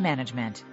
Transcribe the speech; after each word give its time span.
management. 0.00 0.64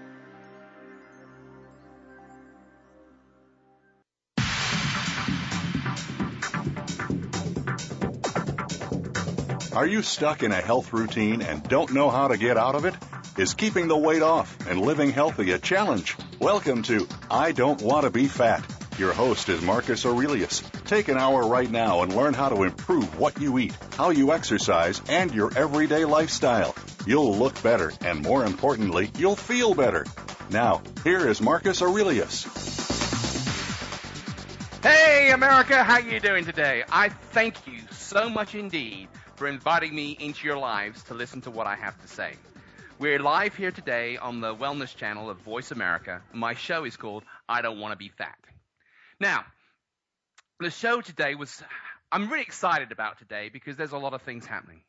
Are 9.78 9.86
you 9.86 10.02
stuck 10.02 10.42
in 10.42 10.52
a 10.52 10.56
health 10.56 10.92
routine 10.92 11.44
and 11.44 11.62
don't 11.62 11.94
know 11.94 12.10
how 12.10 12.30
to 12.30 12.38
get 12.38 12.58
out 12.58 12.74
of 12.74 12.86
it? 12.86 12.96
Is 13.38 13.54
keeping 13.54 13.88
the 13.88 13.96
weight 13.96 14.24
off 14.24 14.58
and 14.68 14.82
living 14.82 15.12
healthy 15.12 15.52
a 15.52 15.60
challenge? 15.60 16.16
Welcome 16.40 16.82
to 16.84 17.08
I 17.30 17.52
Don't 17.52 17.80
Want 17.84 18.06
to 18.06 18.10
Be 18.10 18.28
Fat. 18.28 18.77
Your 18.98 19.14
host 19.14 19.48
is 19.50 19.62
Marcus 19.62 20.08
Aurelius. 20.08 20.62
Take 20.86 21.08
an 21.08 21.20
hour 21.20 21.48
right 21.48 21.70
now 21.70 22.02
and 22.02 22.16
learn 22.16 22.34
how 22.34 22.50
to 22.50 22.64
improve 22.64 23.20
what 23.20 23.40
you 23.40 23.60
eat, 23.60 23.78
how 23.96 24.10
you 24.10 24.34
exercise, 24.34 25.04
and 25.08 25.32
your 25.32 25.56
everyday 25.56 26.04
lifestyle. 26.04 26.74
You'll 27.06 27.38
look 27.38 27.62
better, 27.62 27.94
and 28.02 28.24
more 28.24 28.44
importantly, 28.44 29.12
you'll 29.16 29.36
feel 29.36 29.76
better. 29.76 30.08
Now, 30.50 30.82
here 31.04 31.28
is 31.28 31.40
Marcus 31.42 31.84
Aurelius. 31.84 32.46
Hey 34.82 35.30
America, 35.30 35.84
how 35.84 36.00
you 36.00 36.20
doing 36.20 36.46
today? 36.46 36.84
I 36.92 37.10
thank 37.10 37.68
you 37.68 37.82
so 37.92 38.30
much 38.30 38.56
indeed 38.56 39.10
for 39.36 39.48
inviting 39.48 39.94
me 39.94 40.18
into 40.20 40.48
your 40.48 40.58
lives 40.58 41.04
to 41.04 41.14
listen 41.14 41.42
to 41.42 41.52
what 41.52 41.68
I 41.68 41.76
have 41.76 42.02
to 42.02 42.08
say. 42.08 42.34
We're 42.98 43.20
live 43.20 43.56
here 43.56 43.72
today 43.72 44.18
on 44.18 44.42
the 44.42 44.56
Wellness 44.56 44.96
Channel 44.96 45.30
of 45.30 45.38
Voice 45.42 45.70
America. 45.70 46.24
My 46.34 46.56
show 46.56 46.84
is 46.84 46.98
called 46.98 47.24
I 47.48 47.62
Don't 47.62 47.80
Want 47.80 47.92
to 47.92 47.96
Be 47.96 48.10
Fat. 48.10 48.40
Now, 49.20 49.46
the 50.60 50.70
show 50.70 51.02
today 51.02 51.36
was, 51.36 51.64
I'm 52.12 52.30
really 52.30 52.44
excited 52.44 52.92
about 52.92 53.18
today 53.18 53.50
because 53.52 53.76
there's 53.76 53.92
a 53.92 53.98
lot 53.98 54.14
of 54.14 54.22
things 54.22 54.46
happening. 54.46 54.82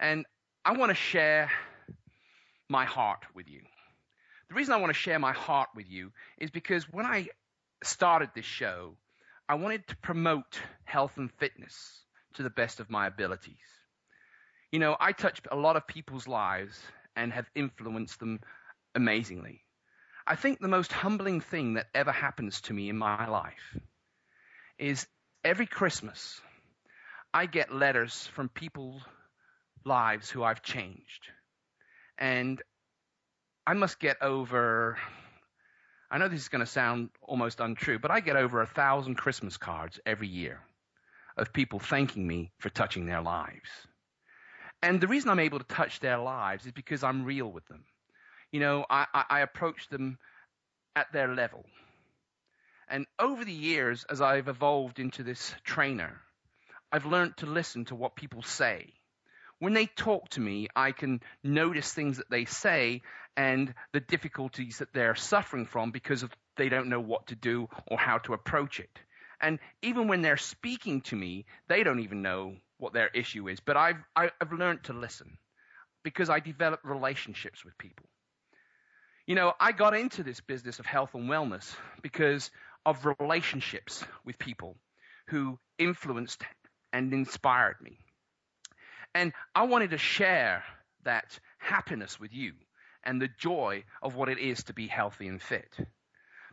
And 0.00 0.26
I 0.64 0.76
want 0.76 0.90
to 0.90 0.94
share 0.96 1.50
my 2.68 2.84
heart 2.84 3.20
with 3.34 3.48
you. 3.48 3.60
The 4.48 4.54
reason 4.54 4.74
I 4.74 4.78
want 4.78 4.90
to 4.90 4.98
share 4.98 5.18
my 5.18 5.32
heart 5.32 5.68
with 5.76 5.88
you 5.88 6.12
is 6.38 6.50
because 6.50 6.84
when 6.90 7.06
I 7.06 7.28
started 7.84 8.30
this 8.34 8.44
show, 8.44 8.96
I 9.48 9.54
wanted 9.54 9.86
to 9.88 9.96
promote 9.98 10.60
health 10.84 11.16
and 11.16 11.30
fitness 11.38 12.02
to 12.34 12.42
the 12.42 12.50
best 12.50 12.80
of 12.80 12.90
my 12.90 13.06
abilities. 13.06 13.56
You 14.72 14.80
know, 14.80 14.96
I 14.98 15.12
touch 15.12 15.40
a 15.50 15.56
lot 15.56 15.76
of 15.76 15.86
people's 15.86 16.26
lives 16.26 16.80
and 17.16 17.32
have 17.32 17.46
influenced 17.54 18.18
them 18.18 18.40
amazingly. 18.94 19.62
I 20.30 20.36
think 20.36 20.60
the 20.60 20.68
most 20.68 20.92
humbling 20.92 21.40
thing 21.40 21.74
that 21.74 21.88
ever 21.92 22.12
happens 22.12 22.60
to 22.62 22.72
me 22.72 22.88
in 22.88 22.96
my 22.96 23.26
life 23.26 23.76
is 24.78 25.08
every 25.42 25.66
Christmas 25.66 26.40
I 27.34 27.46
get 27.46 27.74
letters 27.74 28.28
from 28.28 28.48
people's 28.48 29.02
lives 29.84 30.30
who 30.30 30.44
I've 30.44 30.62
changed. 30.62 31.26
And 32.16 32.62
I 33.66 33.74
must 33.74 33.98
get 33.98 34.22
over, 34.22 34.98
I 36.12 36.18
know 36.18 36.28
this 36.28 36.42
is 36.42 36.48
going 36.48 36.64
to 36.64 36.70
sound 36.70 37.10
almost 37.22 37.58
untrue, 37.58 37.98
but 37.98 38.12
I 38.12 38.20
get 38.20 38.36
over 38.36 38.62
a 38.62 38.66
thousand 38.66 39.16
Christmas 39.16 39.56
cards 39.56 39.98
every 40.06 40.28
year 40.28 40.60
of 41.36 41.52
people 41.52 41.80
thanking 41.80 42.24
me 42.24 42.52
for 42.60 42.70
touching 42.70 43.06
their 43.06 43.20
lives. 43.20 43.68
And 44.80 45.00
the 45.00 45.08
reason 45.08 45.28
I'm 45.28 45.40
able 45.40 45.58
to 45.58 45.64
touch 45.64 45.98
their 45.98 46.18
lives 46.18 46.66
is 46.66 46.72
because 46.72 47.02
I'm 47.02 47.24
real 47.24 47.50
with 47.50 47.66
them. 47.66 47.82
You 48.52 48.60
know, 48.60 48.84
I, 48.88 49.06
I, 49.12 49.24
I 49.30 49.40
approach 49.40 49.88
them 49.88 50.18
at 50.96 51.12
their 51.12 51.34
level. 51.34 51.64
And 52.88 53.06
over 53.18 53.44
the 53.44 53.52
years, 53.52 54.04
as 54.10 54.20
I've 54.20 54.48
evolved 54.48 54.98
into 54.98 55.22
this 55.22 55.54
trainer, 55.62 56.20
I've 56.90 57.06
learned 57.06 57.36
to 57.38 57.46
listen 57.46 57.84
to 57.86 57.94
what 57.94 58.16
people 58.16 58.42
say. 58.42 58.92
When 59.60 59.74
they 59.74 59.86
talk 59.86 60.28
to 60.30 60.40
me, 60.40 60.68
I 60.74 60.90
can 60.92 61.20
notice 61.44 61.92
things 61.92 62.16
that 62.16 62.30
they 62.30 62.46
say 62.46 63.02
and 63.36 63.72
the 63.92 64.00
difficulties 64.00 64.78
that 64.78 64.92
they're 64.92 65.14
suffering 65.14 65.66
from 65.66 65.92
because 65.92 66.22
of 66.22 66.30
they 66.56 66.68
don't 66.68 66.88
know 66.88 67.00
what 67.00 67.28
to 67.28 67.36
do 67.36 67.68
or 67.86 67.98
how 67.98 68.18
to 68.18 68.32
approach 68.32 68.80
it. 68.80 68.90
And 69.40 69.58
even 69.82 70.08
when 70.08 70.22
they're 70.22 70.36
speaking 70.36 71.02
to 71.02 71.16
me, 71.16 71.46
they 71.68 71.84
don't 71.84 72.00
even 72.00 72.22
know 72.22 72.56
what 72.78 72.92
their 72.92 73.08
issue 73.08 73.48
is. 73.48 73.60
But 73.60 73.76
I've, 73.76 74.02
I've 74.16 74.52
learned 74.52 74.84
to 74.84 74.92
listen 74.92 75.38
because 76.02 76.28
I 76.28 76.40
develop 76.40 76.80
relationships 76.82 77.64
with 77.64 77.78
people. 77.78 78.06
You 79.30 79.36
know, 79.36 79.52
I 79.60 79.70
got 79.70 79.94
into 79.94 80.24
this 80.24 80.40
business 80.40 80.80
of 80.80 80.86
health 80.86 81.14
and 81.14 81.30
wellness 81.30 81.72
because 82.02 82.50
of 82.84 83.06
relationships 83.20 84.04
with 84.24 84.40
people 84.40 84.74
who 85.28 85.56
influenced 85.78 86.42
and 86.92 87.12
inspired 87.12 87.76
me. 87.80 87.96
And 89.14 89.32
I 89.54 89.66
wanted 89.66 89.90
to 89.90 89.98
share 89.98 90.64
that 91.04 91.38
happiness 91.58 92.18
with 92.18 92.34
you 92.34 92.54
and 93.04 93.22
the 93.22 93.28
joy 93.38 93.84
of 94.02 94.16
what 94.16 94.28
it 94.30 94.38
is 94.38 94.64
to 94.64 94.72
be 94.72 94.88
healthy 94.88 95.28
and 95.28 95.40
fit. 95.40 95.76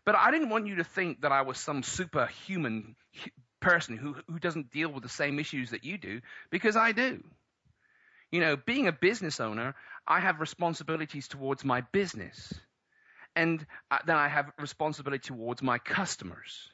But 0.05 0.13
I 0.13 0.29
didn't 0.29 0.49
want 0.49 0.67
you 0.67 0.75
to 0.75 0.83
think 0.83 1.21
that 1.21 1.31
I 1.31 1.41
was 1.41 1.57
some 1.57 1.81
superhuman 1.81 2.95
person 3.59 3.97
who, 3.97 4.17
who 4.29 4.37
doesn't 4.37 4.69
deal 4.69 4.89
with 4.89 5.01
the 5.01 5.09
same 5.09 5.39
issues 5.39 5.71
that 5.71 5.83
you 5.83 5.97
do, 5.97 6.21
because 6.51 6.75
I 6.75 6.91
do. 6.91 7.23
You 8.31 8.41
know, 8.41 8.55
being 8.55 8.87
a 8.87 8.91
business 8.91 9.39
owner, 9.39 9.73
I 10.05 10.19
have 10.19 10.41
responsibilities 10.41 11.27
towards 11.27 11.65
my 11.65 11.81
business. 11.81 12.53
And 13.37 13.63
uh, 13.91 13.99
then 14.07 14.15
I 14.15 14.27
have 14.29 14.51
responsibility 14.57 15.27
towards 15.27 15.61
my 15.61 15.77
customers. 15.77 16.71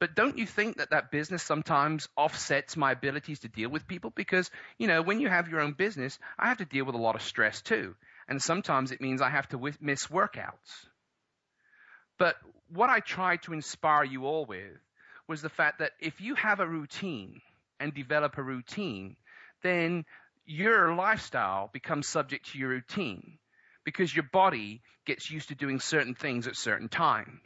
But 0.00 0.16
don't 0.16 0.36
you 0.36 0.44
think 0.44 0.78
that 0.78 0.90
that 0.90 1.12
business 1.12 1.44
sometimes 1.44 2.08
offsets 2.16 2.76
my 2.76 2.90
abilities 2.90 3.38
to 3.40 3.48
deal 3.48 3.70
with 3.70 3.86
people? 3.86 4.10
Because, 4.10 4.50
you 4.78 4.88
know, 4.88 5.02
when 5.02 5.20
you 5.20 5.28
have 5.28 5.48
your 5.48 5.60
own 5.60 5.74
business, 5.74 6.18
I 6.36 6.48
have 6.48 6.58
to 6.58 6.64
deal 6.64 6.84
with 6.84 6.96
a 6.96 7.04
lot 7.06 7.14
of 7.14 7.22
stress 7.22 7.62
too. 7.62 7.94
And 8.28 8.42
sometimes 8.42 8.90
it 8.90 9.00
means 9.00 9.22
I 9.22 9.30
have 9.30 9.48
to 9.50 9.72
miss 9.80 10.08
workouts. 10.08 10.86
But 12.18 12.34
what 12.74 12.90
I 12.90 12.98
tried 12.98 13.42
to 13.44 13.52
inspire 13.52 14.02
you 14.02 14.26
all 14.26 14.46
with 14.46 14.80
was 15.28 15.42
the 15.42 15.48
fact 15.48 15.78
that 15.78 15.92
if 16.00 16.20
you 16.20 16.34
have 16.34 16.58
a 16.58 16.66
routine 16.66 17.40
and 17.78 17.94
develop 17.94 18.36
a 18.36 18.42
routine, 18.42 19.14
then 19.62 20.04
your 20.44 20.96
lifestyle 20.96 21.70
becomes 21.72 22.08
subject 22.08 22.50
to 22.50 22.58
your 22.58 22.70
routine 22.70 23.38
because 23.88 24.14
your 24.14 24.28
body 24.30 24.82
gets 25.06 25.30
used 25.30 25.48
to 25.48 25.54
doing 25.54 25.80
certain 25.80 26.14
things 26.14 26.46
at 26.46 26.54
certain 26.54 26.90
times. 26.90 27.40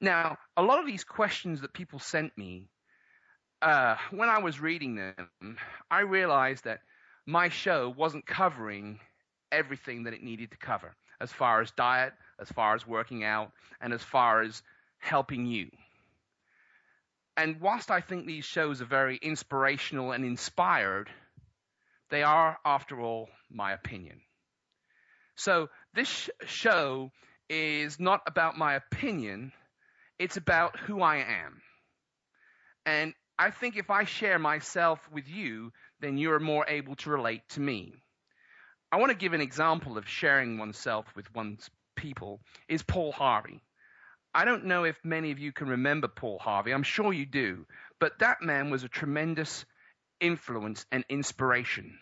Now, 0.00 0.38
a 0.56 0.62
lot 0.62 0.78
of 0.78 0.86
these 0.86 1.02
questions 1.02 1.62
that 1.62 1.72
people 1.72 1.98
sent 1.98 2.38
me, 2.38 2.68
uh, 3.60 3.96
when 4.12 4.28
I 4.28 4.38
was 4.38 4.60
reading 4.60 4.94
them, 4.94 5.56
I 5.90 6.02
realized 6.02 6.66
that 6.66 6.82
my 7.26 7.48
show 7.48 7.88
wasn't 7.88 8.26
covering 8.26 9.00
everything 9.50 10.04
that 10.04 10.14
it 10.14 10.22
needed 10.22 10.52
to 10.52 10.56
cover 10.56 10.94
as 11.20 11.32
far 11.32 11.60
as 11.60 11.72
diet, 11.72 12.12
as 12.38 12.48
far 12.50 12.76
as 12.76 12.86
working 12.86 13.24
out, 13.24 13.50
and 13.80 13.92
as 13.92 14.02
far 14.04 14.42
as 14.42 14.62
helping 14.98 15.46
you. 15.46 15.68
And 17.36 17.60
whilst 17.60 17.90
I 17.90 18.02
think 18.02 18.26
these 18.26 18.44
shows 18.44 18.80
are 18.80 18.84
very 19.00 19.16
inspirational 19.16 20.12
and 20.12 20.24
inspired, 20.24 21.10
they 22.08 22.22
are, 22.22 22.56
after 22.64 23.00
all, 23.00 23.30
my 23.50 23.72
opinion. 23.72 24.20
So 25.36 25.68
this 25.94 26.30
show 26.46 27.10
is 27.48 27.98
not 27.98 28.22
about 28.26 28.56
my 28.56 28.74
opinion, 28.74 29.52
it's 30.18 30.36
about 30.36 30.78
who 30.78 31.02
I 31.02 31.16
am. 31.16 31.62
And 32.86 33.14
I 33.38 33.50
think 33.50 33.76
if 33.76 33.90
I 33.90 34.04
share 34.04 34.38
myself 34.38 35.00
with 35.10 35.28
you, 35.28 35.72
then 36.00 36.18
you're 36.18 36.40
more 36.40 36.64
able 36.68 36.96
to 36.96 37.10
relate 37.10 37.42
to 37.50 37.60
me. 37.60 37.94
I 38.90 38.96
want 38.96 39.10
to 39.10 39.16
give 39.16 39.32
an 39.32 39.40
example 39.40 39.96
of 39.96 40.08
sharing 40.08 40.58
oneself 40.58 41.06
with 41.16 41.34
one's 41.34 41.70
people 41.96 42.40
is 42.68 42.82
Paul 42.82 43.12
Harvey. 43.12 43.62
I 44.34 44.44
don't 44.44 44.64
know 44.64 44.84
if 44.84 44.96
many 45.04 45.30
of 45.30 45.38
you 45.38 45.52
can 45.52 45.68
remember 45.68 46.08
Paul 46.08 46.38
Harvey. 46.38 46.72
I'm 46.72 46.82
sure 46.82 47.12
you 47.12 47.26
do. 47.26 47.66
But 48.00 48.18
that 48.20 48.42
man 48.42 48.70
was 48.70 48.82
a 48.82 48.88
tremendous 48.88 49.64
influence 50.20 50.86
and 50.90 51.04
inspiration. 51.08 51.98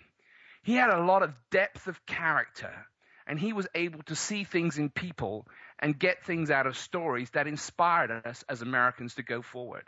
He 0.63 0.75
had 0.75 0.91
a 0.91 1.03
lot 1.03 1.23
of 1.23 1.35
depth 1.51 1.87
of 1.87 2.05
character, 2.07 2.87
and 3.31 3.39
he 3.39 3.53
was 3.53 3.69
able 3.77 4.03
to 4.03 4.17
see 4.17 4.43
things 4.43 4.77
in 4.77 4.91
people 4.91 5.47
and 5.79 5.97
get 5.97 6.25
things 6.25 6.51
out 6.51 6.67
of 6.67 6.77
stories 6.77 7.31
that 7.31 7.47
inspired 7.47 8.11
us 8.11 8.45
as 8.49 8.61
Americans 8.61 9.15
to 9.15 9.23
go 9.23 9.41
forward. 9.41 9.85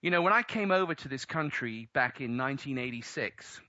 You 0.00 0.10
know, 0.10 0.22
when 0.22 0.32
I 0.32 0.42
came 0.42 0.70
over 0.70 0.94
to 0.94 1.08
this 1.08 1.26
country 1.26 1.90
back 1.92 2.22
in 2.22 2.38
1986, 2.38 3.60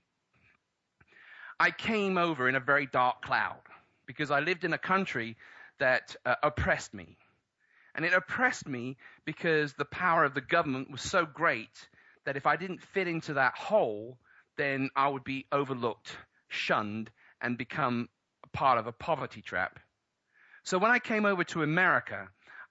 I 1.60 1.72
came 1.72 2.16
over 2.16 2.48
in 2.48 2.54
a 2.54 2.60
very 2.60 2.86
dark 2.86 3.20
cloud. 3.20 3.60
because 4.06 4.30
I 4.30 4.40
lived 4.40 4.64
in 4.64 4.72
a 4.72 4.78
country 4.78 5.36
that 5.78 6.16
uh, 6.24 6.36
oppressed 6.42 6.94
me. 6.94 7.18
And 7.94 8.04
it 8.06 8.14
oppressed 8.14 8.66
me 8.66 8.96
because 9.26 9.74
the 9.74 9.84
power 9.84 10.24
of 10.24 10.32
the 10.32 10.40
government 10.40 10.90
was 10.90 11.02
so 11.02 11.26
great 11.26 11.88
that 12.24 12.38
if 12.38 12.46
I 12.46 12.56
didn't 12.56 12.82
fit 12.82 13.08
into 13.08 13.34
that 13.34 13.56
hole, 13.56 14.16
then 14.56 14.88
I 14.96 15.08
would 15.08 15.24
be 15.24 15.46
overlooked, 15.52 16.16
shunned, 16.48 17.10
and 17.42 17.58
become 17.58 18.08
part 18.54 18.78
of 18.78 18.86
a 18.86 18.92
poverty 18.92 19.42
trap. 19.42 19.78
So 20.62 20.78
when 20.78 20.90
I 20.90 20.98
came 20.98 21.26
over 21.26 21.44
to 21.44 21.62
America, 21.62 22.28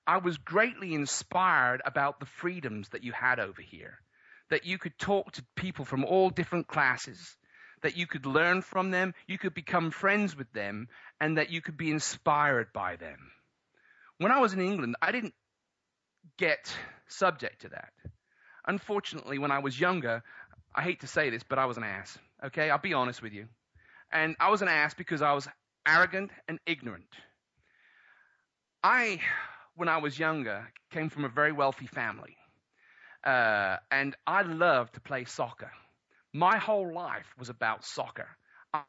I 0.08 0.18
was 0.18 0.38
greatly 0.38 0.96
inspired 0.96 1.82
about 1.86 2.20
the 2.20 2.26
freedoms 2.26 2.90
that 2.90 3.04
you 3.04 3.12
had 3.12 3.40
over 3.40 3.62
here. 3.62 4.00
That 4.50 4.66
you 4.66 4.78
could 4.78 4.98
talk 4.98 5.34
to 5.34 5.46
people 5.56 5.86
from 5.86 6.04
all 6.04 6.30
different 6.30 6.68
classes, 6.68 7.38
that 7.84 7.96
you 7.98 8.08
could 8.08 8.26
learn 8.26 8.62
from 8.62 8.92
them, 8.92 9.14
you 9.28 9.38
could 9.38 9.54
become 9.54 9.92
friends 9.92 10.36
with 10.36 10.52
them, 10.54 10.88
and 11.20 11.38
that 11.38 11.52
you 11.52 11.62
could 11.62 11.78
be 11.78 11.92
inspired 11.92 12.74
by 12.74 12.96
them. 12.96 13.32
When 14.18 14.32
I 14.32 14.40
was 14.40 14.54
in 14.54 14.62
England, 14.62 14.96
I 15.02 15.12
didn't 15.12 15.34
get 16.38 16.76
subject 17.08 17.62
to 17.62 17.70
that. 17.70 17.94
Unfortunately, 18.66 19.38
when 19.38 19.52
I 19.52 19.60
was 19.60 19.80
younger, 19.80 20.24
I 20.76 20.82
hate 20.82 21.02
to 21.02 21.08
say 21.08 21.30
this, 21.30 21.44
but 21.44 21.60
I 21.60 21.66
was 21.66 21.78
an 21.78 21.84
ass. 21.84 22.18
Okay, 22.46 22.70
I'll 22.70 22.78
be 22.78 22.94
honest 22.94 23.22
with 23.22 23.34
you. 23.34 23.48
And 24.12 24.36
I 24.40 24.50
was 24.50 24.62
an 24.62 24.68
ass 24.68 24.94
because 24.94 25.22
I 25.22 25.34
was 25.34 25.48
arrogant 25.86 26.32
and 26.48 26.60
ignorant. 26.66 27.06
I, 28.84 29.20
when 29.76 29.90
I 29.90 29.98
was 29.98 30.20
younger, 30.20 30.68
came 30.92 31.10
from 31.10 31.26
a 31.26 31.30
very 31.30 31.52
wealthy 31.52 31.88
family. 31.88 32.36
Uh, 33.24 33.78
and 33.90 34.16
I 34.28 34.42
loved 34.42 34.96
to 34.96 35.02
play 35.02 35.26
soccer. 35.26 35.72
My 36.34 36.58
whole 36.58 36.94
life 36.94 37.28
was 37.40 37.50
about 37.50 37.86
soccer. 37.86 38.28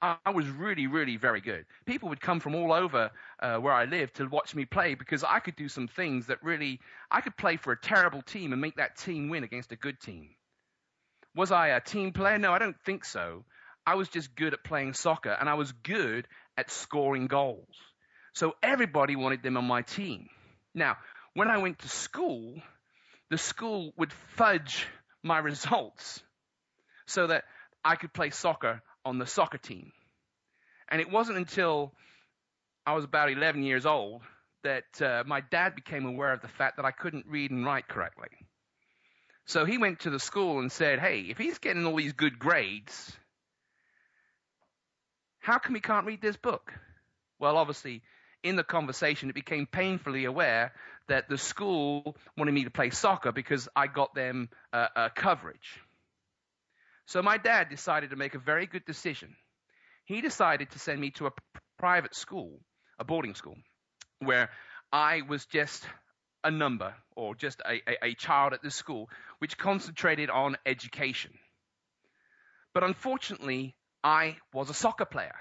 I, 0.01 0.31
was 0.31 0.49
really, 0.49 0.87
really 0.87 1.19
very 1.19 1.43
good. 1.43 1.67
People 1.85 2.09
would 2.09 2.21
come 2.21 2.41
from 2.41 2.55
all 2.55 2.73
over 2.73 3.11
uh, 3.41 3.57
where 3.57 3.75
I 3.75 3.85
lived 3.85 4.17
to 4.17 4.25
watch 4.27 4.55
me 4.55 4.65
play 4.65 4.95
because 4.95 5.23
I 5.23 5.41
could 5.41 5.57
do 5.57 5.69
some 5.69 5.89
things 5.89 6.27
that 6.29 6.43
really, 6.43 6.81
I 7.11 7.21
could 7.21 7.37
play 7.37 7.59
for 7.59 7.73
a 7.73 7.81
terrible 7.81 8.23
team 8.23 8.53
and 8.53 8.63
make 8.63 8.77
that 8.77 8.97
team 8.97 9.29
win 9.29 9.45
against 9.45 9.73
a 9.73 9.77
good 9.77 10.01
team. 10.01 10.31
Was 11.37 11.53
I 11.53 11.69
a 11.69 11.81
team 11.83 12.13
player? 12.13 12.39
No, 12.39 12.53
I 12.53 12.59
don't 12.59 12.81
think 12.87 13.05
so. 13.05 13.45
I 13.87 13.97
was 13.97 14.09
just 14.09 14.35
good 14.35 14.55
at 14.55 14.65
playing 14.65 14.95
soccer 14.95 15.37
and 15.39 15.51
I 15.51 15.55
was 15.55 15.73
good 15.73 16.27
at 16.57 16.71
scoring 16.71 17.27
goals. 17.27 17.75
So 18.35 18.55
everybody 18.63 19.17
wanted 19.17 19.43
them 19.43 19.57
on 19.57 19.65
my 19.65 19.83
team. 19.83 20.29
Now, 20.75 20.97
when 21.35 21.49
I 21.49 21.59
went 21.59 21.79
to 21.81 21.89
school, 21.89 22.61
the 23.31 23.39
school 23.39 23.93
would 23.97 24.13
fudge 24.37 24.87
my 25.23 25.39
results 25.39 26.23
so 27.07 27.27
that 27.29 27.45
I 27.85 27.97
could 27.97 28.13
play 28.13 28.31
soccer 28.31 28.83
on 29.05 29.19
the 29.19 29.27
soccer 29.27 29.59
team. 29.59 29.93
And 30.89 31.01
it 31.01 31.11
wasn't 31.11 31.39
until 31.39 31.93
I 32.87 32.95
was 32.95 33.05
about 33.05 33.31
11 33.31 33.63
years 33.63 33.87
old 33.87 34.23
that 34.63 35.01
uh, 35.01 35.23
my 35.27 35.41
dad 35.41 35.75
became 35.75 36.07
aware 36.07 36.33
of 36.33 36.41
the 36.41 36.49
fact 36.49 36.77
that 36.77 36.85
I 36.85 36.91
couldn't 36.91 37.27
read 37.27 37.51
and 37.51 37.65
write 37.65 37.89
correctly. 37.89 38.29
So 39.47 39.65
he 39.65 39.79
went 39.79 40.01
to 40.01 40.11
the 40.11 40.19
school 40.19 40.59
and 40.59 40.73
said, 40.73 40.99
Hey, 40.99 41.21
if 41.21 41.39
he's 41.39 41.59
getting 41.59 41.85
all 41.87 41.97
these 41.97 42.15
good 42.15 42.39
grades, 42.39 43.13
how 45.45 45.59
come 45.59 45.75
he 45.75 45.81
can't 45.83 46.07
read 46.07 46.23
this 46.23 46.39
book? 46.39 46.73
Well, 47.39 47.59
obviously, 47.59 48.01
in 48.43 48.57
the 48.57 48.65
conversation, 48.65 49.29
it 49.29 49.35
became 49.35 49.67
painfully 49.67 50.25
aware 50.25 50.73
that 51.09 51.29
the 51.29 51.37
school 51.37 52.17
wanted 52.35 52.53
me 52.53 52.65
to 52.65 52.71
play 52.71 52.89
soccer 52.89 53.31
because 53.31 53.69
I 53.77 53.87
got 53.87 54.15
them 54.15 54.49
uh, 54.73 54.89
uh, 54.97 55.09
coverage. 55.15 55.81
So 57.05 57.21
my 57.21 57.37
dad 57.37 57.69
decided 57.69 58.09
to 58.11 58.17
make 58.17 58.35
a 58.35 58.39
very 58.39 58.67
good 58.67 58.87
decision. 58.87 59.37
He 60.07 60.23
decided 60.23 60.71
to 60.71 60.79
send 60.79 60.99
me 60.99 61.11
to 61.17 61.27
a 61.27 61.33
private 61.79 62.15
school, 62.15 62.61
a 62.99 63.05
boarding 63.05 63.35
school, 63.35 63.59
where 64.21 64.49
I 64.91 65.21
was 65.29 65.45
just 65.45 65.85
a 66.43 66.51
number 66.51 66.95
or 67.17 67.35
just 67.35 67.61
a, 67.61 67.83
a, 67.87 68.13
a 68.13 68.15
child 68.15 68.55
at 68.55 68.63
this 68.63 68.77
school, 68.77 69.11
which 69.41 69.59
concentrated 69.59 70.31
on 70.31 70.57
education. 70.65 71.33
But 72.73 72.83
unfortunately, 72.83 73.77
I 74.05 74.37
was 74.53 74.69
a 74.69 74.75
soccer 74.75 75.07
player. 75.07 75.35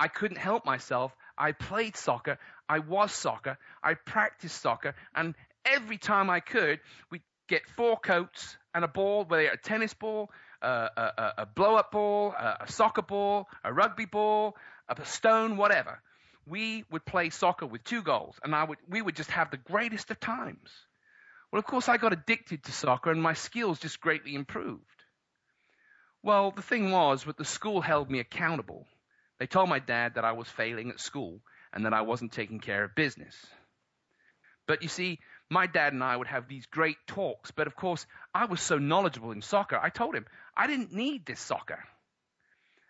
I 0.00 0.08
couldn't 0.08 0.38
help 0.38 0.64
myself. 0.64 1.12
I 1.36 1.52
played 1.52 1.94
soccer. 1.96 2.38
I 2.68 2.78
was 2.78 3.12
soccer. 3.12 3.58
I 3.82 3.94
practiced 3.94 4.60
soccer. 4.60 4.94
And 5.14 5.34
every 5.64 5.98
time 5.98 6.30
I 6.30 6.40
could, 6.40 6.80
we'd 7.10 7.22
get 7.48 7.62
four 7.76 7.98
coats 7.98 8.56
and 8.74 8.82
a 8.82 8.88
ball, 8.88 9.24
whether 9.26 9.44
a 9.44 9.58
tennis 9.58 9.92
ball, 9.92 10.30
a, 10.62 10.88
a, 10.96 11.32
a 11.38 11.46
blow 11.46 11.76
up 11.76 11.92
ball, 11.92 12.32
a, 12.32 12.64
a, 12.64 12.72
soccer 12.72 13.02
ball, 13.02 13.46
a 13.62 13.72
rugby 13.72 14.06
ball, 14.06 14.56
a 14.88 15.04
stone, 15.04 15.58
whatever. 15.58 16.00
We 16.46 16.84
would 16.90 17.04
play 17.04 17.30
soccer 17.30 17.66
with 17.66 17.84
two 17.84 18.02
goals, 18.02 18.36
and 18.42 18.54
I 18.54 18.64
would, 18.64 18.78
we 18.88 19.00
would 19.00 19.16
just 19.16 19.30
have 19.30 19.50
the 19.50 19.56
greatest 19.58 20.10
of 20.10 20.18
times. 20.18 20.70
Well, 21.52 21.58
of 21.58 21.66
course, 21.66 21.88
I 21.88 21.98
got 21.98 22.12
addicted 22.12 22.64
to 22.64 22.72
soccer, 22.72 23.10
and 23.10 23.22
my 23.22 23.34
skills 23.34 23.78
just 23.78 24.00
greatly 24.00 24.34
improved. 24.34 25.03
Well, 26.24 26.52
the 26.52 26.62
thing 26.62 26.90
was, 26.90 27.24
that 27.24 27.36
the 27.36 27.44
school 27.44 27.82
held 27.82 28.10
me 28.10 28.18
accountable. 28.18 28.86
They 29.38 29.46
told 29.46 29.68
my 29.68 29.78
dad 29.78 30.14
that 30.14 30.24
I 30.24 30.32
was 30.32 30.48
failing 30.48 30.88
at 30.88 30.98
school 30.98 31.40
and 31.70 31.84
that 31.84 31.92
I 31.92 32.00
wasn't 32.00 32.32
taking 32.32 32.60
care 32.60 32.82
of 32.82 32.94
business. 32.94 33.36
But 34.66 34.82
you 34.82 34.88
see, 34.88 35.20
my 35.50 35.66
dad 35.66 35.92
and 35.92 36.02
I 36.02 36.16
would 36.16 36.28
have 36.28 36.48
these 36.48 36.64
great 36.64 36.96
talks, 37.06 37.50
but 37.50 37.66
of 37.66 37.76
course, 37.76 38.06
I 38.34 38.46
was 38.46 38.62
so 38.62 38.78
knowledgeable 38.78 39.32
in 39.32 39.42
soccer. 39.42 39.76
I 39.76 39.90
told 39.90 40.14
him, 40.14 40.24
I 40.56 40.66
didn't 40.66 40.94
need 40.94 41.26
this 41.26 41.40
soccer. 41.40 41.84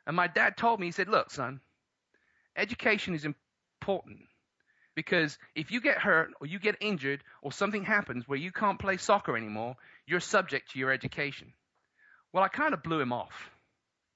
And 0.06 0.14
my 0.14 0.28
dad 0.28 0.56
told 0.56 0.78
me, 0.78 0.86
he 0.86 0.92
said, 0.92 1.08
Look, 1.08 1.32
son, 1.32 1.60
education 2.54 3.16
is 3.16 3.24
important 3.24 4.20
because 4.94 5.36
if 5.56 5.72
you 5.72 5.80
get 5.80 5.98
hurt 5.98 6.30
or 6.40 6.46
you 6.46 6.60
get 6.60 6.76
injured 6.80 7.24
or 7.42 7.50
something 7.50 7.82
happens 7.82 8.28
where 8.28 8.38
you 8.38 8.52
can't 8.52 8.78
play 8.78 8.96
soccer 8.96 9.36
anymore, 9.36 9.74
you're 10.06 10.20
subject 10.20 10.70
to 10.70 10.78
your 10.78 10.92
education. 10.92 11.52
Well, 12.34 12.42
I 12.42 12.48
kind 12.48 12.74
of 12.74 12.82
blew 12.82 13.00
him 13.00 13.12
off 13.12 13.48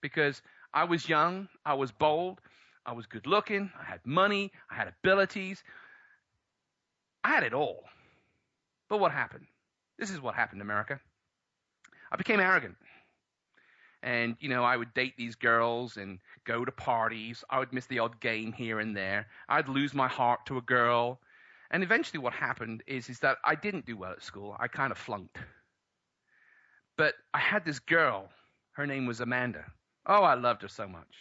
because 0.03 0.43
I 0.75 0.85
was 0.85 1.09
young, 1.09 1.49
I 1.65 1.75
was 1.75 1.93
bold, 1.93 2.41
I 2.85 2.93
was 2.93 3.07
good 3.07 3.29
looking, 3.29 3.71
I 3.81 3.85
had 3.85 4.01
money, 4.05 4.51
I 4.69 4.75
had 4.75 4.89
abilities, 4.89 5.63
I 7.23 7.29
had 7.29 7.45
it 7.45 7.55
all. 7.55 7.85
But 8.89 8.99
what 8.99 9.13
happened? 9.13 9.47
This 10.01 10.11
is 10.11 10.21
what 10.21 10.35
happened, 10.35 10.63
America. 10.63 10.99
I 12.11 12.17
became 12.17 12.41
arrogant. 12.41 12.75
And, 14.03 14.37
you 14.41 14.49
know, 14.49 14.65
I 14.65 14.77
would 14.77 14.95
date 14.95 15.17
these 15.17 15.37
girls 15.37 15.97
and 15.97 16.19
go 16.45 16.65
to 16.65 16.73
parties. 16.73 17.45
I 17.49 17.61
would 17.61 17.73
miss 17.73 17.87
the 17.87 18.01
odd 18.01 18.19
game 18.19 18.53
here 18.53 18.81
and 18.81 18.97
there. 18.97 19.29
I'd 19.49 19.69
lose 19.69 19.95
my 19.95 20.09
heart 20.09 20.47
to 20.47 20.59
a 20.59 20.63
girl. 20.63 21.21
And 21.71 21.85
eventually 21.85 22.19
what 22.19 22.33
happened 22.33 22.83
is, 22.89 23.11
is 23.11 23.21
that 23.21 23.39
I 23.45 23.55
didn't 23.55 23.87
do 23.87 23.97
well 23.97 24.11
at 24.11 24.25
school. 24.25 24.57
I 24.59 24.67
kind 24.67 24.91
of 24.91 24.99
flunked. 24.99 25.39
But 26.99 27.15
I 27.33 27.39
had 27.39 27.65
this 27.65 27.79
girl. 27.79 28.29
Her 28.73 28.87
name 28.87 29.07
was 29.07 29.21
Amanda. 29.21 29.65
Oh, 30.05 30.23
I 30.23 30.35
loved 30.35 30.63
her 30.63 30.69
so 30.69 30.87
much. 30.87 31.15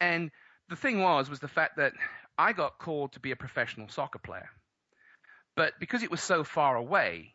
And 0.00 0.30
the 0.70 0.76
thing 0.76 1.00
was, 1.00 1.28
was 1.28 1.40
the 1.40 1.48
fact 1.48 1.76
that 1.76 1.92
I 2.38 2.52
got 2.52 2.78
called 2.78 3.12
to 3.12 3.20
be 3.20 3.32
a 3.32 3.36
professional 3.36 3.88
soccer 3.88 4.18
player. 4.18 4.48
But 5.56 5.74
because 5.80 6.02
it 6.02 6.10
was 6.10 6.22
so 6.22 6.44
far 6.44 6.76
away, 6.76 7.34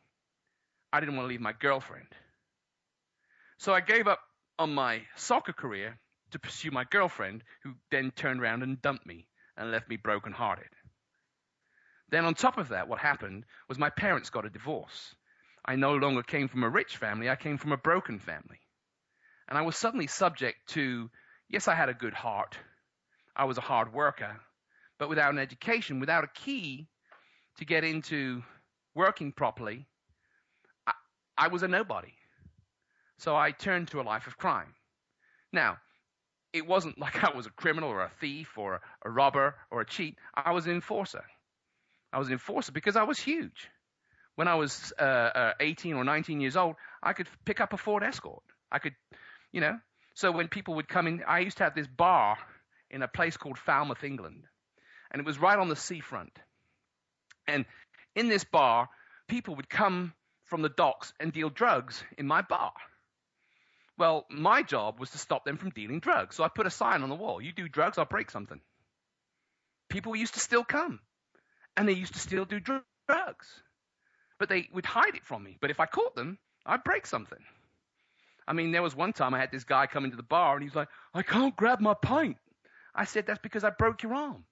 I 0.93 0.99
didn't 0.99 1.15
want 1.15 1.25
to 1.25 1.29
leave 1.29 1.41
my 1.41 1.53
girlfriend. 1.53 2.07
So 3.57 3.73
I 3.73 3.81
gave 3.81 4.07
up 4.07 4.19
on 4.57 4.73
my 4.73 5.01
soccer 5.15 5.53
career 5.53 5.99
to 6.31 6.39
pursue 6.39 6.71
my 6.71 6.85
girlfriend, 6.85 7.43
who 7.63 7.73
then 7.89 8.11
turned 8.11 8.41
around 8.41 8.63
and 8.63 8.81
dumped 8.81 9.05
me 9.05 9.27
and 9.57 9.71
left 9.71 9.89
me 9.89 9.97
brokenhearted. 9.97 10.69
Then, 12.09 12.25
on 12.25 12.33
top 12.33 12.57
of 12.57 12.69
that, 12.69 12.87
what 12.87 12.99
happened 12.99 13.45
was 13.67 13.77
my 13.77 13.89
parents 13.89 14.29
got 14.29 14.45
a 14.45 14.49
divorce. 14.49 15.15
I 15.63 15.75
no 15.75 15.95
longer 15.95 16.23
came 16.23 16.47
from 16.47 16.63
a 16.63 16.69
rich 16.69 16.97
family, 16.97 17.29
I 17.29 17.35
came 17.35 17.57
from 17.57 17.71
a 17.71 17.77
broken 17.77 18.19
family. 18.19 18.59
And 19.47 19.57
I 19.57 19.61
was 19.63 19.75
suddenly 19.75 20.07
subject 20.07 20.57
to 20.69 21.09
yes, 21.49 21.67
I 21.67 21.75
had 21.75 21.89
a 21.89 21.93
good 21.93 22.13
heart, 22.13 22.57
I 23.35 23.45
was 23.45 23.57
a 23.57 23.61
hard 23.61 23.93
worker, 23.93 24.39
but 24.97 25.09
without 25.09 25.33
an 25.33 25.39
education, 25.39 25.99
without 25.99 26.23
a 26.23 26.27
key 26.27 26.87
to 27.57 27.65
get 27.65 27.83
into 27.83 28.43
working 28.95 29.31
properly, 29.31 29.87
I, 30.87 30.93
I 31.37 31.47
was 31.49 31.63
a 31.63 31.67
nobody. 31.67 32.13
So 33.17 33.35
I 33.35 33.51
turned 33.51 33.89
to 33.89 34.01
a 34.01 34.03
life 34.03 34.27
of 34.27 34.37
crime. 34.37 34.73
Now, 35.53 35.77
it 36.53 36.65
wasn't 36.65 36.99
like 36.99 37.23
I 37.23 37.35
was 37.35 37.45
a 37.45 37.51
criminal 37.51 37.89
or 37.89 38.01
a 38.01 38.11
thief 38.19 38.57
or 38.57 38.81
a 39.03 39.09
robber 39.09 39.55
or 39.69 39.81
a 39.81 39.85
cheat. 39.85 40.17
I 40.33 40.51
was 40.51 40.65
an 40.65 40.73
enforcer. 40.73 41.23
I 42.11 42.19
was 42.19 42.27
an 42.27 42.33
enforcer 42.33 42.71
because 42.71 42.95
I 42.95 43.03
was 43.03 43.19
huge. 43.19 43.69
When 44.35 44.47
I 44.47 44.55
was 44.55 44.93
uh, 44.99 45.03
uh, 45.03 45.53
18 45.59 45.95
or 45.95 46.03
19 46.03 46.41
years 46.41 46.57
old, 46.57 46.75
I 47.03 47.13
could 47.13 47.27
pick 47.45 47.61
up 47.61 47.73
a 47.73 47.77
Ford 47.77 48.03
Escort. 48.03 48.43
I 48.71 48.79
could, 48.79 48.95
you 49.51 49.61
know. 49.61 49.79
So 50.15 50.31
when 50.31 50.47
people 50.49 50.75
would 50.75 50.87
come 50.89 51.07
in, 51.07 51.23
I 51.27 51.39
used 51.39 51.57
to 51.57 51.65
have 51.65 51.75
this 51.75 51.87
bar 51.87 52.37
in 52.89 53.03
a 53.03 53.07
place 53.09 53.37
called 53.37 53.59
Falmouth, 53.59 54.03
England, 54.03 54.43
and 55.11 55.19
it 55.21 55.25
was 55.25 55.39
right 55.39 55.59
on 55.59 55.69
the 55.69 55.77
seafront. 55.77 56.37
And 57.47 57.65
in 58.15 58.29
this 58.29 58.45
bar, 58.45 58.89
people 59.29 59.55
would 59.55 59.69
come 59.69 60.13
from 60.45 60.61
the 60.63 60.69
docks 60.69 61.13
and 61.19 61.33
deal 61.33 61.49
drugs 61.49 62.03
in 62.17 62.27
my 62.27 62.41
bar. 62.41 62.73
Well, 63.97 64.25
my 64.29 64.63
job 64.63 64.99
was 64.99 65.11
to 65.11 65.19
stop 65.19 65.45
them 65.45 65.57
from 65.57 65.71
dealing 65.71 65.99
drugs. 65.99 66.35
So 66.35 66.43
I 66.43 66.49
put 66.49 66.67
a 66.67 66.71
sign 66.71 67.03
on 67.03 67.09
the 67.09 67.15
wall. 67.15 67.41
You 67.41 67.53
do 67.53 67.69
drugs, 67.69 67.97
I'll 67.97 68.05
break 68.05 68.31
something. 68.31 68.61
people 69.89 70.15
used 70.15 70.33
to 70.35 70.39
still 70.39 70.63
come 70.63 70.99
and 71.77 71.87
they 71.87 71.93
used 71.93 72.13
to 72.13 72.19
still 72.19 72.45
do 72.45 72.59
dr- 72.59 72.83
drugs. 73.07 73.47
But 74.41 74.49
they 74.49 74.67
would 74.73 74.87
hide 74.87 75.13
it 75.13 75.23
from 75.23 75.43
me. 75.43 75.59
But 75.61 75.69
if 75.69 75.79
I 75.79 75.85
caught 75.85 76.15
them, 76.15 76.39
I'd 76.65 76.83
break 76.83 77.05
something. 77.05 77.37
I 78.47 78.53
mean, 78.53 78.71
there 78.71 78.81
was 78.81 78.95
one 78.95 79.13
time 79.13 79.35
I 79.35 79.39
had 79.39 79.51
this 79.51 79.65
guy 79.65 79.85
come 79.85 80.03
into 80.03 80.17
the 80.17 80.23
bar 80.23 80.55
and 80.55 80.63
he's 80.63 80.73
like, 80.73 80.87
I 81.13 81.21
can't 81.21 81.55
grab 81.55 81.79
my 81.79 81.93
pint. 81.93 82.37
I 82.95 83.05
said, 83.05 83.27
That's 83.27 83.37
because 83.43 83.63
I 83.63 83.69
broke 83.69 84.01
your 84.01 84.15
arm. 84.15 84.43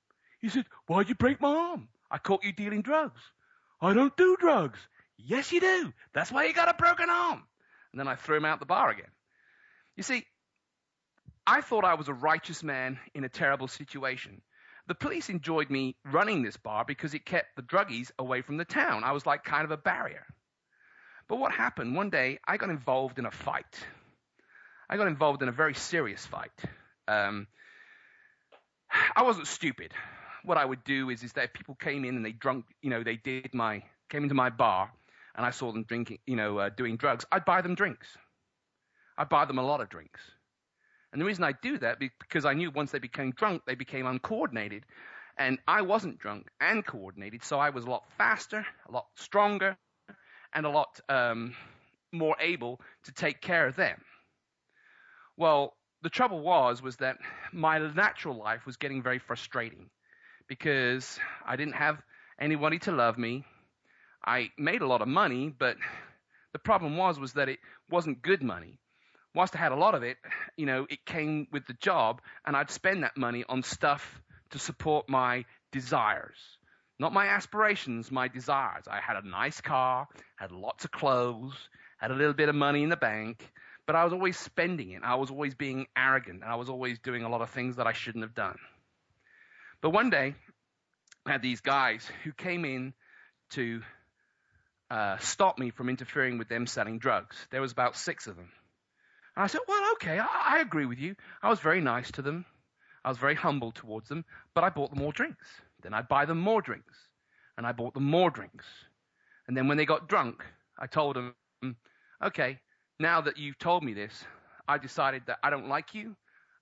He 0.42 0.50
said, 0.50 0.66
Why'd 0.86 1.10
you 1.10 1.16
break 1.16 1.42
my 1.42 1.50
arm? 1.50 1.88
I 2.12 2.20
caught 2.20 2.44
you 2.44 2.54
dealing 2.54 2.84
drugs. 2.84 3.20
I 3.82 3.96
don't 3.96 4.16
do 4.16 4.38
drugs. 4.40 4.78
Yes, 5.18 5.52
you 5.52 5.60
do. 5.60 5.92
That's 6.14 6.32
why 6.32 6.46
you 6.46 6.54
got 6.54 6.70
a 6.70 6.76
broken 6.76 7.10
arm. 7.10 7.42
And 7.92 8.00
then 8.00 8.08
I 8.08 8.14
threw 8.14 8.38
him 8.38 8.46
out 8.46 8.60
the 8.60 8.68
bar 8.68 8.92
again. 8.92 9.10
You 9.98 10.04
see, 10.04 10.24
I 11.48 11.62
thought 11.62 11.84
I 11.84 11.96
was 11.96 12.10
a 12.10 12.14
righteous 12.14 12.62
man 12.62 13.00
in 13.16 13.24
a 13.24 13.30
terrible 13.30 13.68
situation. 13.68 14.44
The 14.90 14.96
police 14.96 15.30
enjoyed 15.30 15.70
me 15.70 15.96
running 16.04 16.42
this 16.42 16.58
bar 16.58 16.84
because 16.84 17.14
it 17.14 17.24
kept 17.24 17.56
the 17.56 17.62
druggies 17.62 18.10
away 18.18 18.42
from 18.42 18.58
the 18.58 18.66
town. 18.66 19.04
I 19.04 19.12
was 19.12 19.24
like 19.24 19.44
kind 19.44 19.64
of 19.64 19.70
a 19.70 19.78
barrier. 19.78 20.26
But 21.28 21.38
what 21.38 21.52
happened? 21.52 21.96
One 21.96 22.10
day, 22.10 22.40
I 22.48 22.58
got 22.58 22.72
involved 22.72 23.20
in 23.20 23.28
a 23.28 23.32
fight. 23.32 23.78
I 24.90 24.98
got 24.98 25.06
involved 25.06 25.44
in 25.44 25.48
a 25.48 25.52
very 25.52 25.76
serious 25.76 26.26
fight. 26.26 26.52
Um, 27.08 27.46
I 29.16 29.22
wasn't 29.22 29.46
stupid. 29.46 29.94
What 30.44 30.58
I 30.58 30.66
would 30.66 30.84
do 30.84 31.12
is, 31.12 31.22
is 31.22 31.34
that 31.34 31.44
if 31.44 31.54
people 31.54 31.76
came 31.76 32.04
in 32.04 32.16
and 32.16 32.26
they 32.26 32.32
drunk, 32.32 32.66
you 32.82 32.90
know, 32.90 33.04
they 33.04 33.18
did 33.18 33.54
my, 33.54 33.84
came 34.10 34.24
into 34.24 34.34
my 34.34 34.50
bar, 34.50 34.92
and 35.36 35.46
I 35.46 35.52
saw 35.52 35.72
them 35.72 35.84
drinking, 35.84 36.18
you 36.26 36.36
know, 36.36 36.58
uh, 36.58 36.70
doing 36.70 36.98
drugs, 36.98 37.26
I'd 37.32 37.46
buy 37.46 37.62
them 37.62 37.76
drinks. 37.76 38.08
I'd 39.20 39.30
buy 39.30 39.46
them 39.46 39.60
a 39.60 39.64
lot 39.64 39.82
of 39.82 39.90
drinks. 39.90 40.20
And 41.12 41.22
the 41.22 41.26
reason 41.26 41.44
I 41.44 41.54
do 41.62 41.78
that 41.80 42.00
because 42.00 42.46
I 42.46 42.54
knew 42.54 42.72
once 42.72 42.92
they 42.92 43.00
became 43.00 43.32
drunk, 43.32 43.64
they 43.66 43.76
became 43.76 44.06
uncoordinated. 44.06 44.86
And 45.38 45.58
I 45.68 45.82
wasn't 45.82 46.20
drunk 46.20 46.48
and 46.60 46.86
coordinated, 46.86 47.44
so 47.44 47.60
I 47.60 47.70
was 47.70 47.86
a 47.86 47.90
lot 47.90 48.04
faster, 48.18 48.66
a 48.88 48.92
lot 48.92 49.08
stronger, 49.16 49.78
and 50.54 50.66
a 50.66 50.70
lot 50.70 51.00
um, 51.08 51.56
more 52.12 52.36
able 52.40 52.82
to 53.06 53.12
take 53.14 53.42
care 53.42 53.66
of 53.68 53.76
them. 53.76 54.02
Well, 55.38 55.78
the 56.02 56.10
trouble 56.10 56.42
was 56.42 56.82
was 56.82 56.98
that 56.98 57.18
my 57.54 57.78
natural 57.78 58.38
life 58.38 58.66
was 58.66 58.78
getting 58.78 59.02
very 59.02 59.20
frustrating 59.20 59.90
because 60.48 61.20
I 61.46 61.56
didn't 61.56 61.76
have 61.76 62.02
anybody 62.40 62.80
to 62.80 62.92
love 62.92 63.18
me. 63.18 63.46
I 64.26 64.52
made 64.58 64.82
a 64.82 64.88
lot 64.88 65.02
of 65.02 65.08
money, 65.08 65.50
but 65.58 65.78
the 66.52 66.60
problem 66.60 66.98
was 66.98 67.20
was 67.20 67.34
that 67.34 67.50
it 67.50 67.60
wasn't 67.90 68.22
good 68.22 68.44
money. 68.44 68.80
Whilst 69.36 69.56
I 69.56 69.60
had 69.60 69.72
a 69.72 69.76
lot 69.76 69.96
of 69.96 70.04
it, 70.04 70.18
you 70.58 70.66
know, 70.66 70.88
it 70.90 71.06
came 71.06 71.48
with 71.52 71.66
the 71.68 71.74
job, 71.74 72.22
and 72.46 72.56
I'd 72.56 72.72
spend 72.72 73.04
that 73.04 73.16
money 73.16 73.46
on 73.48 73.64
stuff 73.64 74.22
to 74.52 74.60
support 74.60 75.08
my 75.08 75.46
desires. 75.72 76.38
Not 76.98 77.14
my 77.14 77.28
aspirations, 77.28 78.12
my 78.12 78.28
desires. 78.28 78.86
I 78.90 79.00
had 79.00 79.24
a 79.24 79.28
nice 79.28 79.62
car, 79.62 80.08
had 80.36 80.52
lots 80.52 80.84
of 80.84 80.92
clothes, 80.92 81.54
had 81.98 82.12
a 82.12 82.16
little 82.16 82.34
bit 82.34 82.50
of 82.50 82.56
money 82.56 82.84
in 82.84 82.90
the 82.90 82.98
bank, 82.98 83.50
but 83.86 83.96
I 83.96 84.04
was 84.04 84.14
always 84.14 84.38
spending 84.38 84.92
it. 84.92 85.02
I 85.04 85.16
was 85.16 85.30
always 85.30 85.56
being 85.56 85.88
arrogant. 85.96 86.44
I 86.44 86.56
was 86.56 86.70
always 86.70 87.00
doing 87.00 87.24
a 87.24 87.30
lot 87.30 87.42
of 87.42 87.50
things 87.52 87.78
that 87.78 87.88
I 87.88 87.94
shouldn't 87.94 88.24
have 88.24 88.36
done. 88.36 88.58
But 89.82 89.92
one 89.92 90.10
day, 90.10 90.36
I 91.26 91.32
had 91.32 91.42
these 91.42 91.62
guys 91.62 92.08
who 92.24 92.32
came 92.32 92.66
in 92.66 92.94
to 93.52 93.82
uh, 94.92 95.18
stop 95.20 95.58
me 95.58 95.70
from 95.70 95.90
interfering 95.90 96.38
with 96.38 96.50
them 96.50 96.68
selling 96.68 97.00
drugs. 97.00 97.36
There 97.52 97.62
was 97.62 97.72
about 97.72 97.96
six 97.96 98.28
of 98.28 98.36
them. 98.36 98.50
I 99.42 99.48
said, 99.48 99.62
well, 99.68 99.92
okay, 99.94 100.20
I, 100.20 100.28
I 100.58 100.60
agree 100.60 100.86
with 100.86 101.00
you. 101.00 101.16
I 101.42 101.50
was 101.50 101.60
very 101.60 101.82
nice 101.82 102.12
to 102.12 102.22
them. 102.22 102.46
I 103.06 103.10
was 103.10 103.18
very 103.18 103.36
humble 103.36 103.72
towards 103.72 104.10
them, 104.10 104.26
but 104.54 104.64
I 104.64 104.70
bought 104.70 104.90
them 104.90 105.02
all 105.02 105.12
drinks. 105.12 105.48
Then 105.82 105.94
I'd 105.94 106.10
buy 106.10 106.26
them 106.26 106.40
more 106.40 106.62
drinks, 106.62 106.96
and 107.58 107.66
I 107.66 107.72
bought 107.72 107.94
them 107.94 108.04
more 108.04 108.30
drinks. 108.30 108.66
And 109.48 109.56
then 109.56 109.68
when 109.68 109.78
they 109.78 109.86
got 109.86 110.10
drunk, 110.10 110.44
I 110.78 110.88
told 110.88 111.16
them, 111.16 111.34
okay, 112.24 112.60
now 113.00 113.22
that 113.22 113.38
you've 113.38 113.58
told 113.58 113.84
me 113.84 113.94
this, 113.94 114.26
I 114.68 114.78
decided 114.78 115.24
that 115.28 115.40
I 115.42 115.50
don't 115.50 115.70
like 115.70 115.96
you, 115.96 116.16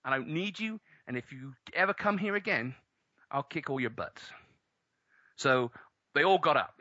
I 0.05 0.15
don't 0.15 0.29
need 0.29 0.59
you, 0.59 0.79
and 1.07 1.17
if 1.17 1.31
you 1.31 1.53
ever 1.73 1.93
come 1.93 2.17
here 2.17 2.35
again, 2.35 2.75
I'll 3.31 3.43
kick 3.43 3.69
all 3.69 3.79
your 3.79 3.89
butts. 3.89 4.21
So 5.35 5.71
they 6.13 6.23
all 6.23 6.37
got 6.37 6.57
up, 6.57 6.75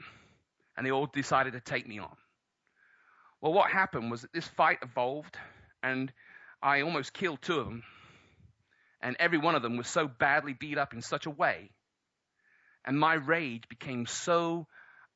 and 0.76 0.86
they 0.86 0.90
all 0.90 1.06
decided 1.06 1.54
to 1.54 1.60
take 1.60 1.88
me 1.88 1.98
on. 1.98 2.14
Well, 3.40 3.52
what 3.52 3.70
happened 3.70 4.10
was 4.10 4.22
that 4.22 4.32
this 4.32 4.46
fight 4.46 4.78
evolved, 4.82 5.36
and 5.82 6.12
I 6.62 6.82
almost 6.82 7.12
killed 7.12 7.42
two 7.42 7.58
of 7.60 7.66
them, 7.66 7.82
and 9.00 9.16
every 9.18 9.38
one 9.38 9.54
of 9.54 9.62
them 9.62 9.76
was 9.76 9.88
so 9.88 10.08
badly 10.08 10.52
beat 10.52 10.78
up 10.78 10.94
in 10.94 11.02
such 11.02 11.26
a 11.26 11.30
way 11.30 11.70
and 12.86 12.98
my 12.98 13.14
rage 13.14 13.68
became 13.68 14.06
so 14.06 14.66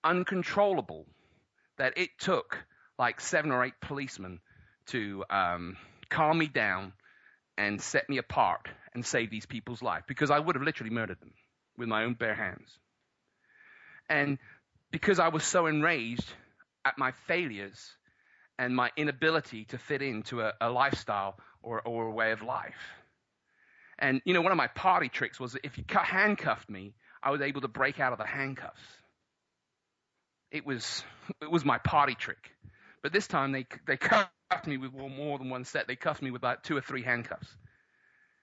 uncontrollable 0.02 1.06
that 1.78 1.96
it 1.96 2.10
took 2.18 2.58
like 2.98 3.20
seven 3.20 3.52
or 3.52 3.64
eight 3.64 3.80
policemen 3.80 4.40
to 4.86 5.24
um, 5.30 5.76
calm 6.10 6.36
me 6.36 6.48
down 6.48 6.92
and 7.56 7.80
set 7.80 8.08
me 8.08 8.18
apart 8.18 8.68
and 8.92 9.06
save 9.06 9.30
these 9.30 9.46
people's 9.46 9.80
life 9.80 10.02
because 10.08 10.30
I 10.30 10.38
would 10.38 10.56
have 10.56 10.64
literally 10.64 10.90
murdered 10.90 11.20
them 11.20 11.32
with 11.78 11.88
my 11.88 12.04
own 12.04 12.14
bare 12.14 12.34
hands. 12.34 12.78
And 14.08 14.38
because 14.90 15.20
I 15.20 15.28
was 15.28 15.44
so 15.44 15.66
enraged 15.66 16.26
at 16.84 16.98
my 16.98 17.12
failures 17.28 17.94
and 18.60 18.76
my 18.76 18.90
inability 18.94 19.64
to 19.64 19.78
fit 19.78 20.02
into 20.02 20.42
a, 20.42 20.52
a 20.60 20.68
lifestyle 20.68 21.38
or, 21.62 21.80
or 21.80 22.08
a 22.08 22.10
way 22.10 22.32
of 22.32 22.42
life. 22.42 22.76
And, 23.98 24.20
you 24.26 24.34
know, 24.34 24.42
one 24.42 24.52
of 24.52 24.58
my 24.58 24.66
party 24.66 25.08
tricks 25.08 25.40
was 25.40 25.56
if 25.64 25.78
you 25.78 25.84
handcuffed 25.88 26.68
me, 26.68 26.92
I 27.22 27.30
was 27.30 27.40
able 27.40 27.62
to 27.62 27.68
break 27.68 28.00
out 28.00 28.12
of 28.12 28.18
the 28.18 28.26
handcuffs. 28.26 28.82
It 30.50 30.66
was, 30.66 31.02
it 31.42 31.50
was 31.50 31.64
my 31.64 31.78
party 31.78 32.14
trick. 32.14 32.50
But 33.02 33.14
this 33.14 33.26
time 33.26 33.52
they, 33.52 33.64
they 33.86 33.96
cuffed 33.96 34.30
me 34.66 34.76
with 34.76 34.92
more 34.92 35.38
than 35.38 35.48
one 35.48 35.64
set. 35.64 35.88
They 35.88 35.96
cuffed 35.96 36.20
me 36.20 36.30
with 36.30 36.42
about 36.42 36.62
two 36.62 36.76
or 36.76 36.82
three 36.82 37.02
handcuffs. 37.02 37.48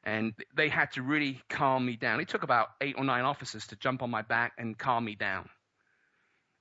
And 0.03 0.33
they 0.55 0.69
had 0.69 0.93
to 0.93 1.03
really 1.03 1.43
calm 1.47 1.85
me 1.85 1.95
down. 1.95 2.21
It 2.21 2.29
took 2.29 2.41
about 2.41 2.69
eight 2.81 2.95
or 2.97 3.03
nine 3.03 3.23
officers 3.23 3.67
to 3.67 3.75
jump 3.75 4.01
on 4.01 4.09
my 4.09 4.23
back 4.23 4.53
and 4.57 4.75
calm 4.75 5.05
me 5.05 5.13
down. 5.13 5.47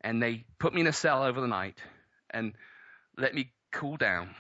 And 0.02 0.22
they 0.22 0.44
put 0.58 0.74
me 0.74 0.82
in 0.82 0.86
a 0.86 0.92
cell 0.92 1.22
over 1.22 1.40
the 1.40 1.46
night 1.46 1.78
and 2.28 2.52
let 3.16 3.34
me 3.34 3.50
cool 3.72 3.96
down. 3.96 4.30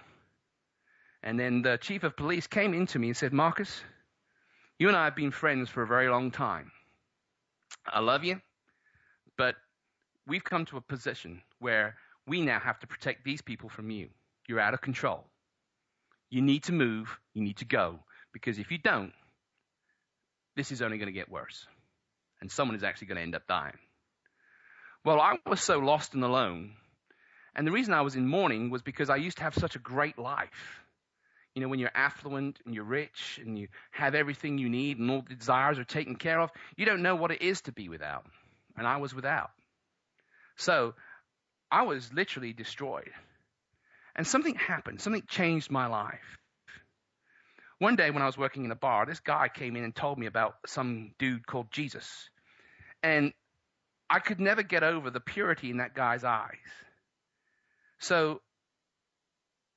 And 1.22 1.38
then 1.38 1.62
the 1.62 1.78
chief 1.78 2.04
of 2.04 2.16
police 2.16 2.46
came 2.46 2.74
into 2.74 2.98
me 2.98 3.08
and 3.08 3.16
said, 3.16 3.32
Marcus, 3.32 3.82
you 4.78 4.88
and 4.88 4.96
I 4.96 5.04
have 5.04 5.16
been 5.16 5.30
friends 5.30 5.68
for 5.68 5.82
a 5.82 5.86
very 5.86 6.08
long 6.08 6.30
time. 6.30 6.70
I 7.86 8.00
love 8.00 8.24
you, 8.24 8.40
but 9.36 9.54
we've 10.26 10.44
come 10.44 10.66
to 10.66 10.76
a 10.76 10.80
position 10.80 11.42
where 11.58 11.96
we 12.26 12.40
now 12.42 12.58
have 12.58 12.78
to 12.80 12.86
protect 12.86 13.24
these 13.24 13.42
people 13.42 13.68
from 13.68 13.90
you. 13.90 14.08
You're 14.48 14.60
out 14.60 14.74
of 14.74 14.80
control. 14.80 15.24
You 16.30 16.42
need 16.42 16.64
to 16.64 16.72
move. 16.72 17.08
You 17.34 17.42
need 17.42 17.58
to 17.58 17.64
go. 17.64 18.00
Because 18.32 18.58
if 18.58 18.70
you 18.70 18.78
don't, 18.78 19.12
this 20.56 20.72
is 20.72 20.82
only 20.82 20.98
going 20.98 21.06
to 21.06 21.12
get 21.12 21.30
worse. 21.30 21.66
And 22.40 22.50
someone 22.50 22.76
is 22.76 22.84
actually 22.84 23.08
going 23.08 23.16
to 23.16 23.22
end 23.22 23.34
up 23.34 23.46
dying. 23.46 23.78
Well, 25.04 25.20
I 25.20 25.36
was 25.46 25.60
so 25.60 25.78
lost 25.78 26.14
and 26.14 26.24
alone. 26.24 26.72
And 27.56 27.66
the 27.66 27.72
reason 27.72 27.94
I 27.94 28.02
was 28.02 28.16
in 28.16 28.28
mourning 28.28 28.68
was 28.68 28.82
because 28.82 29.08
I 29.08 29.16
used 29.16 29.38
to 29.38 29.42
have 29.42 29.54
such 29.54 29.76
a 29.76 29.78
great 29.78 30.18
life. 30.18 30.82
You 31.54 31.62
know, 31.62 31.68
when 31.68 31.78
you're 31.78 31.90
affluent 31.94 32.60
and 32.66 32.74
you're 32.74 32.84
rich 32.84 33.40
and 33.42 33.58
you 33.58 33.68
have 33.92 34.14
everything 34.14 34.58
you 34.58 34.68
need 34.68 34.98
and 34.98 35.10
all 35.10 35.24
the 35.26 35.34
desires 35.34 35.78
are 35.78 35.84
taken 35.84 36.16
care 36.16 36.38
of, 36.38 36.50
you 36.76 36.84
don't 36.84 37.00
know 37.00 37.16
what 37.16 37.30
it 37.32 37.40
is 37.40 37.62
to 37.62 37.72
be 37.72 37.88
without. 37.88 38.26
And 38.76 38.86
I 38.86 38.98
was 38.98 39.14
without. 39.14 39.50
So 40.56 40.94
I 41.70 41.82
was 41.82 42.12
literally 42.12 42.52
destroyed. 42.52 43.10
And 44.14 44.26
something 44.26 44.54
happened. 44.54 45.00
Something 45.00 45.22
changed 45.26 45.70
my 45.70 45.86
life. 45.86 46.38
One 47.78 47.96
day 47.96 48.10
when 48.10 48.22
I 48.22 48.26
was 48.26 48.36
working 48.36 48.66
in 48.66 48.70
a 48.70 48.76
bar, 48.76 49.06
this 49.06 49.20
guy 49.20 49.48
came 49.48 49.76
in 49.76 49.84
and 49.84 49.94
told 49.94 50.18
me 50.18 50.26
about 50.26 50.56
some 50.66 51.12
dude 51.18 51.46
called 51.46 51.70
Jesus. 51.70 52.28
And 53.02 53.32
I 54.10 54.18
could 54.18 54.40
never 54.40 54.62
get 54.62 54.82
over 54.82 55.10
the 55.10 55.20
purity 55.20 55.70
in 55.70 55.78
that 55.78 55.94
guy's 55.94 56.22
eyes. 56.22 56.56
So 57.98 58.40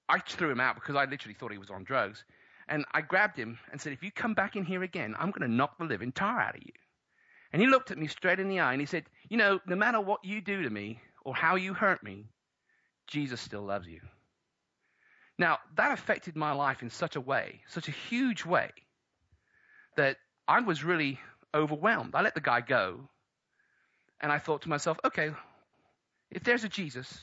I 0.07 0.19
threw 0.19 0.51
him 0.51 0.59
out 0.59 0.75
because 0.75 0.95
I 0.95 1.05
literally 1.05 1.35
thought 1.35 1.51
he 1.51 1.57
was 1.57 1.69
on 1.69 1.83
drugs. 1.83 2.23
And 2.67 2.85
I 2.93 3.01
grabbed 3.01 3.37
him 3.37 3.59
and 3.71 3.81
said, 3.81 3.93
If 3.93 4.03
you 4.03 4.11
come 4.11 4.33
back 4.33 4.55
in 4.55 4.63
here 4.63 4.83
again, 4.83 5.15
I'm 5.17 5.31
going 5.31 5.49
to 5.49 5.55
knock 5.55 5.77
the 5.77 5.85
living 5.85 6.11
tar 6.11 6.39
out 6.39 6.55
of 6.55 6.61
you. 6.61 6.73
And 7.51 7.61
he 7.61 7.67
looked 7.67 7.89
at 7.89 7.97
me 7.97 8.07
straight 8.07 8.39
in 8.39 8.47
the 8.47 8.59
eye 8.59 8.73
and 8.73 8.81
he 8.81 8.85
said, 8.85 9.05
You 9.29 9.37
know, 9.37 9.59
no 9.65 9.75
matter 9.75 9.99
what 9.99 10.23
you 10.23 10.41
do 10.41 10.63
to 10.63 10.69
me 10.69 11.01
or 11.23 11.33
how 11.33 11.55
you 11.55 11.73
hurt 11.73 12.03
me, 12.03 12.25
Jesus 13.07 13.41
still 13.41 13.63
loves 13.63 13.87
you. 13.87 14.01
Now, 15.39 15.57
that 15.77 15.91
affected 15.91 16.35
my 16.35 16.51
life 16.51 16.83
in 16.83 16.89
such 16.89 17.15
a 17.15 17.21
way, 17.21 17.61
such 17.67 17.87
a 17.87 17.91
huge 17.91 18.45
way, 18.45 18.69
that 19.95 20.17
I 20.47 20.59
was 20.59 20.83
really 20.83 21.19
overwhelmed. 21.53 22.13
I 22.13 22.21
let 22.21 22.35
the 22.35 22.41
guy 22.41 22.61
go 22.61 23.09
and 24.21 24.31
I 24.31 24.37
thought 24.37 24.63
to 24.63 24.69
myself, 24.69 24.99
okay, 25.05 25.31
if 26.29 26.43
there's 26.43 26.63
a 26.63 26.69
Jesus, 26.69 27.19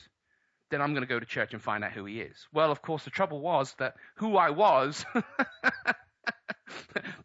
then 0.69 0.81
I'm 0.81 0.93
going 0.93 1.03
to 1.03 1.07
go 1.07 1.19
to 1.19 1.25
church 1.25 1.53
and 1.53 1.61
find 1.61 1.83
out 1.83 1.91
who 1.91 2.05
he 2.05 2.21
is. 2.21 2.35
Well, 2.53 2.71
of 2.71 2.81
course, 2.81 3.03
the 3.03 3.09
trouble 3.09 3.39
was 3.39 3.73
that 3.79 3.95
who 4.17 4.37
I 4.37 4.49
was, 4.49 5.05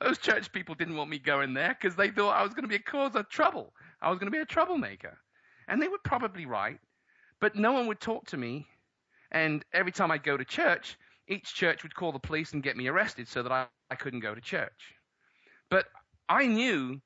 those 0.00 0.18
church 0.18 0.52
people 0.52 0.74
didn't 0.74 0.96
want 0.96 1.10
me 1.10 1.18
going 1.18 1.54
there 1.54 1.76
because 1.80 1.96
they 1.96 2.10
thought 2.10 2.36
I 2.36 2.42
was 2.42 2.54
going 2.54 2.64
to 2.64 2.68
be 2.68 2.76
a 2.76 2.78
cause 2.78 3.16
of 3.16 3.28
trouble. 3.28 3.72
I 4.00 4.10
was 4.10 4.18
going 4.18 4.30
to 4.30 4.36
be 4.36 4.42
a 4.42 4.46
troublemaker. 4.46 5.18
And 5.68 5.80
they 5.80 5.88
were 5.88 5.98
probably 6.04 6.46
right. 6.46 6.78
But 7.40 7.56
no 7.56 7.72
one 7.72 7.86
would 7.88 8.00
talk 8.00 8.26
to 8.28 8.36
me. 8.36 8.66
And 9.30 9.64
every 9.72 9.92
time 9.92 10.10
I'd 10.10 10.22
go 10.22 10.36
to 10.36 10.44
church, 10.44 10.96
each 11.28 11.54
church 11.54 11.82
would 11.82 11.94
call 11.94 12.12
the 12.12 12.18
police 12.18 12.52
and 12.52 12.62
get 12.62 12.76
me 12.76 12.88
arrested 12.88 13.28
so 13.28 13.42
that 13.42 13.52
I, 13.52 13.66
I 13.90 13.96
couldn't 13.96 14.20
go 14.20 14.34
to 14.34 14.40
church. 14.40 14.94
But 15.70 15.86
I 16.28 16.46
knew 16.46 17.00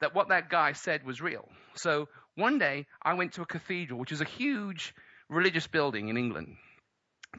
that 0.00 0.14
what 0.14 0.28
that 0.28 0.50
guy 0.50 0.72
said 0.72 1.04
was 1.04 1.20
real. 1.20 1.48
So 1.74 2.08
one 2.34 2.58
day 2.58 2.86
I 3.02 3.14
went 3.14 3.34
to 3.34 3.42
a 3.42 3.46
cathedral, 3.46 3.98
which 3.98 4.12
is 4.12 4.20
a 4.20 4.24
huge 4.24 4.94
religious 5.30 5.66
building 5.66 6.08
in 6.08 6.16
England, 6.16 6.56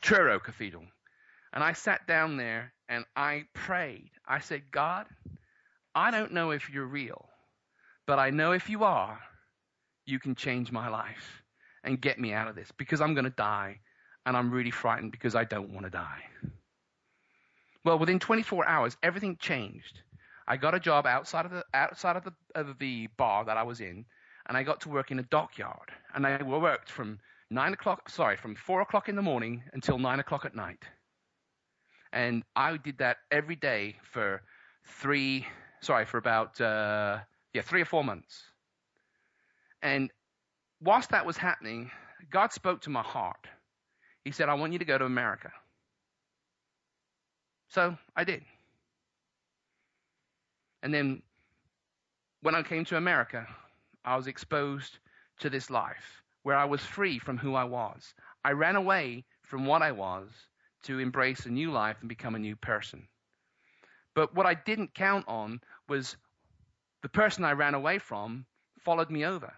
Truro 0.02 0.40
Cathedral. 0.40 0.86
And 1.54 1.64
I 1.64 1.74
sat 1.74 2.08
down 2.08 2.38
there 2.38 2.74
and 2.88 3.06
I 3.16 3.44
prayed. 3.54 4.10
I 4.26 4.40
said, 4.40 4.64
God, 4.72 5.06
I 5.94 6.10
don't 6.10 6.32
know 6.32 6.52
if 6.52 6.70
you're 6.70 6.86
real, 6.86 7.28
but 8.08 8.18
I 8.18 8.30
know 8.30 8.54
if 8.54 8.70
you 8.70 8.86
are, 8.86 9.20
you 10.06 10.20
can 10.20 10.36
change 10.36 10.72
my 10.72 10.88
life 10.88 11.44
and 11.84 12.00
get 12.00 12.18
me 12.18 12.34
out 12.34 12.48
of 12.48 12.56
this 12.56 12.72
because 12.78 13.02
I'm 13.02 13.14
going 13.14 13.26
to 13.26 13.30
die 13.30 13.80
and 14.26 14.38
I'm 14.38 14.52
really 14.52 14.72
frightened 14.72 15.12
because 15.12 15.36
I 15.36 15.44
don't 15.44 15.74
want 15.74 15.86
to 15.86 15.90
die. 15.90 16.24
Well, 17.84 18.00
within 18.00 18.20
24 18.20 18.68
hours, 18.68 18.96
everything 19.04 19.38
changed. 19.38 20.00
I 20.48 20.58
got 20.58 20.76
a 20.76 20.80
job 20.80 21.06
outside 21.06 21.46
of 21.46 21.52
the 21.52 21.64
outside 21.74 22.16
of 22.16 22.24
the 22.24 22.34
of 22.56 22.78
the 22.80 23.08
bar 23.18 23.46
that 23.46 23.58
I 23.58 23.64
was 23.64 23.82
in, 23.82 24.06
and 24.48 24.58
I 24.58 24.64
got 24.64 24.82
to 24.82 24.90
work 24.90 25.12
in 25.12 25.20
a 25.20 25.24
dockyard. 25.24 25.92
And 26.14 26.26
I 26.26 26.42
worked 26.44 26.90
from 26.90 27.20
nine 27.52 27.74
o'clock, 27.74 28.10
sorry, 28.10 28.38
from 28.38 28.56
four 28.56 28.82
o'clock 28.82 29.10
in 29.10 29.16
the 29.16 29.22
morning 29.22 29.62
until 29.74 30.00
nine 30.00 30.20
o'clock 30.20 30.46
at 30.46 30.56
night. 30.56 30.84
And 32.14 32.44
I 32.56 32.78
did 32.78 32.98
that 33.00 33.18
every 33.30 33.58
day 33.58 33.98
for 34.02 34.42
three, 34.86 35.46
sorry, 35.82 36.06
for 36.06 36.18
about 36.18 36.60
uh, 36.60 37.20
yeah, 37.54 37.62
three 37.62 37.82
or 37.82 37.86
four 37.86 38.04
months. 38.04 38.44
And 39.82 40.10
whilst 40.82 41.10
that 41.10 41.26
was 41.26 41.38
happening, 41.38 41.92
God 42.32 42.54
spoke 42.54 42.82
to 42.82 42.90
my 42.90 43.04
heart. 43.04 43.48
He 44.24 44.32
said, 44.32 44.48
I 44.48 44.54
want 44.54 44.72
you 44.72 44.80
to 44.80 44.86
go 44.86 44.98
to 44.98 45.06
America. 45.06 45.52
So 47.68 47.98
I 48.16 48.24
did. 48.24 48.44
And 50.84 50.94
then 50.94 51.22
when 52.42 52.56
I 52.56 52.64
came 52.64 52.86
to 52.86 52.98
America, 52.98 53.46
I 54.06 54.16
was 54.16 54.28
exposed 54.28 55.00
to 55.40 55.50
this 55.50 55.70
life 55.70 56.21
where 56.44 56.56
I 56.56 56.66
was 56.66 56.82
free 56.82 57.20
from 57.20 57.38
who 57.38 57.56
I 57.56 57.66
was. 57.66 58.14
I 58.44 58.52
ran 58.52 58.76
away 58.76 59.26
from 59.44 59.66
what 59.66 59.82
I 59.82 59.92
was 59.92 60.30
to 60.84 61.00
embrace 61.00 61.46
a 61.46 61.50
new 61.50 61.72
life 61.72 61.98
and 62.00 62.10
become 62.10 62.36
a 62.36 62.40
new 62.40 62.56
person. 62.56 63.08
But 64.16 64.36
what 64.36 64.46
I 64.46 64.54
didn't 64.54 64.94
count 64.94 65.26
on 65.28 65.62
was 65.88 66.18
the 67.02 67.10
person 67.10 67.44
I 67.44 67.52
ran 67.52 67.74
away 67.74 68.00
from 68.00 68.46
followed 68.84 69.10
me 69.10 69.26
over. 69.26 69.54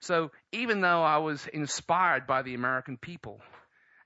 So 0.00 0.30
even 0.52 0.80
though 0.80 1.02
I 1.02 1.18
was 1.18 1.46
inspired 1.46 2.26
by 2.26 2.42
the 2.42 2.54
American 2.54 2.96
people, 2.96 3.40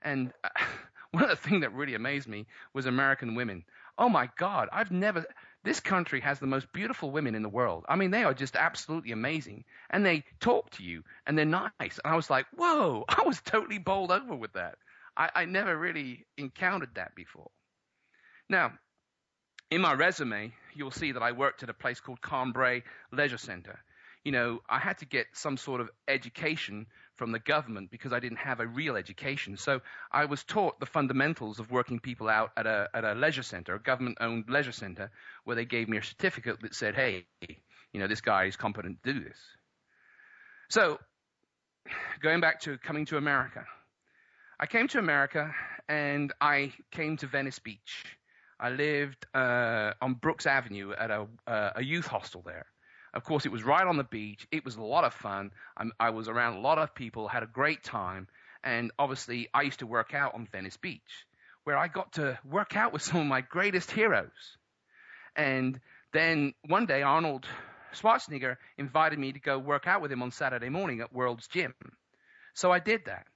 and 0.01 0.31
one 1.11 1.23
of 1.23 1.29
the 1.29 1.35
things 1.35 1.61
that 1.61 1.73
really 1.73 1.95
amazed 1.95 2.27
me 2.27 2.47
was 2.73 2.85
American 2.85 3.35
women. 3.35 3.65
Oh 3.97 4.09
my 4.09 4.29
God, 4.37 4.69
I've 4.71 4.91
never, 4.91 5.25
this 5.63 5.79
country 5.79 6.21
has 6.21 6.39
the 6.39 6.47
most 6.47 6.71
beautiful 6.73 7.11
women 7.11 7.35
in 7.35 7.43
the 7.43 7.49
world. 7.49 7.85
I 7.87 7.95
mean, 7.95 8.11
they 8.11 8.23
are 8.23 8.33
just 8.33 8.55
absolutely 8.55 9.11
amazing. 9.11 9.63
And 9.89 10.05
they 10.05 10.23
talk 10.39 10.69
to 10.71 10.83
you 10.83 11.03
and 11.25 11.37
they're 11.37 11.45
nice. 11.45 11.69
And 11.79 12.13
I 12.13 12.15
was 12.15 12.29
like, 12.29 12.45
whoa, 12.55 13.05
I 13.09 13.23
was 13.25 13.41
totally 13.41 13.77
bowled 13.77 14.11
over 14.11 14.35
with 14.35 14.53
that. 14.53 14.75
I, 15.15 15.29
I 15.35 15.45
never 15.45 15.77
really 15.77 16.25
encountered 16.37 16.95
that 16.95 17.15
before. 17.15 17.51
Now, 18.49 18.73
in 19.69 19.81
my 19.81 19.93
resume, 19.93 20.53
you'll 20.73 20.91
see 20.91 21.11
that 21.11 21.23
I 21.23 21.31
worked 21.31 21.63
at 21.63 21.69
a 21.69 21.73
place 21.73 21.99
called 21.99 22.21
Carn 22.21 22.51
Brea 22.51 22.83
Leisure 23.11 23.37
Center 23.37 23.79
you 24.23 24.31
know, 24.31 24.59
I 24.69 24.79
had 24.79 24.99
to 24.99 25.05
get 25.05 25.27
some 25.33 25.57
sort 25.57 25.81
of 25.81 25.89
education 26.07 26.85
from 27.21 27.31
the 27.31 27.37
government 27.37 27.91
because 27.91 28.13
I 28.13 28.19
didn't 28.19 28.39
have 28.39 28.61
a 28.61 28.65
real 28.65 28.95
education. 28.95 29.55
So 29.55 29.79
I 30.11 30.25
was 30.25 30.43
taught 30.43 30.79
the 30.79 30.87
fundamentals 30.87 31.59
of 31.59 31.69
working 31.69 31.99
people 31.99 32.27
out 32.27 32.51
at 32.57 32.65
a, 32.65 32.89
at 32.95 33.03
a 33.03 33.13
leisure 33.13 33.43
center, 33.43 33.75
a 33.75 33.79
government 33.79 34.17
owned 34.19 34.45
leisure 34.49 34.71
center, 34.71 35.11
where 35.43 35.55
they 35.55 35.65
gave 35.65 35.87
me 35.87 35.97
a 35.97 36.01
certificate 36.03 36.59
that 36.63 36.73
said, 36.73 36.95
hey, 36.95 37.27
you 37.93 37.99
know, 37.99 38.07
this 38.07 38.21
guy 38.21 38.45
is 38.45 38.55
competent 38.55 39.03
to 39.03 39.13
do 39.13 39.19
this. 39.19 39.37
So 40.71 40.97
going 42.23 42.41
back 42.41 42.59
to 42.61 42.79
coming 42.79 43.05
to 43.05 43.17
America, 43.17 43.65
I 44.59 44.65
came 44.65 44.87
to 44.87 44.97
America 44.97 45.53
and 45.87 46.33
I 46.41 46.73
came 46.89 47.17
to 47.17 47.27
Venice 47.27 47.59
Beach. 47.59 48.17
I 48.59 48.71
lived 48.71 49.27
uh, 49.35 49.91
on 50.01 50.15
Brooks 50.15 50.47
Avenue 50.47 50.93
at 50.93 51.11
a, 51.11 51.27
uh, 51.45 51.73
a 51.75 51.83
youth 51.83 52.07
hostel 52.07 52.41
there. 52.43 52.65
Of 53.13 53.23
course, 53.23 53.45
it 53.45 53.51
was 53.51 53.63
right 53.63 53.85
on 53.85 53.97
the 53.97 54.03
beach. 54.03 54.47
It 54.51 54.63
was 54.63 54.75
a 54.75 54.81
lot 54.81 55.03
of 55.03 55.13
fun. 55.13 55.51
I'm, 55.75 55.91
i 55.99 56.11
was 56.11 56.27
around 56.27 56.57
a 56.57 56.61
lot 56.61 56.77
of 56.77 56.95
people, 56.95 57.27
had 57.27 57.43
a 57.43 57.47
great 57.47 57.83
time. 57.83 58.27
And 58.63 58.91
obviously, 58.97 59.49
I 59.53 59.63
used 59.63 59.79
to 59.79 59.87
work 59.87 60.13
out 60.13 60.33
on 60.33 60.47
Venice 60.51 60.77
Beach, 60.77 61.25
where 61.63 61.77
I 61.77 61.87
got 61.87 62.13
to 62.13 62.39
work 62.45 62.75
out 62.75 62.93
with 62.93 63.01
some 63.09 63.19
of 63.19 63.27
my 63.27 63.41
greatest 63.41 63.91
heroes. 63.91 64.57
And 65.35 65.79
then 66.13 66.53
one 66.67 66.85
day, 66.85 67.01
Arnold 67.01 67.45
Schwarzenegger 67.93 68.57
invited 68.77 69.19
me 69.19 69.33
to 69.33 69.39
go 69.39 69.57
work 69.59 69.87
out 69.87 70.01
with 70.01 70.11
him 70.11 70.21
on 70.21 70.31
Saturday 70.31 70.69
morning 70.69 71.01
at 71.01 71.13
World's 71.13 71.47
Gym. 71.47 71.73
So 72.53 72.71
I 72.71 72.79
did 72.79 73.05
that. 73.05 73.27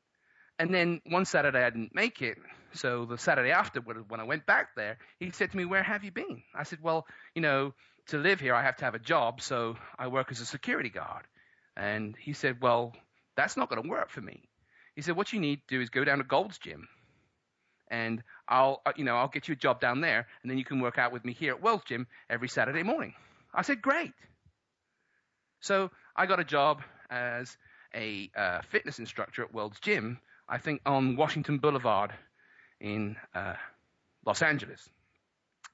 And 0.58 0.74
then 0.74 1.02
one 1.06 1.26
Saturday 1.26 1.64
I 1.64 1.70
didn't 1.70 1.94
make 1.94 2.22
it. 2.22 2.38
So 2.74 3.06
the 3.06 3.18
Saturday 3.18 3.52
after, 3.52 3.82
when 3.82 4.20
I 4.20 4.24
went 4.24 4.46
back 4.46 4.76
there, 4.76 4.98
he 5.20 5.32
said 5.32 5.52
to 5.52 5.58
me, 5.58 5.66
Where 5.66 5.84
have 5.84 6.04
you 6.04 6.12
been? 6.12 6.44
I 6.54 6.64
said, 6.64 6.80
Well, 6.82 7.06
you 7.34 7.42
know, 7.42 7.74
to 8.08 8.18
live 8.18 8.40
here, 8.40 8.54
I 8.54 8.64
have 8.64 8.78
to 8.78 8.86
have 8.86 8.96
a 8.96 9.00
job, 9.00 9.42
so 9.42 9.76
I 9.98 10.08
work 10.08 10.32
as 10.32 10.40
a 10.40 10.46
security 10.46 10.90
guard. 10.90 11.24
And 11.76 12.16
he 12.20 12.34
said, 12.34 12.62
Well, 12.62 12.94
that's 13.36 13.58
not 13.58 13.70
going 13.70 13.82
to 13.82 13.90
work 13.90 14.10
for 14.10 14.22
me. 14.22 14.44
He 14.96 15.02
said, 15.02 15.16
What 15.16 15.34
you 15.34 15.40
need 15.40 15.62
to 15.68 15.76
do 15.76 15.82
is 15.82 15.90
go 15.90 16.04
down 16.04 16.20
to 16.20 16.24
Gold's 16.24 16.58
Gym, 16.58 16.88
and 17.90 18.24
I'll, 18.48 18.82
uh, 18.86 18.94
you 18.96 19.04
know, 19.04 19.16
I'll 19.16 19.28
get 19.28 19.48
you 19.48 19.54
a 19.54 19.58
job 19.58 19.82
down 19.82 20.02
there, 20.02 20.28
and 20.42 20.52
then 20.52 20.58
you 20.58 20.66
can 20.66 20.80
work 20.80 20.98
out 20.98 21.12
with 21.12 21.26
me 21.26 21.34
here 21.34 21.54
at 21.54 21.62
World's 21.62 21.86
Gym 21.86 22.08
every 22.30 22.48
Saturday 22.48 22.84
morning. 22.84 23.14
I 23.54 23.62
said, 23.64 23.82
Great. 23.82 24.14
So 25.62 25.90
I 26.16 26.26
got 26.28 26.40
a 26.40 26.46
job 26.46 26.82
as 27.10 27.58
a 27.94 28.30
uh, 28.38 28.62
fitness 28.70 29.00
instructor 29.00 29.44
at 29.44 29.54
World's 29.54 29.80
Gym, 29.80 30.20
I 30.48 30.60
think 30.60 30.82
on 30.86 31.16
Washington 31.16 31.58
Boulevard 31.58 32.12
in 32.80 33.16
uh, 33.34 33.54
Los 34.26 34.42
Angeles. 34.42 34.88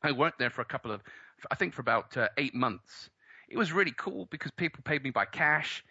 I 0.04 0.14
worked 0.14 0.40
there 0.40 0.50
for 0.50 0.62
a 0.62 0.66
couple 0.66 0.92
of 0.92 1.02
I 1.50 1.56
think 1.56 1.74
for 1.74 1.82
about 1.82 2.16
uh, 2.18 2.30
eight 2.38 2.54
months. 2.56 3.10
It 3.50 3.58
was 3.58 3.72
really 3.72 3.94
cool 3.96 4.28
because 4.32 4.52
people 4.52 4.82
paid 4.84 5.04
me 5.04 5.10
by 5.10 5.26
cash. 5.26 5.84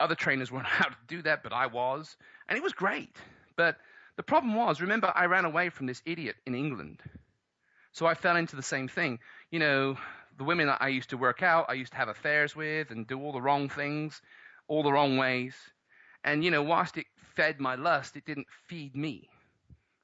Other 0.00 0.14
trainers 0.14 0.50
weren't 0.52 0.66
allowed 0.66 0.90
to 0.90 1.06
do 1.16 1.22
that, 1.22 1.42
but 1.42 1.52
I 1.52 1.66
was. 1.66 2.16
And 2.48 2.56
it 2.56 2.62
was 2.62 2.72
great. 2.72 3.16
But 3.56 3.76
the 4.16 4.22
problem 4.22 4.54
was, 4.54 4.80
remember, 4.80 5.12
I 5.14 5.26
ran 5.26 5.44
away 5.44 5.68
from 5.70 5.86
this 5.86 6.02
idiot 6.06 6.36
in 6.46 6.54
England. 6.54 7.00
So 7.92 8.06
I 8.06 8.14
fell 8.14 8.36
into 8.36 8.56
the 8.56 8.62
same 8.62 8.88
thing. 8.88 9.18
You 9.50 9.60
know, 9.60 9.96
the 10.36 10.44
women 10.44 10.66
that 10.66 10.82
I 10.82 10.88
used 10.88 11.10
to 11.10 11.16
work 11.16 11.42
out, 11.42 11.66
I 11.68 11.74
used 11.74 11.92
to 11.92 11.98
have 11.98 12.08
affairs 12.08 12.56
with 12.56 12.90
and 12.90 13.06
do 13.06 13.20
all 13.20 13.32
the 13.32 13.42
wrong 13.42 13.68
things, 13.68 14.20
all 14.66 14.82
the 14.82 14.92
wrong 14.92 15.16
ways. 15.16 15.54
And, 16.24 16.42
you 16.42 16.50
know, 16.50 16.62
whilst 16.62 16.96
it 16.96 17.06
fed 17.36 17.60
my 17.60 17.74
lust, 17.74 18.16
it 18.16 18.24
didn't 18.24 18.46
feed 18.68 18.96
me. 18.96 19.28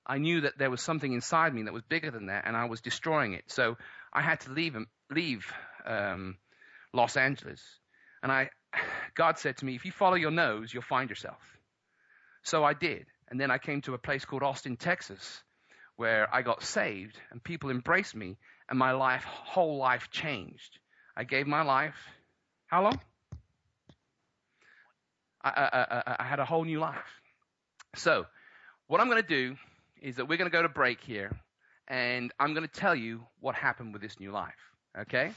I 0.06 0.18
knew 0.18 0.42
that 0.42 0.58
there 0.58 0.70
was 0.70 0.82
something 0.82 1.12
inside 1.12 1.54
me 1.54 1.62
that 1.62 1.72
was 1.72 1.82
bigger 1.82 2.10
than 2.10 2.26
that, 2.26 2.44
and 2.46 2.56
I 2.56 2.64
was 2.64 2.80
destroying 2.80 3.34
it. 3.34 3.44
So 3.46 3.76
I 4.12 4.22
had 4.22 4.40
to 4.40 4.50
leave 4.50 4.76
leave 5.10 5.52
um, 5.86 6.36
Los 6.92 7.16
Angeles, 7.16 7.62
and 8.22 8.32
I 8.32 8.50
God 9.14 9.38
said 9.38 9.56
to 9.58 9.64
me, 9.64 9.74
if 9.74 9.84
you 9.84 9.92
follow 9.92 10.16
your 10.16 10.30
nose, 10.30 10.72
you'll 10.72 10.82
find 10.82 11.10
yourself. 11.10 11.40
So 12.42 12.64
I 12.64 12.74
did, 12.74 13.06
and 13.28 13.40
then 13.40 13.50
I 13.50 13.58
came 13.58 13.82
to 13.82 13.94
a 13.94 13.98
place 13.98 14.24
called 14.24 14.42
Austin, 14.42 14.76
Texas, 14.76 15.42
where 15.96 16.32
I 16.34 16.42
got 16.42 16.62
saved, 16.62 17.18
and 17.30 17.42
people 17.42 17.70
embraced 17.70 18.14
me, 18.14 18.38
and 18.68 18.78
my 18.78 18.92
life, 18.92 19.24
whole 19.24 19.76
life 19.76 20.10
changed. 20.10 20.78
I 21.16 21.24
gave 21.24 21.46
my 21.46 21.62
life. 21.62 21.96
How 22.66 22.84
long? 22.84 23.00
I, 25.42 25.50
I, 25.50 25.86
I, 25.90 26.16
I 26.20 26.24
had 26.24 26.38
a 26.38 26.44
whole 26.44 26.64
new 26.64 26.78
life. 26.78 27.20
So, 27.96 28.26
what 28.86 29.00
I'm 29.00 29.08
going 29.08 29.22
to 29.22 29.28
do 29.28 29.56
is 30.00 30.16
that 30.16 30.28
we're 30.28 30.38
going 30.38 30.50
to 30.50 30.56
go 30.56 30.62
to 30.62 30.68
break 30.68 31.00
here 31.00 31.30
and 31.90 32.32
I'm 32.38 32.54
going 32.54 32.66
to 32.66 32.72
tell 32.72 32.94
you 32.94 33.26
what 33.40 33.54
happened 33.54 33.92
with 33.92 34.00
this 34.00 34.18
new 34.18 34.30
life. 34.30 34.54
Okay? 34.98 35.32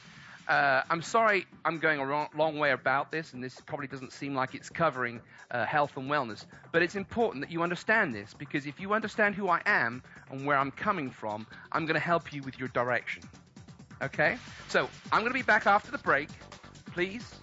Uh, 0.48 0.82
I'm 0.90 1.02
sorry 1.02 1.48
I'm 1.66 1.80
going 1.80 2.00
a 2.00 2.06
long, 2.06 2.28
long, 2.38 2.60
way 2.60 2.72
about 2.72 3.12
this, 3.12 3.34
and 3.34 3.44
this 3.44 3.60
probably 3.62 3.88
doesn't 3.88 4.12
seem 4.12 4.36
like 4.36 4.54
it's 4.54 4.70
covering 4.70 5.20
uh, 5.52 5.66
health 5.66 5.98
and 5.98 6.10
wellness, 6.10 6.46
but 6.72 6.82
it's 6.82 6.96
important 6.96 7.44
that 7.44 7.52
you 7.52 7.64
understand 7.64 8.14
this 8.14 8.34
because 8.34 8.66
if 8.66 8.80
you 8.80 8.94
understand 8.94 9.36
who 9.36 9.48
I 9.48 9.62
am 9.66 10.04
and 10.30 10.46
where 10.46 10.58
I'm 10.58 10.72
coming 10.72 11.10
from, 11.10 11.48
I'm 11.72 11.86
going 11.86 11.96
to 11.96 12.06
help 12.06 12.34
you 12.34 12.42
with 12.44 12.60
your 12.60 12.68
direction. 12.70 13.24
Okay? 14.02 14.38
So 14.68 14.90
I'm 15.12 15.22
going 15.22 15.32
to 15.32 15.40
be 15.40 15.44
back 15.44 15.66
after 15.66 15.92
the 15.92 15.98
break. 15.98 16.30
Please 16.88 17.36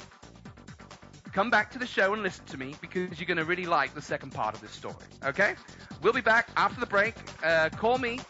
come 1.32 1.48
back 1.48 1.70
to 1.70 1.78
the 1.78 1.86
show 1.86 2.12
and 2.12 2.22
listen 2.22 2.44
to 2.44 2.58
me 2.58 2.74
because 2.80 3.18
you're 3.18 3.26
going 3.26 3.38
to 3.38 3.44
really 3.44 3.66
like 3.66 3.94
the 3.94 4.02
second 4.02 4.30
part 4.30 4.54
of 4.54 4.60
this 4.60 4.72
story. 4.72 4.96
Okay? 5.24 5.54
We'll 6.02 6.12
be 6.12 6.20
back 6.20 6.50
after 6.56 6.80
the 6.80 6.86
break. 6.86 7.14
Uh, 7.42 7.70
call 7.70 7.96
me 7.98 8.20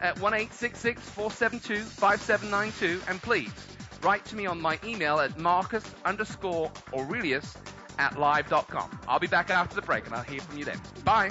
at 0.00 0.16
1-866-472-5792 0.16 3.00
and 3.08 3.22
please 3.22 3.52
write 4.02 4.24
to 4.26 4.36
me 4.36 4.46
on 4.46 4.60
my 4.60 4.78
email 4.84 5.18
at 5.20 5.38
marcus 5.38 5.84
underscore 6.04 6.70
aurelius 6.94 7.56
at 7.98 8.18
live.com. 8.18 9.00
I'll 9.06 9.18
be 9.18 9.26
back 9.26 9.50
after 9.50 9.76
the 9.76 9.82
break 9.82 10.06
and 10.06 10.14
I'll 10.14 10.22
hear 10.22 10.40
from 10.40 10.56
you 10.58 10.64
then. 10.64 10.80
Bye. 11.04 11.30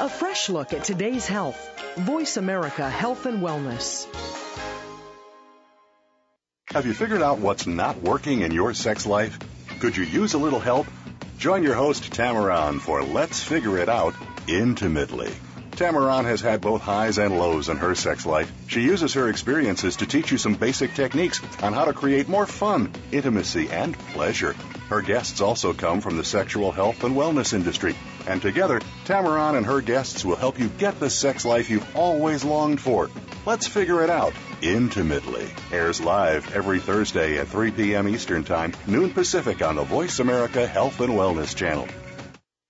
A 0.00 0.08
fresh 0.08 0.48
look 0.48 0.72
at 0.72 0.84
today's 0.84 1.26
health. 1.26 1.58
Voice 1.96 2.36
America 2.36 2.88
Health 2.88 3.26
and 3.26 3.42
Wellness. 3.42 4.06
Have 6.70 6.86
you 6.86 6.94
figured 6.94 7.22
out 7.22 7.38
what's 7.38 7.66
not 7.66 8.00
working 8.02 8.42
in 8.42 8.52
your 8.52 8.74
sex 8.74 9.06
life? 9.06 9.36
Could 9.80 9.96
you 9.96 10.04
use 10.04 10.34
a 10.34 10.38
little 10.38 10.60
help? 10.60 10.86
Join 11.38 11.62
your 11.62 11.74
host, 11.74 12.10
Tamaran, 12.10 12.80
for 12.80 13.04
Let's 13.04 13.40
Figure 13.40 13.78
It 13.78 13.88
Out 13.88 14.12
Intimately. 14.48 15.30
Tamaran 15.70 16.24
has 16.24 16.40
had 16.40 16.60
both 16.60 16.82
highs 16.82 17.18
and 17.18 17.38
lows 17.38 17.68
in 17.68 17.76
her 17.76 17.94
sex 17.94 18.26
life. 18.26 18.52
She 18.66 18.80
uses 18.80 19.14
her 19.14 19.28
experiences 19.28 19.94
to 19.98 20.06
teach 20.06 20.32
you 20.32 20.38
some 20.38 20.54
basic 20.54 20.94
techniques 20.94 21.40
on 21.62 21.74
how 21.74 21.84
to 21.84 21.92
create 21.92 22.28
more 22.28 22.44
fun, 22.44 22.92
intimacy, 23.12 23.68
and 23.70 23.96
pleasure. 23.96 24.56
Her 24.88 25.00
guests 25.00 25.40
also 25.40 25.72
come 25.72 26.00
from 26.00 26.16
the 26.16 26.24
sexual 26.24 26.72
health 26.72 27.04
and 27.04 27.14
wellness 27.14 27.54
industry. 27.54 27.94
And 28.26 28.42
together, 28.42 28.80
Tamaran 29.04 29.56
and 29.56 29.64
her 29.64 29.80
guests 29.80 30.24
will 30.24 30.34
help 30.34 30.58
you 30.58 30.66
get 30.66 30.98
the 30.98 31.08
sex 31.08 31.44
life 31.44 31.70
you've 31.70 31.96
always 31.96 32.44
longed 32.44 32.80
for. 32.80 33.10
Let's 33.46 33.68
figure 33.68 34.02
it 34.02 34.10
out 34.10 34.34
intimately. 34.62 35.48
Airs 35.72 36.00
live 36.00 36.54
every 36.54 36.80
Thursday 36.80 37.38
at 37.38 37.48
3 37.48 37.70
p.m. 37.72 38.08
Eastern 38.08 38.44
Time, 38.44 38.72
noon 38.86 39.10
Pacific 39.10 39.62
on 39.62 39.76
the 39.76 39.84
Voice 39.84 40.18
America 40.18 40.66
Health 40.66 41.00
and 41.00 41.14
Wellness 41.14 41.54
Channel. 41.54 41.88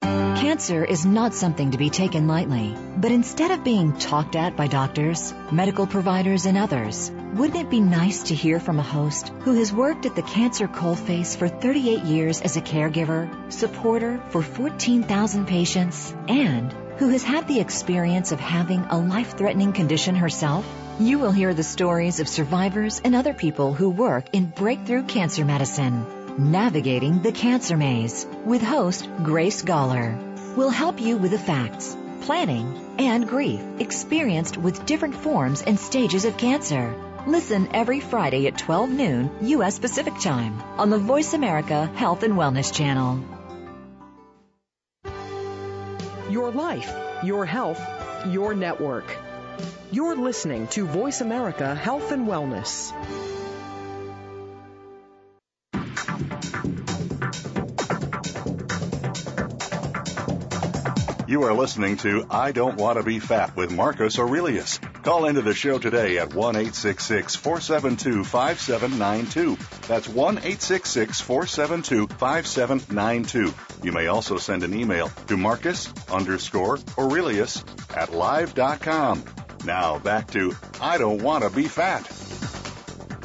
Cancer 0.02 0.84
is 0.84 1.04
not 1.04 1.34
something 1.34 1.72
to 1.72 1.78
be 1.78 1.90
taken 1.90 2.26
lightly, 2.26 2.74
but 2.96 3.12
instead 3.12 3.50
of 3.50 3.64
being 3.64 3.96
talked 3.98 4.36
at 4.36 4.56
by 4.56 4.66
doctors, 4.66 5.34
medical 5.52 5.86
providers, 5.86 6.46
and 6.46 6.56
others, 6.56 7.10
wouldn't 7.34 7.58
it 7.58 7.68
be 7.70 7.80
nice 7.80 8.22
to 8.24 8.34
hear 8.34 8.58
from 8.58 8.78
a 8.78 8.82
host 8.82 9.28
who 9.40 9.54
has 9.54 9.72
worked 9.72 10.06
at 10.06 10.16
the 10.16 10.22
cancer 10.22 10.68
coalface 10.68 11.36
for 11.36 11.48
38 11.48 12.04
years 12.04 12.40
as 12.40 12.56
a 12.56 12.62
caregiver, 12.62 13.52
supporter 13.52 14.22
for 14.30 14.42
14,000 14.42 15.46
patients, 15.46 16.14
and 16.28 16.72
who 16.98 17.08
has 17.08 17.22
had 17.22 17.46
the 17.46 17.60
experience 17.60 18.32
of 18.32 18.40
having 18.40 18.80
a 18.80 18.98
life-threatening 18.98 19.72
condition 19.72 20.16
herself? 20.16 20.64
You 21.00 21.20
will 21.20 21.30
hear 21.30 21.54
the 21.54 21.62
stories 21.62 22.18
of 22.18 22.26
survivors 22.26 23.00
and 23.04 23.14
other 23.14 23.32
people 23.32 23.72
who 23.72 23.88
work 23.88 24.30
in 24.32 24.46
breakthrough 24.46 25.04
cancer 25.04 25.44
medicine. 25.44 26.04
Navigating 26.50 27.22
the 27.22 27.30
Cancer 27.30 27.76
Maze 27.76 28.26
with 28.44 28.62
host 28.62 29.08
Grace 29.22 29.62
Galler 29.62 30.18
will 30.56 30.70
help 30.70 31.00
you 31.00 31.16
with 31.16 31.30
the 31.30 31.38
facts, 31.38 31.96
planning, 32.22 32.96
and 32.98 33.28
grief 33.28 33.60
experienced 33.78 34.56
with 34.56 34.86
different 34.86 35.14
forms 35.14 35.62
and 35.62 35.78
stages 35.78 36.24
of 36.24 36.36
cancer. 36.36 36.92
Listen 37.28 37.68
every 37.72 38.00
Friday 38.00 38.48
at 38.48 38.58
12 38.58 38.90
noon 38.90 39.30
U.S. 39.42 39.78
Pacific 39.78 40.18
Time 40.18 40.60
on 40.78 40.90
the 40.90 40.98
Voice 40.98 41.32
America 41.32 41.86
Health 41.94 42.24
and 42.24 42.34
Wellness 42.34 42.74
Channel. 42.74 43.22
Your 46.28 46.50
life, 46.50 46.92
your 47.22 47.46
health, 47.46 47.80
your 48.26 48.52
network. 48.52 49.16
You're 49.90 50.16
listening 50.16 50.66
to 50.68 50.86
Voice 50.86 51.20
America 51.20 51.74
Health 51.74 52.12
and 52.12 52.26
Wellness. 52.26 52.92
You 61.28 61.42
are 61.42 61.52
listening 61.52 61.98
to 61.98 62.26
I 62.30 62.52
Don't 62.52 62.76
Want 62.76 62.98
to 62.98 63.04
Be 63.04 63.18
Fat 63.18 63.54
with 63.54 63.70
Marcus 63.70 64.18
Aurelius. 64.18 64.78
Call 65.02 65.26
into 65.26 65.42
the 65.42 65.54
show 65.54 65.78
today 65.78 66.18
at 66.18 66.32
1 66.32 66.54
472 66.54 68.24
5792. 68.24 69.58
That's 69.86 70.08
1 70.08 70.36
472 70.38 72.06
5792. 72.06 73.54
You 73.82 73.92
may 73.92 74.06
also 74.06 74.38
send 74.38 74.62
an 74.62 74.72
email 74.72 75.10
to 75.26 75.36
Marcus 75.36 75.92
underscore 76.10 76.78
Aurelius 76.96 77.62
at 77.94 78.12
live.com. 78.12 79.24
Now 79.64 79.98
back 79.98 80.30
to 80.32 80.54
I 80.80 80.98
Don't 80.98 81.22
Want 81.22 81.44
to 81.44 81.50
Be 81.50 81.64
Fat. 81.64 82.06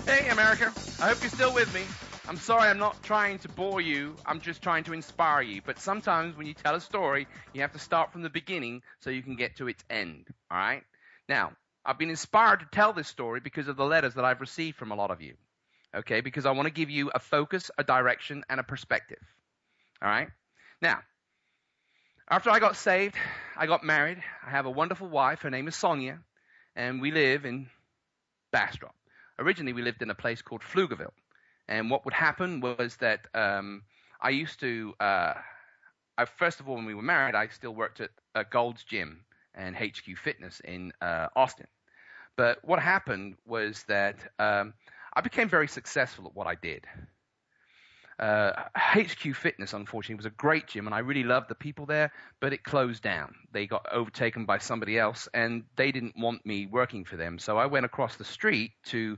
Hey, 0.05 0.29
America. 0.29 0.71
I 0.99 1.09
hope 1.09 1.21
you're 1.21 1.29
still 1.29 1.53
with 1.53 1.73
me. 1.73 1.81
I'm 2.27 2.37
sorry 2.37 2.69
I'm 2.69 2.79
not 2.79 3.01
trying 3.03 3.39
to 3.39 3.49
bore 3.49 3.81
you. 3.81 4.15
I'm 4.25 4.39
just 4.39 4.61
trying 4.61 4.85
to 4.85 4.93
inspire 4.93 5.41
you. 5.41 5.61
But 5.65 5.79
sometimes 5.79 6.37
when 6.37 6.47
you 6.47 6.53
tell 6.53 6.75
a 6.75 6.81
story, 6.81 7.27
you 7.53 7.61
have 7.61 7.73
to 7.73 7.79
start 7.79 8.11
from 8.11 8.21
the 8.21 8.29
beginning 8.29 8.81
so 8.99 9.09
you 9.09 9.21
can 9.21 9.35
get 9.35 9.57
to 9.57 9.67
its 9.67 9.83
end. 9.89 10.27
All 10.49 10.57
right? 10.57 10.83
Now, 11.27 11.51
I've 11.85 11.99
been 11.99 12.09
inspired 12.09 12.61
to 12.61 12.65
tell 12.71 12.93
this 12.93 13.07
story 13.07 13.39
because 13.39 13.67
of 13.67 13.75
the 13.75 13.85
letters 13.85 14.13
that 14.13 14.25
I've 14.25 14.41
received 14.41 14.77
from 14.77 14.91
a 14.91 14.95
lot 14.95 15.11
of 15.11 15.21
you. 15.21 15.33
Okay? 15.95 16.21
Because 16.21 16.45
I 16.45 16.51
want 16.51 16.67
to 16.67 16.73
give 16.73 16.89
you 16.89 17.11
a 17.13 17.19
focus, 17.19 17.69
a 17.77 17.83
direction, 17.83 18.43
and 18.49 18.59
a 18.59 18.63
perspective. 18.63 19.19
All 20.01 20.09
right? 20.09 20.29
Now, 20.81 20.99
after 22.33 22.49
I 22.49 22.57
got 22.57 22.75
saved, 22.75 23.15
I 23.55 23.67
got 23.67 23.83
married. 23.83 24.17
I 24.43 24.49
have 24.49 24.65
a 24.65 24.71
wonderful 24.71 25.07
wife. 25.07 25.41
Her 25.43 25.51
name 25.51 25.67
is 25.67 25.75
Sonia. 25.75 26.17
And 26.75 26.99
we 26.99 27.11
live 27.11 27.45
in 27.45 27.69
Bastrop. 28.51 28.95
Originally, 29.37 29.71
we 29.71 29.83
lived 29.83 30.01
in 30.01 30.09
a 30.09 30.15
place 30.15 30.41
called 30.41 30.61
Pflugerville. 30.61 31.13
And 31.67 31.91
what 31.91 32.05
would 32.05 32.13
happen 32.15 32.59
was 32.59 32.95
that 32.97 33.27
um, 33.35 33.83
I 34.19 34.31
used 34.31 34.59
to, 34.61 34.95
uh, 34.99 35.35
I, 36.17 36.25
first 36.25 36.59
of 36.59 36.67
all, 36.67 36.75
when 36.75 36.85
we 36.85 36.95
were 36.95 37.03
married, 37.03 37.35
I 37.35 37.49
still 37.49 37.75
worked 37.75 38.01
at 38.01 38.09
uh, 38.33 38.43
Gold's 38.49 38.83
Gym 38.83 39.25
and 39.53 39.75
HQ 39.75 40.17
Fitness 40.17 40.59
in 40.61 40.91
uh, 41.03 41.27
Austin. 41.35 41.67
But 42.35 42.65
what 42.65 42.79
happened 42.79 43.35
was 43.45 43.83
that 43.87 44.15
um, 44.39 44.73
I 45.13 45.21
became 45.21 45.49
very 45.49 45.67
successful 45.67 46.25
at 46.25 46.35
what 46.35 46.47
I 46.47 46.55
did. 46.55 46.87
HQ 48.19 49.27
uh, 49.27 49.33
Fitness, 49.33 49.73
unfortunately, 49.73 50.15
was 50.15 50.25
a 50.25 50.31
great 50.31 50.67
gym, 50.67 50.85
and 50.85 50.95
I 50.95 50.99
really 50.99 51.23
loved 51.23 51.49
the 51.49 51.55
people 51.55 51.85
there, 51.85 52.11
but 52.39 52.53
it 52.53 52.63
closed 52.63 53.01
down. 53.01 53.35
They 53.51 53.65
got 53.65 53.85
overtaken 53.91 54.45
by 54.45 54.59
somebody 54.59 54.99
else, 54.99 55.27
and 55.33 55.63
they 55.75 55.91
didn't 55.91 56.17
want 56.17 56.45
me 56.45 56.67
working 56.67 57.05
for 57.05 57.17
them. 57.17 57.39
So 57.39 57.57
I 57.57 57.65
went 57.65 57.85
across 57.85 58.15
the 58.15 58.25
street 58.25 58.71
to 58.85 59.17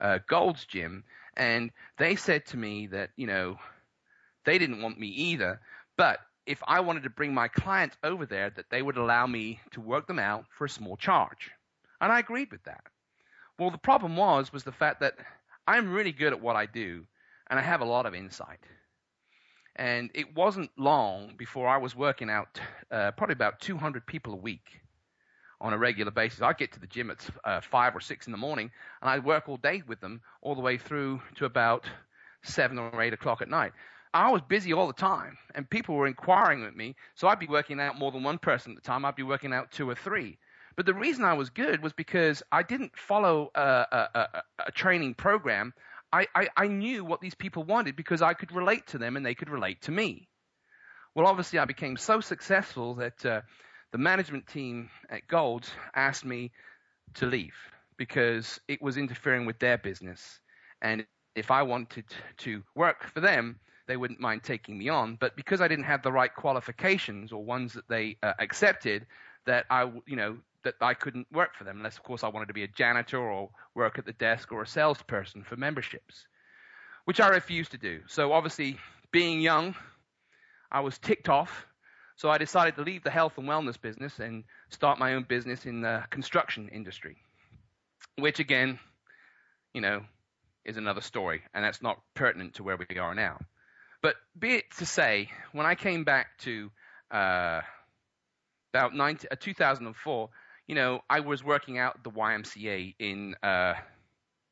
uh, 0.00 0.18
Gold's 0.28 0.66
Gym, 0.66 1.04
and 1.36 1.70
they 1.98 2.16
said 2.16 2.46
to 2.46 2.56
me 2.56 2.88
that, 2.88 3.10
you 3.16 3.26
know, 3.26 3.58
they 4.44 4.58
didn't 4.58 4.82
want 4.82 4.98
me 4.98 5.08
either, 5.08 5.60
but 5.96 6.20
if 6.46 6.62
I 6.66 6.80
wanted 6.80 7.02
to 7.02 7.10
bring 7.10 7.34
my 7.34 7.48
clients 7.48 7.96
over 8.04 8.24
there, 8.24 8.50
that 8.50 8.70
they 8.70 8.80
would 8.80 8.96
allow 8.96 9.26
me 9.26 9.60
to 9.72 9.80
work 9.80 10.06
them 10.06 10.18
out 10.20 10.44
for 10.56 10.64
a 10.64 10.70
small 10.70 10.96
charge. 10.96 11.50
And 12.00 12.12
I 12.12 12.20
agreed 12.20 12.52
with 12.52 12.62
that. 12.64 12.84
Well, 13.58 13.70
the 13.70 13.78
problem 13.78 14.16
was, 14.16 14.52
was 14.52 14.64
the 14.64 14.72
fact 14.72 15.00
that 15.00 15.14
I'm 15.66 15.92
really 15.92 16.12
good 16.12 16.32
at 16.32 16.40
what 16.40 16.56
I 16.56 16.66
do, 16.66 17.04
and 17.48 17.58
I 17.58 17.62
have 17.62 17.80
a 17.80 17.84
lot 17.84 18.06
of 18.06 18.14
insight. 18.14 18.60
And 19.76 20.10
it 20.14 20.34
wasn't 20.34 20.70
long 20.78 21.34
before 21.36 21.68
I 21.68 21.76
was 21.76 21.94
working 21.94 22.30
out 22.30 22.60
uh, 22.90 23.12
probably 23.12 23.34
about 23.34 23.60
200 23.60 24.06
people 24.06 24.32
a 24.32 24.36
week 24.36 24.80
on 25.60 25.72
a 25.72 25.78
regular 25.78 26.10
basis. 26.10 26.42
I 26.42 26.52
get 26.52 26.72
to 26.72 26.80
the 26.80 26.86
gym 26.86 27.10
at 27.10 27.26
uh, 27.44 27.60
five 27.60 27.94
or 27.94 28.00
six 28.00 28.26
in 28.26 28.32
the 28.32 28.38
morning, 28.38 28.70
and 29.00 29.10
I 29.10 29.18
work 29.18 29.48
all 29.48 29.56
day 29.58 29.82
with 29.86 30.00
them, 30.00 30.20
all 30.42 30.54
the 30.54 30.60
way 30.60 30.78
through 30.78 31.20
to 31.36 31.44
about 31.44 31.84
seven 32.42 32.78
or 32.78 33.02
eight 33.02 33.12
o'clock 33.12 33.42
at 33.42 33.48
night. 33.48 33.72
I 34.14 34.30
was 34.30 34.40
busy 34.48 34.72
all 34.72 34.86
the 34.86 34.94
time, 34.94 35.36
and 35.54 35.68
people 35.68 35.94
were 35.94 36.06
inquiring 36.06 36.62
with 36.62 36.74
me, 36.74 36.96
so 37.14 37.28
I'd 37.28 37.38
be 37.38 37.46
working 37.46 37.80
out 37.80 37.98
more 37.98 38.12
than 38.12 38.22
one 38.22 38.38
person 38.38 38.72
at 38.72 38.76
the 38.76 38.86
time. 38.86 39.04
I'd 39.04 39.14
be 39.14 39.22
working 39.22 39.52
out 39.52 39.70
two 39.70 39.88
or 39.88 39.94
three. 39.94 40.38
But 40.76 40.86
the 40.86 40.94
reason 40.94 41.24
I 41.24 41.32
was 41.32 41.50
good 41.50 41.82
was 41.82 41.92
because 41.92 42.42
I 42.52 42.62
didn't 42.62 42.96
follow 42.96 43.50
a, 43.54 43.60
a, 43.60 44.08
a, 44.14 44.42
a 44.66 44.72
training 44.72 45.14
program. 45.14 45.72
I, 46.12 46.26
I, 46.34 46.48
I 46.56 46.66
knew 46.68 47.04
what 47.04 47.20
these 47.20 47.34
people 47.34 47.64
wanted 47.64 47.96
because 47.96 48.22
I 48.22 48.34
could 48.34 48.52
relate 48.52 48.86
to 48.88 48.98
them 48.98 49.16
and 49.16 49.24
they 49.24 49.34
could 49.34 49.50
relate 49.50 49.82
to 49.82 49.90
me. 49.92 50.28
Well, 51.14 51.26
obviously, 51.26 51.58
I 51.58 51.64
became 51.64 51.96
so 51.96 52.20
successful 52.20 52.94
that 52.96 53.24
uh, 53.24 53.40
the 53.92 53.98
management 53.98 54.46
team 54.46 54.90
at 55.08 55.26
Gold 55.26 55.66
asked 55.94 56.24
me 56.24 56.52
to 57.14 57.26
leave 57.26 57.54
because 57.96 58.60
it 58.68 58.82
was 58.82 58.96
interfering 58.96 59.46
with 59.46 59.58
their 59.58 59.78
business. 59.78 60.40
And 60.82 61.06
if 61.34 61.50
I 61.50 61.62
wanted 61.62 62.04
to 62.38 62.62
work 62.74 63.04
for 63.12 63.20
them, 63.20 63.58
they 63.88 63.96
wouldn't 63.96 64.20
mind 64.20 64.42
taking 64.42 64.76
me 64.76 64.88
on. 64.88 65.16
But 65.18 65.36
because 65.36 65.60
I 65.60 65.68
didn't 65.68 65.84
have 65.84 66.02
the 66.02 66.12
right 66.12 66.34
qualifications 66.34 67.32
or 67.32 67.44
ones 67.44 67.72
that 67.74 67.88
they 67.88 68.18
uh, 68.22 68.34
accepted, 68.38 69.06
that 69.46 69.64
I, 69.70 69.90
you 70.06 70.16
know, 70.16 70.38
that 70.66 70.74
I 70.80 70.94
couldn't 70.94 71.26
work 71.32 71.54
for 71.56 71.64
them 71.64 71.78
unless, 71.78 71.96
of 71.96 72.04
course, 72.04 72.22
I 72.22 72.28
wanted 72.28 72.46
to 72.46 72.54
be 72.54 72.62
a 72.62 72.68
janitor 72.68 73.18
or 73.18 73.50
work 73.74 73.98
at 73.98 74.04
the 74.04 74.12
desk 74.12 74.52
or 74.52 74.62
a 74.62 74.66
salesperson 74.66 75.42
for 75.42 75.56
memberships, 75.56 76.26
which 77.06 77.20
I 77.20 77.28
refused 77.28 77.72
to 77.72 77.78
do. 77.78 78.02
So 78.06 78.32
obviously, 78.32 78.78
being 79.10 79.40
young, 79.40 79.74
I 80.70 80.80
was 80.80 80.98
ticked 80.98 81.28
off 81.28 81.66
so 82.16 82.30
I 82.30 82.38
decided 82.38 82.76
to 82.76 82.82
leave 82.82 83.04
the 83.04 83.10
health 83.10 83.36
and 83.36 83.46
wellness 83.46 83.80
business 83.80 84.18
and 84.18 84.44
start 84.70 84.98
my 84.98 85.14
own 85.14 85.24
business 85.24 85.66
in 85.66 85.82
the 85.82 86.02
construction 86.10 86.70
industry, 86.72 87.18
which 88.16 88.40
again, 88.40 88.78
you 89.74 89.82
know, 89.82 90.02
is 90.64 90.78
another 90.78 91.02
story, 91.02 91.42
and 91.54 91.62
that's 91.62 91.82
not 91.82 92.00
pertinent 92.14 92.54
to 92.54 92.62
where 92.62 92.78
we 92.78 92.98
are 92.98 93.14
now. 93.14 93.38
But 94.02 94.16
be 94.38 94.54
it 94.54 94.64
to 94.78 94.86
say, 94.86 95.28
when 95.52 95.66
I 95.66 95.74
came 95.74 96.04
back 96.04 96.38
to 96.38 96.70
uh, 97.10 97.60
about 98.72 98.94
19, 98.94 99.28
uh, 99.30 99.36
2004, 99.38 100.30
you 100.66 100.74
know, 100.74 101.00
I 101.08 101.20
was 101.20 101.44
working 101.44 101.78
out 101.78 102.02
the 102.02 102.10
YMCA 102.10 102.94
in 102.98 103.34
uh, 103.42 103.74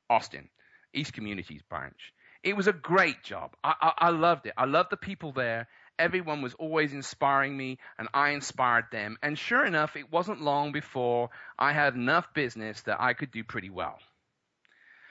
Austin, 0.09 0.48
East 0.92 1.12
Communities 1.12 1.62
branch. 1.68 2.12
It 2.42 2.57
was 2.57 2.66
a 2.66 2.72
great 2.72 3.22
job. 3.22 3.57
I, 3.64 3.74
I, 3.81 3.92
I 3.98 4.09
loved 4.11 4.46
it. 4.46 4.53
I 4.57 4.66
loved 4.66 4.90
the 4.90 4.96
people 4.96 5.33
there. 5.33 5.66
Everyone 5.98 6.42
was 6.42 6.55
always 6.55 6.92
inspiring 6.92 7.57
me, 7.57 7.79
and 7.98 8.09
I 8.12 8.31
inspired 8.31 8.87
them. 8.92 9.16
And 9.22 9.38
sure 9.38 9.64
enough, 9.64 9.96
it 9.96 10.12
wasn't 10.12 10.42
long 10.42 10.72
before 10.72 11.31
I 11.59 11.72
had 11.72 11.94
enough 11.94 12.27
business 12.35 12.81
that 12.83 13.00
I 13.00 13.14
could 13.14 13.31
do 13.31 13.44
pretty 13.44 13.70
well. 13.70 13.98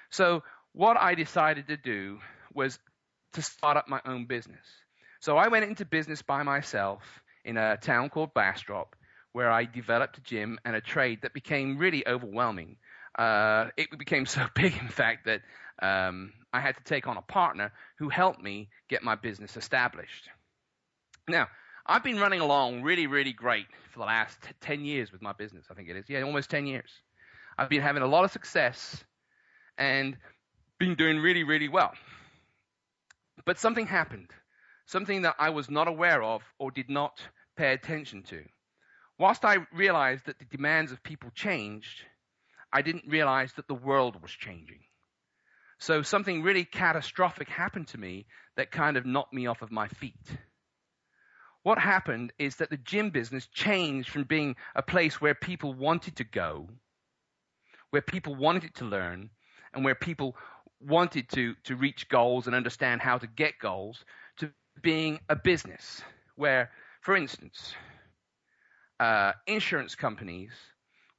So 0.10 0.44
what 0.74 0.98
I 0.98 1.16
decided 1.16 1.68
to 1.70 1.78
do 1.78 2.20
was 2.54 2.78
to 3.34 3.42
start 3.42 3.78
up 3.78 3.88
my 3.88 4.02
own 4.06 4.26
business. 4.26 4.66
So 5.20 5.38
I 5.38 5.48
went 5.48 5.66
into 5.66 5.86
business 5.86 6.22
by 6.22 6.44
myself 6.44 7.02
in 7.46 7.58
a 7.58 7.78
town 7.78 8.10
called 8.10 8.34
Bastrop, 8.34 8.96
where 9.34 9.52
I 9.52 9.66
developed 9.66 10.18
a 10.18 10.22
gym 10.22 10.60
and 10.64 10.76
a 10.76 10.82
trade 10.82 11.24
that 11.24 11.34
became 11.34 11.78
really 11.78 12.08
overwhelming. 12.08 12.78
Uh, 13.18 13.68
it 13.78 13.98
became 13.98 14.26
so 14.38 14.46
big, 14.56 14.78
in 14.80 14.88
fact, 14.88 15.26
that 15.26 15.42
um, 15.82 16.32
I 16.54 16.62
had 16.62 16.78
to 16.78 16.84
take 16.84 17.08
on 17.08 17.18
a 17.18 17.22
partner 17.22 17.72
who 17.98 18.10
helped 18.10 18.42
me 18.42 18.70
get 18.90 19.04
my 19.04 19.16
business 19.16 19.58
established. 19.58 20.30
Now, 21.28 21.48
I've 21.86 22.04
been 22.04 22.20
running 22.20 22.40
along 22.40 22.84
really, 22.84 23.08
really 23.08 23.34
great 23.34 23.66
for 23.92 24.00
the 24.00 24.06
last 24.06 24.42
t- 24.42 24.50
10 24.62 24.86
years 24.86 25.12
with 25.12 25.22
my 25.22 25.34
business, 25.34 25.66
I 25.70 25.74
think 25.74 25.90
it 25.90 25.98
is. 25.98 26.06
Yeah, 26.08 26.22
almost 26.22 26.50
10 26.50 26.66
years. 26.66 26.90
I've 27.58 27.70
been 27.70 27.82
having 27.82 28.04
a 28.04 28.08
lot 28.08 28.24
of 28.24 28.32
success 28.32 29.04
and 29.78 30.16
been 30.80 30.96
doing 30.96 31.20
really, 31.20 31.44
really 31.44 31.68
well. 31.68 31.92
But 33.46 33.60
something 33.60 33.86
happened, 33.86 34.30
something 34.86 35.24
that 35.24 35.36
I 35.40 35.50
was 35.50 35.70
not 35.70 35.88
aware 35.88 36.24
of 36.24 36.42
or 36.58 36.72
did 36.72 36.90
not 36.90 37.20
pay 37.58 37.74
attention 37.74 38.24
to. 38.24 38.44
Whilst 39.20 39.46
I 39.46 39.58
realized 39.74 40.26
that 40.26 40.40
the 40.40 40.46
demands 40.46 40.92
of 40.92 41.04
people 41.04 41.30
changed, 41.36 42.04
I 42.72 42.82
didn't 42.82 43.06
realize 43.08 43.54
that 43.54 43.68
the 43.68 43.76
world 43.76 44.22
was 44.22 44.32
changing. 44.32 44.80
So 45.78 46.02
something 46.02 46.42
really 46.42 46.66
catastrophic 46.66 47.50
happened 47.50 47.90
to 47.90 48.00
me 48.00 48.26
that 48.56 48.72
kind 48.72 48.98
of 48.98 49.06
knocked 49.06 49.34
me 49.34 49.48
off 49.48 49.62
of 49.62 49.72
my 49.72 49.88
feet. 49.88 50.38
What 51.62 51.78
happened 51.78 52.34
is 52.40 52.58
that 52.58 52.70
the 52.70 52.78
gym 52.78 53.10
business 53.10 53.48
changed 53.48 54.10
from 54.10 54.24
being 54.24 54.56
a 54.76 54.82
place 54.82 55.22
where 55.22 55.36
people 55.36 55.74
wanted 55.74 56.18
to 56.18 56.24
go, 56.24 56.70
where 57.92 58.02
people 58.02 58.36
wanted 58.36 58.76
to 58.76 58.86
learn, 58.86 59.30
and 59.74 59.86
where 59.86 59.96
people 59.96 60.36
wanted 60.80 61.30
to, 61.30 61.56
to 61.64 61.76
reach 61.76 62.10
goals 62.10 62.48
and 62.48 62.56
understand 62.56 63.02
how 63.02 63.18
to 63.18 63.28
get 63.28 63.60
goals, 63.60 64.04
to 64.38 64.52
being 64.82 65.20
a 65.30 65.36
business 65.36 66.02
where, 66.36 66.72
for 67.02 67.16
instance, 67.16 67.76
uh, 69.04 69.34
insurance 69.48 69.96
companies 69.96 70.52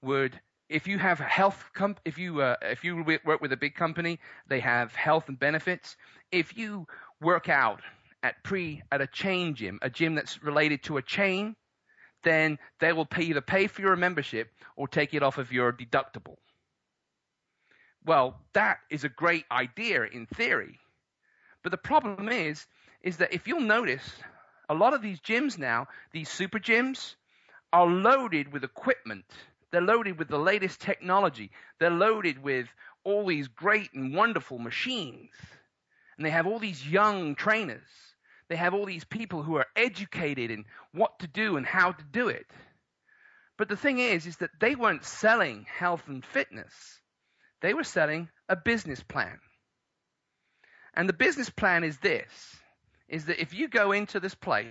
would 0.00 0.40
if 0.70 0.88
you 0.88 0.98
have 0.98 1.18
health 1.18 1.70
comp- 1.74 2.00
if 2.06 2.16
you 2.16 2.40
uh, 2.40 2.56
if 2.62 2.82
you 2.82 3.04
work 3.24 3.42
with 3.42 3.52
a 3.52 3.58
big 3.58 3.74
company, 3.74 4.18
they 4.48 4.60
have 4.60 4.94
health 4.94 5.28
and 5.28 5.38
benefits. 5.38 5.96
If 6.32 6.56
you 6.56 6.86
work 7.20 7.50
out 7.50 7.82
at 8.22 8.42
pre 8.42 8.82
at 8.90 9.02
a 9.02 9.06
chain 9.06 9.54
gym, 9.54 9.78
a 9.82 9.90
gym 9.90 10.14
that's 10.14 10.42
related 10.42 10.82
to 10.84 10.96
a 10.96 11.02
chain, 11.02 11.56
then 12.22 12.58
they 12.80 12.94
will 12.94 13.04
pay 13.04 13.24
either 13.24 13.42
pay 13.42 13.66
for 13.66 13.82
your 13.82 13.96
membership 13.96 14.48
or 14.76 14.88
take 14.88 15.12
it 15.12 15.22
off 15.22 15.36
of 15.36 15.52
your 15.52 15.70
deductible. 15.70 16.38
Well, 18.06 18.40
that 18.54 18.78
is 18.88 19.04
a 19.04 19.10
great 19.10 19.44
idea 19.50 20.04
in 20.04 20.24
theory. 20.26 20.78
But 21.62 21.70
the 21.70 21.84
problem 21.90 22.30
is 22.30 22.66
is 23.02 23.18
that 23.18 23.34
if 23.34 23.46
you'll 23.46 23.60
notice, 23.76 24.08
a 24.70 24.74
lot 24.74 24.94
of 24.94 25.02
these 25.02 25.20
gyms 25.20 25.58
now, 25.58 25.88
these 26.12 26.30
super 26.30 26.58
gyms, 26.58 27.16
are 27.74 27.86
loaded 27.86 28.52
with 28.52 28.64
equipment 28.64 29.24
they're 29.74 29.82
loaded 29.82 30.20
with 30.20 30.28
the 30.28 30.38
latest 30.38 30.80
technology. 30.80 31.50
They're 31.80 31.90
loaded 31.90 32.40
with 32.40 32.68
all 33.02 33.26
these 33.26 33.48
great 33.48 33.92
and 33.92 34.14
wonderful 34.14 34.60
machines. 34.60 35.32
And 36.16 36.24
they 36.24 36.30
have 36.30 36.46
all 36.46 36.60
these 36.60 36.86
young 36.86 37.34
trainers. 37.34 37.82
They 38.48 38.54
have 38.54 38.72
all 38.72 38.86
these 38.86 39.02
people 39.02 39.42
who 39.42 39.56
are 39.56 39.66
educated 39.74 40.52
in 40.52 40.64
what 40.92 41.18
to 41.18 41.26
do 41.26 41.56
and 41.56 41.66
how 41.66 41.90
to 41.90 42.04
do 42.12 42.28
it. 42.28 42.46
But 43.58 43.68
the 43.68 43.76
thing 43.76 43.98
is, 43.98 44.26
is 44.26 44.36
that 44.36 44.60
they 44.60 44.76
weren't 44.76 45.04
selling 45.04 45.66
health 45.68 46.04
and 46.06 46.24
fitness. 46.24 47.00
They 47.60 47.74
were 47.74 47.82
selling 47.82 48.28
a 48.48 48.54
business 48.54 49.02
plan. 49.02 49.40
And 50.94 51.08
the 51.08 51.14
business 51.14 51.50
plan 51.50 51.82
is 51.82 51.98
this, 51.98 52.30
is 53.08 53.24
that 53.24 53.42
if 53.42 53.52
you 53.52 53.66
go 53.66 53.90
into 53.90 54.20
this 54.20 54.36
place 54.36 54.68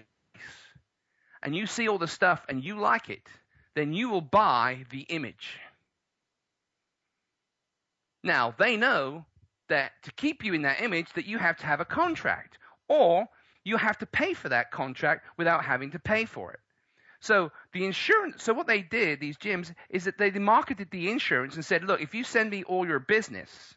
and 1.44 1.56
you 1.56 1.68
see 1.68 1.88
all 1.88 1.98
the 1.98 2.08
stuff 2.08 2.44
and 2.50 2.64
you 2.64 2.80
like 2.80 3.10
it, 3.10 3.28
then 3.76 3.94
you 3.94 4.10
will 4.10 4.22
buy 4.22 4.86
the 4.90 5.02
image. 5.02 5.60
Now, 8.24 8.56
they 8.58 8.78
know 8.78 9.26
that 9.70 9.92
to 10.04 10.12
keep 10.12 10.44
you 10.44 10.54
in 10.54 10.62
that 10.64 10.82
image 10.82 11.12
that 11.14 11.26
you 11.26 11.38
have 11.38 11.58
to 11.58 11.66
have 11.66 11.82
a 11.82 11.86
contract 11.86 12.58
or 12.88 13.28
you 13.64 13.78
have 13.78 13.98
to 14.00 14.06
pay 14.06 14.34
for 14.34 14.50
that 14.50 14.72
contract 14.72 15.26
without 15.38 15.66
having 15.66 15.92
to 15.92 16.00
pay 16.00 16.26
for 16.26 16.52
it. 16.54 16.60
So 17.20 17.52
the 17.72 17.86
insurance, 17.86 18.44
so 18.44 18.54
what 18.54 18.68
they 18.68 18.82
did, 18.82 19.20
these 19.20 19.38
gyms, 19.38 19.74
is 19.90 20.06
that 20.06 20.18
they 20.18 20.32
marketed 20.32 20.90
the 20.92 21.10
insurance 21.10 21.56
and 21.56 21.64
said, 21.64 21.86
look, 21.86 22.02
if 22.02 22.14
you 22.14 22.24
send 22.24 22.50
me 22.50 22.64
all 22.64 22.86
your 22.86 23.00
business 23.00 23.76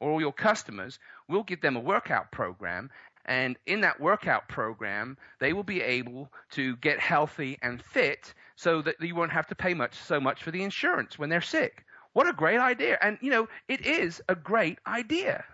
or 0.00 0.10
all 0.10 0.20
your 0.20 0.32
customers, 0.32 0.98
we'll 1.28 1.42
give 1.42 1.60
them 1.60 1.76
a 1.76 1.80
workout 1.80 2.32
program 2.32 2.90
and 3.26 3.58
in 3.66 3.80
that 3.80 4.00
workout 4.00 4.48
program, 4.48 5.18
they 5.40 5.52
will 5.52 5.64
be 5.64 5.82
able 5.82 6.32
to 6.52 6.76
get 6.76 7.00
healthy 7.00 7.58
and 7.60 7.82
fit 7.82 8.32
so 8.54 8.80
that 8.82 9.00
you 9.00 9.16
won't 9.16 9.32
have 9.32 9.48
to 9.48 9.56
pay 9.56 9.74
much 9.74 9.94
so 9.96 10.20
much 10.20 10.42
for 10.42 10.52
the 10.52 10.62
insurance 10.62 11.18
when 11.18 11.28
they're 11.28 11.40
sick. 11.40 11.84
What 12.12 12.28
a 12.28 12.32
great 12.32 12.60
idea. 12.60 12.96
And 13.02 13.18
you 13.20 13.30
know, 13.30 13.48
it 13.68 13.84
is 13.84 14.22
a 14.28 14.36
great 14.36 14.78
idea. 14.86 15.44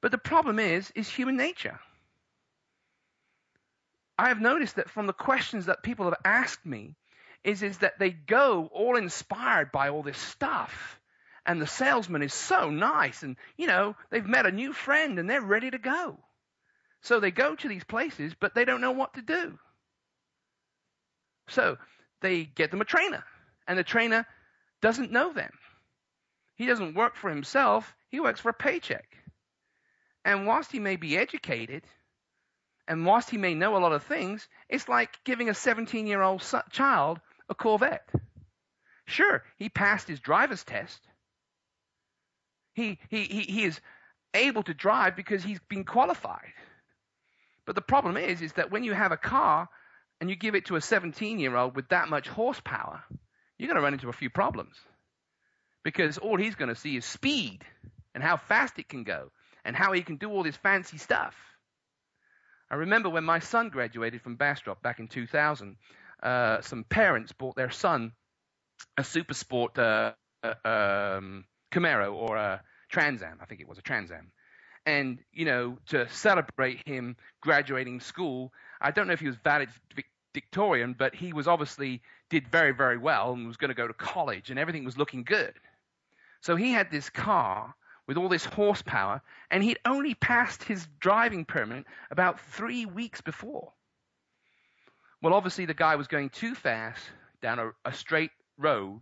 But 0.00 0.12
the 0.12 0.18
problem 0.18 0.58
is 0.58 0.90
is 0.94 1.08
human 1.08 1.36
nature. 1.36 1.80
I 4.16 4.28
have 4.28 4.40
noticed 4.40 4.76
that 4.76 4.88
from 4.88 5.08
the 5.08 5.12
questions 5.12 5.66
that 5.66 5.82
people 5.82 6.04
have 6.04 6.20
asked 6.24 6.64
me 6.64 6.94
is 7.42 7.62
is 7.62 7.78
that 7.78 7.98
they 7.98 8.10
go 8.10 8.70
all 8.72 8.96
inspired 8.96 9.72
by 9.72 9.88
all 9.88 10.04
this 10.04 10.18
stuff 10.18 11.00
and 11.44 11.60
the 11.60 11.66
salesman 11.66 12.22
is 12.22 12.32
so 12.32 12.70
nice 12.70 13.24
and 13.24 13.36
you 13.56 13.66
know, 13.66 13.96
they've 14.10 14.24
met 14.24 14.46
a 14.46 14.52
new 14.52 14.72
friend 14.72 15.18
and 15.18 15.28
they're 15.28 15.42
ready 15.42 15.72
to 15.72 15.78
go. 15.78 16.18
So 17.04 17.20
they 17.20 17.30
go 17.30 17.54
to 17.54 17.68
these 17.68 17.84
places, 17.84 18.32
but 18.38 18.54
they 18.54 18.64
don't 18.64 18.80
know 18.80 18.92
what 18.92 19.12
to 19.14 19.22
do. 19.22 19.58
So 21.48 21.76
they 22.22 22.44
get 22.44 22.70
them 22.70 22.80
a 22.80 22.86
trainer, 22.86 23.22
and 23.68 23.78
the 23.78 23.84
trainer 23.84 24.26
doesn't 24.80 25.12
know 25.12 25.30
them. 25.34 25.52
He 26.56 26.64
doesn't 26.64 26.94
work 26.94 27.16
for 27.16 27.28
himself, 27.28 27.94
he 28.08 28.20
works 28.20 28.40
for 28.40 28.48
a 28.48 28.54
paycheck. 28.54 29.06
And 30.24 30.46
whilst 30.46 30.72
he 30.72 30.78
may 30.78 30.96
be 30.96 31.18
educated, 31.18 31.82
and 32.88 33.04
whilst 33.04 33.28
he 33.28 33.36
may 33.36 33.54
know 33.54 33.76
a 33.76 33.84
lot 33.84 33.92
of 33.92 34.04
things, 34.04 34.48
it's 34.70 34.88
like 34.88 35.22
giving 35.24 35.50
a 35.50 35.54
17 35.54 36.06
year 36.06 36.22
old 36.22 36.42
child 36.70 37.20
a 37.50 37.54
Corvette. 37.54 38.08
Sure, 39.04 39.44
he 39.58 39.68
passed 39.68 40.08
his 40.08 40.20
driver's 40.20 40.64
test. 40.64 41.06
He, 42.72 42.98
he, 43.10 43.24
he, 43.24 43.40
he 43.42 43.64
is 43.64 43.78
able 44.32 44.62
to 44.62 44.72
drive 44.72 45.16
because 45.16 45.44
he's 45.44 45.60
been 45.68 45.84
qualified. 45.84 46.54
But 47.66 47.74
the 47.74 47.82
problem 47.82 48.16
is, 48.16 48.42
is 48.42 48.52
that 48.54 48.70
when 48.70 48.84
you 48.84 48.92
have 48.92 49.12
a 49.12 49.16
car 49.16 49.68
and 50.20 50.28
you 50.28 50.36
give 50.36 50.54
it 50.54 50.66
to 50.66 50.76
a 50.76 50.80
17 50.80 51.38
year 51.38 51.56
old 51.56 51.74
with 51.74 51.88
that 51.88 52.08
much 52.08 52.28
horsepower, 52.28 53.02
you're 53.58 53.68
going 53.68 53.76
to 53.76 53.82
run 53.82 53.94
into 53.94 54.08
a 54.08 54.12
few 54.12 54.30
problems. 54.30 54.76
Because 55.82 56.18
all 56.18 56.36
he's 56.36 56.54
going 56.54 56.68
to 56.68 56.74
see 56.74 56.96
is 56.96 57.04
speed 57.04 57.60
and 58.14 58.22
how 58.22 58.36
fast 58.36 58.78
it 58.78 58.88
can 58.88 59.04
go 59.04 59.30
and 59.64 59.76
how 59.76 59.92
he 59.92 60.02
can 60.02 60.16
do 60.16 60.30
all 60.30 60.42
this 60.42 60.56
fancy 60.56 60.98
stuff. 60.98 61.34
I 62.70 62.76
remember 62.76 63.10
when 63.10 63.24
my 63.24 63.38
son 63.38 63.68
graduated 63.68 64.22
from 64.22 64.36
Bastrop 64.36 64.82
back 64.82 64.98
in 64.98 65.08
2000, 65.08 65.76
uh, 66.22 66.60
some 66.62 66.84
parents 66.84 67.32
bought 67.32 67.56
their 67.56 67.70
son 67.70 68.12
a 68.96 69.04
super 69.04 69.34
sport 69.34 69.78
uh, 69.78 70.12
uh, 70.42 70.54
um, 70.64 71.44
Camaro 71.70 72.14
or 72.14 72.36
a 72.36 72.62
Trans 72.90 73.22
Am. 73.22 73.38
I 73.40 73.46
think 73.46 73.60
it 73.60 73.68
was 73.68 73.78
a 73.78 73.82
Trans 73.82 74.10
Am 74.10 74.32
and 74.86 75.18
you 75.32 75.44
know 75.44 75.78
to 75.88 76.08
celebrate 76.08 76.86
him 76.86 77.16
graduating 77.40 78.00
school. 78.00 78.52
I 78.80 78.90
don't 78.90 79.06
know 79.06 79.12
if 79.12 79.20
he 79.20 79.26
was 79.26 79.36
valedictorian, 79.36 80.94
but 80.98 81.14
he 81.14 81.32
was 81.32 81.48
obviously 81.48 82.02
did 82.30 82.48
very 82.48 82.72
very 82.72 82.98
well 82.98 83.32
and 83.32 83.46
was 83.46 83.56
going 83.56 83.70
to 83.70 83.74
go 83.74 83.88
to 83.88 83.94
college, 83.94 84.50
and 84.50 84.58
everything 84.58 84.84
was 84.84 84.98
looking 84.98 85.24
good. 85.24 85.54
So 86.40 86.56
he 86.56 86.72
had 86.72 86.90
this 86.90 87.08
car 87.08 87.74
with 88.06 88.18
all 88.18 88.28
this 88.28 88.44
horsepower, 88.44 89.22
and 89.50 89.62
he'd 89.62 89.78
only 89.86 90.14
passed 90.14 90.62
his 90.62 90.86
driving 91.00 91.44
permit 91.46 91.86
about 92.10 92.38
three 92.38 92.84
weeks 92.84 93.22
before. 93.22 93.72
Well, 95.22 95.32
obviously 95.32 95.64
the 95.64 95.72
guy 95.72 95.96
was 95.96 96.06
going 96.06 96.28
too 96.28 96.54
fast 96.54 97.02
down 97.40 97.58
a, 97.58 97.70
a 97.86 97.94
straight 97.94 98.30
road, 98.58 99.00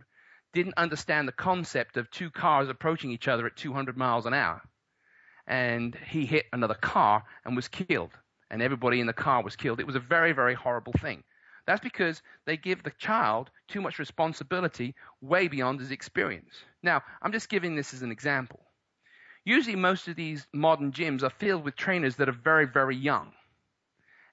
didn't 0.53 0.75
understand 0.77 1.27
the 1.27 1.33
concept 1.33 1.97
of 1.97 2.09
two 2.11 2.29
cars 2.29 2.69
approaching 2.69 3.11
each 3.11 3.27
other 3.27 3.45
at 3.45 3.57
200 3.57 3.97
miles 3.97 4.25
an 4.25 4.33
hour 4.33 4.61
and 5.47 5.95
he 5.95 6.25
hit 6.25 6.45
another 6.53 6.75
car 6.75 7.23
and 7.45 7.55
was 7.55 7.67
killed. 7.67 8.11
And 8.49 8.61
everybody 8.61 8.99
in 8.99 9.07
the 9.07 9.13
car 9.13 9.43
was 9.43 9.55
killed. 9.55 9.79
It 9.79 9.87
was 9.87 9.95
a 9.95 9.99
very, 9.99 10.31
very 10.31 10.53
horrible 10.53 10.93
thing. 10.93 11.23
That's 11.65 11.81
because 11.81 12.21
they 12.45 12.57
give 12.57 12.83
the 12.83 12.91
child 12.91 13.49
too 13.67 13.81
much 13.81 13.99
responsibility 13.99 14.95
way 15.21 15.47
beyond 15.47 15.79
his 15.79 15.91
experience. 15.91 16.53
Now, 16.81 17.01
I'm 17.21 17.31
just 17.31 17.49
giving 17.49 17.75
this 17.75 17.93
as 17.93 18.01
an 18.01 18.11
example. 18.11 18.59
Usually, 19.45 19.75
most 19.75 20.07
of 20.07 20.15
these 20.15 20.45
modern 20.53 20.91
gyms 20.91 21.23
are 21.23 21.29
filled 21.29 21.63
with 21.63 21.75
trainers 21.75 22.17
that 22.17 22.29
are 22.29 22.33
very, 22.43 22.65
very 22.65 22.95
young. 22.95 23.31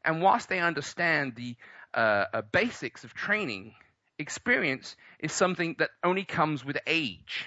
And 0.05 0.23
whilst 0.23 0.49
they 0.49 0.61
understand 0.61 1.35
the 1.37 1.57
uh, 1.95 2.25
uh, 2.33 2.43
basics 2.53 3.05
of 3.05 3.15
training, 3.15 3.75
experience 4.19 4.97
is 5.19 5.33
something 5.33 5.77
that 5.79 5.91
only 6.05 6.25
comes 6.25 6.65
with 6.65 6.79
age. 6.87 7.47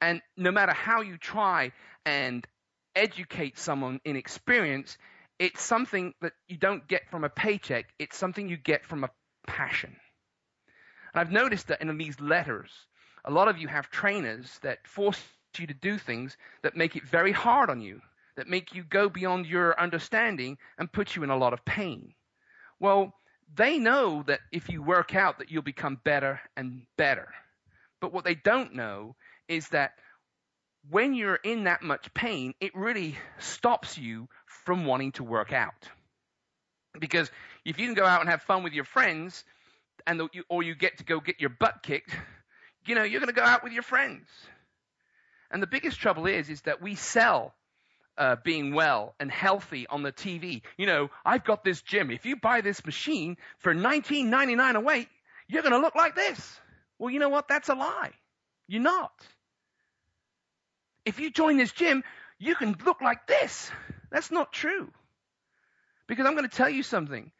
And 0.00 0.20
no 0.36 0.50
matter 0.50 0.72
how 0.72 1.00
you 1.00 1.16
try 1.18 1.72
and 2.06 2.46
educate 2.94 3.58
someone 3.58 4.00
in 4.04 4.16
experience, 4.16 4.96
it's 5.38 5.62
something 5.62 6.14
that 6.20 6.32
you 6.48 6.56
don't 6.56 6.86
get 6.86 7.08
from 7.10 7.24
a 7.24 7.28
paycheck. 7.28 7.86
It's 7.98 8.16
something 8.16 8.48
you 8.48 8.56
get 8.56 8.84
from 8.86 9.04
a 9.04 9.10
passion. 9.46 9.96
And 11.12 11.20
I've 11.20 11.32
noticed 11.32 11.68
that 11.68 11.80
in 11.80 11.96
these 11.98 12.20
letters, 12.20 12.70
a 13.24 13.30
lot 13.30 13.48
of 13.48 13.58
you 13.58 13.68
have 13.68 13.90
trainers 13.90 14.58
that 14.62 14.86
force 14.86 15.20
you 15.58 15.66
to 15.66 15.74
do 15.74 15.98
things 15.98 16.36
that 16.62 16.76
make 16.76 16.96
it 16.96 17.04
very 17.04 17.32
hard 17.32 17.70
on 17.70 17.80
you, 17.80 18.00
that 18.36 18.48
make 18.48 18.74
you 18.74 18.82
go 18.82 19.08
beyond 19.08 19.46
your 19.46 19.78
understanding 19.80 20.58
and 20.78 20.92
put 20.92 21.14
you 21.14 21.22
in 21.22 21.30
a 21.30 21.36
lot 21.36 21.52
of 21.52 21.64
pain. 21.64 22.14
Well, 22.80 23.14
they 23.54 23.78
know 23.78 24.24
that 24.26 24.40
if 24.50 24.68
you 24.68 24.82
work 24.82 25.14
out 25.14 25.38
that 25.38 25.50
you'll 25.50 25.62
become 25.62 26.00
better 26.04 26.40
and 26.56 26.82
better. 26.96 27.28
But 28.00 28.12
what 28.12 28.24
they 28.24 28.34
don't 28.34 28.74
know 28.74 29.14
is 29.48 29.68
that 29.68 29.92
when 30.90 31.14
you're 31.14 31.36
in 31.36 31.64
that 31.64 31.82
much 31.82 32.12
pain, 32.14 32.54
it 32.60 32.74
really 32.74 33.16
stops 33.38 33.96
you 33.96 34.28
from 34.64 34.84
wanting 34.86 35.12
to 35.12 35.24
work 35.24 35.52
out. 35.52 35.88
Because 36.98 37.30
if 37.64 37.78
you 37.78 37.86
can 37.86 37.94
go 37.94 38.04
out 38.04 38.20
and 38.20 38.30
have 38.30 38.42
fun 38.42 38.62
with 38.62 38.72
your 38.72 38.84
friends, 38.84 39.44
and 40.06 40.20
the, 40.20 40.28
or 40.48 40.62
you 40.62 40.74
get 40.74 40.98
to 40.98 41.04
go 41.04 41.20
get 41.20 41.40
your 41.40 41.50
butt 41.50 41.82
kicked, 41.82 42.14
you 42.86 42.94
know 42.94 43.02
you're 43.02 43.20
going 43.20 43.34
to 43.34 43.40
go 43.40 43.46
out 43.46 43.64
with 43.64 43.72
your 43.72 43.82
friends. 43.82 44.28
And 45.50 45.62
the 45.62 45.66
biggest 45.66 45.98
trouble 45.98 46.26
is, 46.26 46.48
is 46.48 46.62
that 46.62 46.82
we 46.82 46.94
sell 46.94 47.54
uh, 48.18 48.36
being 48.44 48.74
well 48.74 49.14
and 49.20 49.30
healthy 49.30 49.86
on 49.86 50.02
the 50.02 50.12
TV. 50.12 50.62
You 50.76 50.86
know, 50.86 51.10
I've 51.24 51.44
got 51.44 51.64
this 51.64 51.82
gym. 51.82 52.10
If 52.10 52.26
you 52.26 52.36
buy 52.36 52.60
this 52.60 52.84
machine 52.84 53.36
for 53.58 53.74
19.99 53.74 54.74
a 54.74 54.80
week, 54.80 55.08
you're 55.48 55.62
going 55.62 55.74
to 55.74 55.80
look 55.80 55.94
like 55.94 56.14
this. 56.14 56.60
Well, 56.98 57.10
you 57.10 57.18
know 57.18 57.28
what? 57.28 57.48
That's 57.48 57.68
a 57.68 57.74
lie. 57.74 58.12
You're 58.66 58.82
not. 58.82 59.12
If 61.04 61.20
you 61.20 61.30
join 61.30 61.56
this 61.56 61.72
gym, 61.72 62.02
you 62.38 62.54
can 62.54 62.76
look 62.84 63.00
like 63.00 63.26
this. 63.26 63.70
That's 64.10 64.30
not 64.30 64.52
true. 64.52 64.90
Because 66.06 66.26
I'm 66.26 66.36
going 66.36 66.48
to 66.48 66.56
tell 66.56 66.68
you 66.68 66.82
something. 66.82 67.30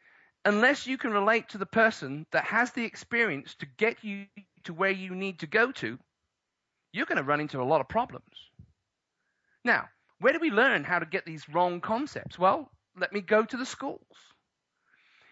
Unless 0.45 0.87
you 0.87 0.99
can 0.99 1.13
relate 1.13 1.51
to 1.51 1.59
the 1.59 1.67
person 1.67 2.27
that 2.33 2.45
has 2.45 2.73
the 2.73 2.85
experience 2.85 3.55
to 3.57 3.67
get 3.79 4.05
you 4.05 4.27
to 4.65 4.75
where 4.75 4.91
you 4.91 5.15
need 5.15 5.39
to 5.41 5.47
go 5.47 5.73
to, 5.73 5.99
you're 6.93 7.07
going 7.07 7.19
to 7.19 7.25
run 7.25 7.41
into 7.41 7.63
a 7.63 7.65
lot 7.65 7.81
of 7.81 7.89
problems. 7.89 8.51
Now, 9.65 9.89
where 10.21 10.33
do 10.33 10.39
we 10.39 10.51
learn 10.51 10.85
how 10.85 10.99
to 10.99 11.07
get 11.07 11.25
these 11.25 11.49
wrong 11.49 11.81
concepts? 11.81 12.39
Well, 12.39 12.71
let 12.99 13.13
me 13.13 13.21
go 13.21 13.45
to 13.45 13.57
the 13.57 13.67
schools. 13.67 14.01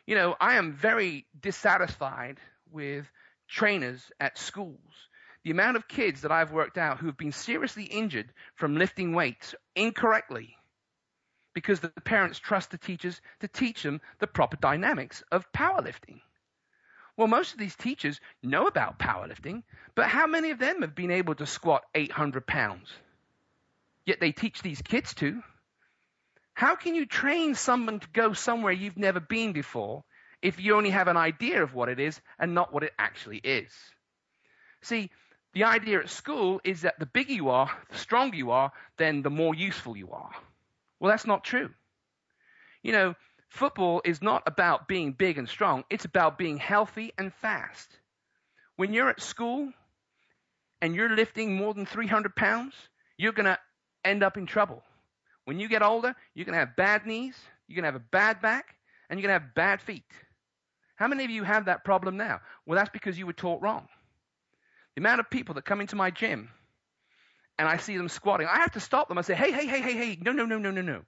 You 0.07 0.15
know, 0.15 0.35
I 0.41 0.55
am 0.55 0.73
very 0.73 1.27
dissatisfied 1.39 2.39
with 2.71 3.07
trainers 3.49 4.11
at 4.19 4.39
schools. 4.39 4.79
The 5.45 5.51
amount 5.51 5.77
of 5.77 5.89
kids 5.89 6.21
that 6.21 6.33
I've 6.33 6.53
worked 6.53 6.79
out 6.79 6.99
who 6.99 7.07
have 7.07 7.17
been 7.17 7.33
seriously 7.33 7.85
injured 7.85 8.33
from 8.55 8.77
lifting 8.77 9.13
weights 9.13 9.55
incorrectly 9.75 10.57
because 11.55 11.81
the 11.81 11.89
parents 11.89 12.39
trust 12.39 12.71
the 12.71 12.79
teachers 12.79 13.21
to 13.41 13.49
teach 13.49 13.83
them 13.83 14.01
the 14.21 14.27
proper 14.27 14.57
dynamics 14.57 15.23
of 15.33 15.51
powerlifting. 15.53 16.21
Well, 17.17 17.29
most 17.29 17.53
of 17.53 17.59
these 17.59 17.77
teachers 17.77 18.21
know 18.43 18.67
about 18.67 18.99
powerlifting, 18.99 19.65
but 19.95 20.07
how 20.09 20.27
many 20.27 20.51
of 20.51 20.59
them 20.59 20.81
have 20.81 20.95
been 20.95 21.11
able 21.11 21.35
to 21.35 21.47
squat 21.47 21.83
800 21.95 22.47
pounds? 22.47 22.91
Yet 24.07 24.19
they 24.21 24.33
teach 24.33 24.63
these 24.63 24.81
kids 24.81 25.13
to. 25.15 25.43
How 26.55 26.77
can 26.77 26.95
you 26.95 27.05
train 27.07 27.55
someone 27.55 28.01
to 28.01 28.09
go 28.13 28.33
somewhere 28.33 28.73
you've 28.73 28.99
never 28.99 29.21
been 29.21 29.53
before 29.53 30.05
if 30.41 30.59
you 30.59 30.75
only 30.75 30.91
have 30.91 31.09
an 31.09 31.17
idea 31.17 31.63
of 31.63 31.75
what 31.75 31.89
it 31.89 32.01
is 32.01 32.21
and 32.39 32.55
not 32.55 32.73
what 32.73 32.83
it 32.83 32.93
actually 32.99 33.39
is? 33.39 33.73
See, 34.83 35.11
the 35.55 35.65
idea 35.65 35.99
at 35.99 36.09
school 36.09 36.61
is 36.65 36.83
that 36.83 36.99
the 36.99 37.07
bigger 37.07 37.33
you 37.33 37.51
are, 37.51 37.71
the 37.91 37.99
stronger 37.99 38.37
you 38.37 38.51
are, 38.53 38.73
then 38.97 39.23
the 39.23 39.31
more 39.31 39.55
useful 39.55 39.97
you 39.97 40.11
are. 40.13 40.31
Well, 40.99 41.11
that's 41.11 41.27
not 41.27 41.45
true. 41.45 41.71
You 42.83 42.93
know, 42.93 43.15
football 43.49 44.03
is 44.05 44.23
not 44.23 44.43
about 44.47 44.89
being 44.89 45.13
big 45.13 45.39
and 45.39 45.49
strong, 45.49 45.85
it's 45.91 46.05
about 46.05 46.39
being 46.39 46.57
healthy 46.57 47.13
and 47.19 47.33
fast. 47.35 47.89
When 48.77 48.93
you're 48.93 49.11
at 49.11 49.21
school 49.21 49.71
and 50.81 50.95
you're 50.95 51.15
lifting 51.15 51.55
more 51.55 51.75
than 51.75 51.87
300 51.87 52.35
pounds, 52.35 52.75
you're 53.19 53.33
going 53.33 53.47
to 53.47 53.59
end 54.05 54.23
up 54.23 54.37
in 54.37 54.47
trouble. 54.47 54.83
When 55.45 55.61
you 55.61 55.69
get 55.69 55.83
older, 55.83 56.15
you're 56.35 56.47
going 56.47 56.55
to 56.55 56.65
have 56.65 56.77
bad 56.77 57.07
knees, 57.07 57.37
you're 57.69 57.77
going 57.77 57.85
to 57.85 57.93
have 57.93 58.01
a 58.01 58.11
bad 58.11 58.41
back, 58.41 58.75
and 59.11 59.21
you're 59.21 59.29
going 59.29 59.39
to 59.39 59.45
have 59.45 59.55
bad 59.55 59.83
feet. 59.83 60.05
How 60.97 61.09
many 61.09 61.25
of 61.25 61.31
you 61.31 61.43
have 61.43 61.67
that 61.67 61.85
problem 61.85 62.17
now? 62.17 62.41
Well, 62.65 62.77
that's 62.77 62.91
because 62.91 63.19
you 63.19 63.27
were 63.27 63.33
taught 63.33 63.61
wrong. 63.61 63.89
The 64.95 65.01
amount 65.01 65.21
of 65.21 65.31
people 65.31 65.55
that 65.55 65.65
come 65.65 65.81
into 65.81 65.97
my 65.97 66.11
gym 66.11 66.51
and 67.59 67.69
I 67.69 67.77
see 67.79 67.97
them 67.97 68.09
squatting, 68.09 68.47
I 68.47 68.59
have 68.59 68.73
to 68.73 68.81
stop 68.81 69.09
them. 69.09 69.19
I 69.19 69.23
say, 69.23 69.35
hey, 69.35 69.53
hey, 69.53 69.67
hey, 69.67 69.81
hey, 69.81 69.93
hey, 69.95 70.19
no, 70.21 70.33
no, 70.33 70.45
no, 70.45 70.59
no, 70.59 70.71
no, 70.71 70.83
no. 70.83 71.03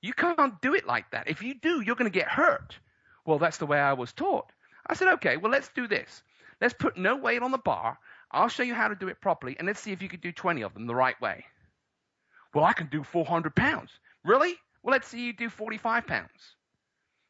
You 0.00 0.12
can't 0.12 0.60
do 0.60 0.74
it 0.74 0.86
like 0.86 1.10
that. 1.12 1.28
If 1.28 1.42
you 1.42 1.54
do, 1.54 1.80
you're 1.80 1.96
going 1.96 2.10
to 2.10 2.18
get 2.18 2.28
hurt. 2.28 2.78
Well, 3.24 3.38
that's 3.38 3.58
the 3.58 3.66
way 3.66 3.78
I 3.78 3.92
was 3.92 4.12
taught. 4.12 4.50
I 4.86 4.94
said, 4.94 5.08
okay, 5.14 5.36
well, 5.36 5.52
let's 5.52 5.70
do 5.74 5.86
this. 5.86 6.22
Let's 6.60 6.74
put 6.74 6.96
no 6.96 7.16
weight 7.16 7.42
on 7.42 7.52
the 7.52 7.58
bar. 7.58 7.98
I'll 8.30 8.48
show 8.48 8.62
you 8.62 8.74
how 8.74 8.88
to 8.88 8.94
do 8.96 9.08
it 9.08 9.20
properly, 9.20 9.56
and 9.58 9.66
let's 9.66 9.80
see 9.80 9.92
if 9.92 10.02
you 10.02 10.08
can 10.08 10.20
do 10.20 10.32
20 10.32 10.62
of 10.62 10.74
them 10.74 10.86
the 10.86 10.94
right 10.94 11.20
way. 11.20 11.44
Well, 12.54 12.64
I 12.64 12.72
can 12.72 12.88
do 12.88 13.02
400 13.02 13.54
pounds. 13.54 13.90
Really? 14.24 14.56
Well, 14.82 14.92
let's 14.92 15.08
see 15.08 15.24
you 15.24 15.32
do 15.32 15.48
45 15.48 16.06
pounds. 16.06 16.56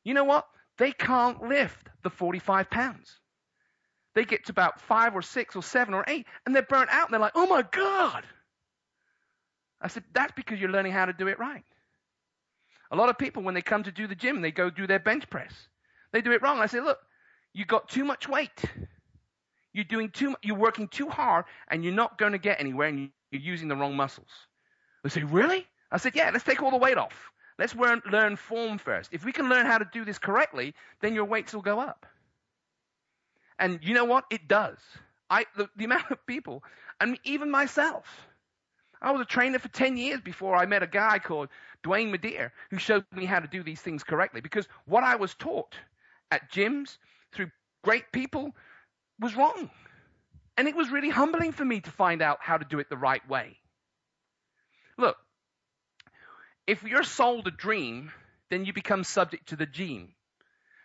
You 0.05 0.15
know 0.15 0.25
what? 0.25 0.47
They 0.79 0.93
can't 0.93 1.43
lift 1.43 1.88
the 2.03 2.11
45 2.11 2.71
pounds. 2.71 3.19
They 4.14 4.25
get 4.25 4.46
to 4.46 4.53
about 4.53 4.81
five 4.81 5.14
or 5.14 5.22
six 5.22 5.57
or 5.57 5.62
seven 5.62 5.94
or 5.94 6.05
eight, 6.07 6.27
and 6.44 6.55
they're 6.55 6.62
burnt 6.62 6.90
out, 6.90 7.07
and 7.07 7.14
they're 7.14 7.20
like, 7.20 7.33
oh 7.35 7.46
my 7.46 7.62
God. 7.62 8.25
I 9.81 9.88
said, 9.88 10.05
that's 10.12 10.33
because 10.33 10.61
you're 10.61 10.70
learning 10.70 10.92
how 10.92 11.07
to 11.07 11.12
do 11.12 11.29
it 11.29 11.38
right. 11.38 11.64
A 12.90 12.96
lot 12.96 13.09
of 13.09 13.18
people, 13.18 13.42
when 13.42 13.55
they 13.55 13.62
come 13.62 13.83
to 13.85 13.92
do 13.92 14.07
the 14.07 14.14
gym, 14.14 14.42
they 14.42 14.53
go 14.53 14.70
do 14.70 14.87
their 14.87 14.98
bench 14.98 15.29
press. 15.31 15.53
They 16.12 16.20
do 16.20 16.33
it 16.33 16.42
wrong. 16.42 16.59
I 16.61 16.66
say, 16.66 16.81
look, 16.81 16.98
you 17.55 17.64
got 17.64 17.88
too 17.88 18.05
much 18.05 18.29
weight. 18.29 18.62
You're 19.72 19.85
doing 19.85 20.11
too, 20.11 20.37
you're 20.42 20.57
working 20.57 20.88
too 20.88 21.09
hard, 21.09 21.46
and 21.68 21.83
you're 21.83 21.94
not 21.94 22.18
going 22.18 22.33
to 22.33 22.38
get 22.38 22.61
anywhere, 22.61 22.88
and 22.88 23.11
you're 23.31 23.42
using 23.42 23.68
the 23.68 23.77
wrong 23.77 23.96
muscles. 23.96 24.29
They 25.03 25.09
say, 25.09 25.22
Really? 25.25 25.66
I 25.90 25.96
said, 25.96 26.14
Yeah, 26.14 26.31
let's 26.33 26.44
take 26.44 26.62
all 26.62 26.70
the 26.70 26.77
weight 26.77 26.98
off. 26.98 27.31
Let's 27.59 27.75
learn, 27.75 28.03
learn 28.11 28.37
form 28.37 28.79
first. 28.79 29.11
If 29.12 29.25
we 29.25 29.33
can 29.33 29.48
learn 29.48 29.66
how 29.66 29.79
to 29.79 29.87
do 29.92 30.05
this 30.05 30.18
correctly, 30.18 30.75
then 31.01 31.14
your 31.14 31.25
weights 31.25 31.55
will 31.55 31.62
go 31.62 31.81
up. 31.81 32.07
And 33.59 33.81
you 33.83 33.95
know 33.95 34.05
what? 34.05 34.25
It 34.31 34.49
does. 34.49 34.79
I, 35.31 35.47
the, 35.57 35.69
the 35.77 35.85
amount 35.85 36.11
of 36.11 36.27
people, 36.27 36.62
and 37.01 37.19
even 37.25 37.51
myself, 37.51 38.05
I 39.01 39.11
was 39.11 39.21
a 39.21 39.27
trainer 39.27 39.59
for 39.59 39.69
10 39.69 39.97
years 39.97 40.21
before 40.21 40.55
I 40.57 40.67
met 40.67 40.83
a 40.83 40.87
guy 40.87 41.19
called 41.19 41.49
Dwayne 41.83 42.15
Medeiros 42.15 42.53
who 42.71 42.79
showed 42.79 43.05
me 43.12 43.25
how 43.25 43.41
to 43.41 43.49
do 43.49 43.62
these 43.62 43.81
things 43.81 44.05
correctly. 44.05 44.41
Because 44.41 44.69
what 44.85 45.03
I 45.03 45.17
was 45.17 45.35
taught 45.35 45.75
at 46.31 46.53
gyms 46.53 46.99
through 47.33 47.51
great 47.83 48.12
people 48.12 48.55
was 49.19 49.35
wrong. 49.35 49.71
And 50.57 50.69
it 50.69 50.77
was 50.77 50.91
really 50.91 51.09
humbling 51.09 51.53
for 51.53 51.65
me 51.65 51.81
to 51.81 51.91
find 51.91 52.23
out 52.23 52.38
how 52.41 52.59
to 52.59 52.65
do 52.65 52.79
it 52.79 52.88
the 52.88 52.97
right 52.97 53.27
way. 53.29 53.57
Look, 54.99 55.17
if 56.67 56.83
you're 56.85 57.03
sold 57.03 57.47
a 57.49 57.51
dream, 57.51 58.12
then 58.51 58.65
you 58.65 58.73
become 58.73 59.03
subject 59.03 59.49
to 59.49 59.57
the 59.57 59.67
gene. 59.67 60.13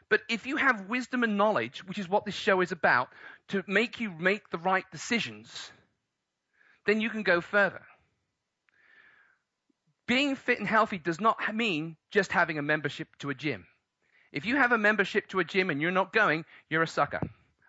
But 0.10 0.22
if 0.30 0.46
you 0.46 0.56
have 0.56 0.90
wisdom 0.90 1.24
and 1.24 1.38
knowledge, 1.38 1.86
which 1.86 2.00
is 2.00 2.08
what 2.08 2.26
this 2.26 2.36
show 2.36 2.62
is 2.62 2.72
about, 2.72 3.10
to 3.50 3.64
make 3.68 4.00
you 4.00 4.12
make 4.12 4.50
the 4.50 4.58
right 4.58 4.86
decisions, 4.92 5.72
then 6.86 7.02
you 7.02 7.10
can 7.10 7.24
go 7.24 7.42
further. 7.42 7.82
Being 10.08 10.36
fit 10.36 10.60
and 10.60 10.68
healthy 10.68 10.98
does 10.98 11.20
not 11.20 11.38
mean 11.54 11.98
just 12.12 12.32
having 12.32 12.58
a 12.58 12.62
membership 12.62 13.10
to 13.20 13.30
a 13.30 13.36
gym. 13.36 13.66
If 14.32 14.46
you 14.46 14.56
have 14.56 14.72
a 14.72 14.78
membership 14.78 15.28
to 15.30 15.40
a 15.40 15.44
gym 15.44 15.70
and 15.70 15.82
you're 15.82 15.92
not 15.92 16.14
going, 16.14 16.46
you're 16.70 16.84
a 16.84 16.88
sucker. 16.88 17.22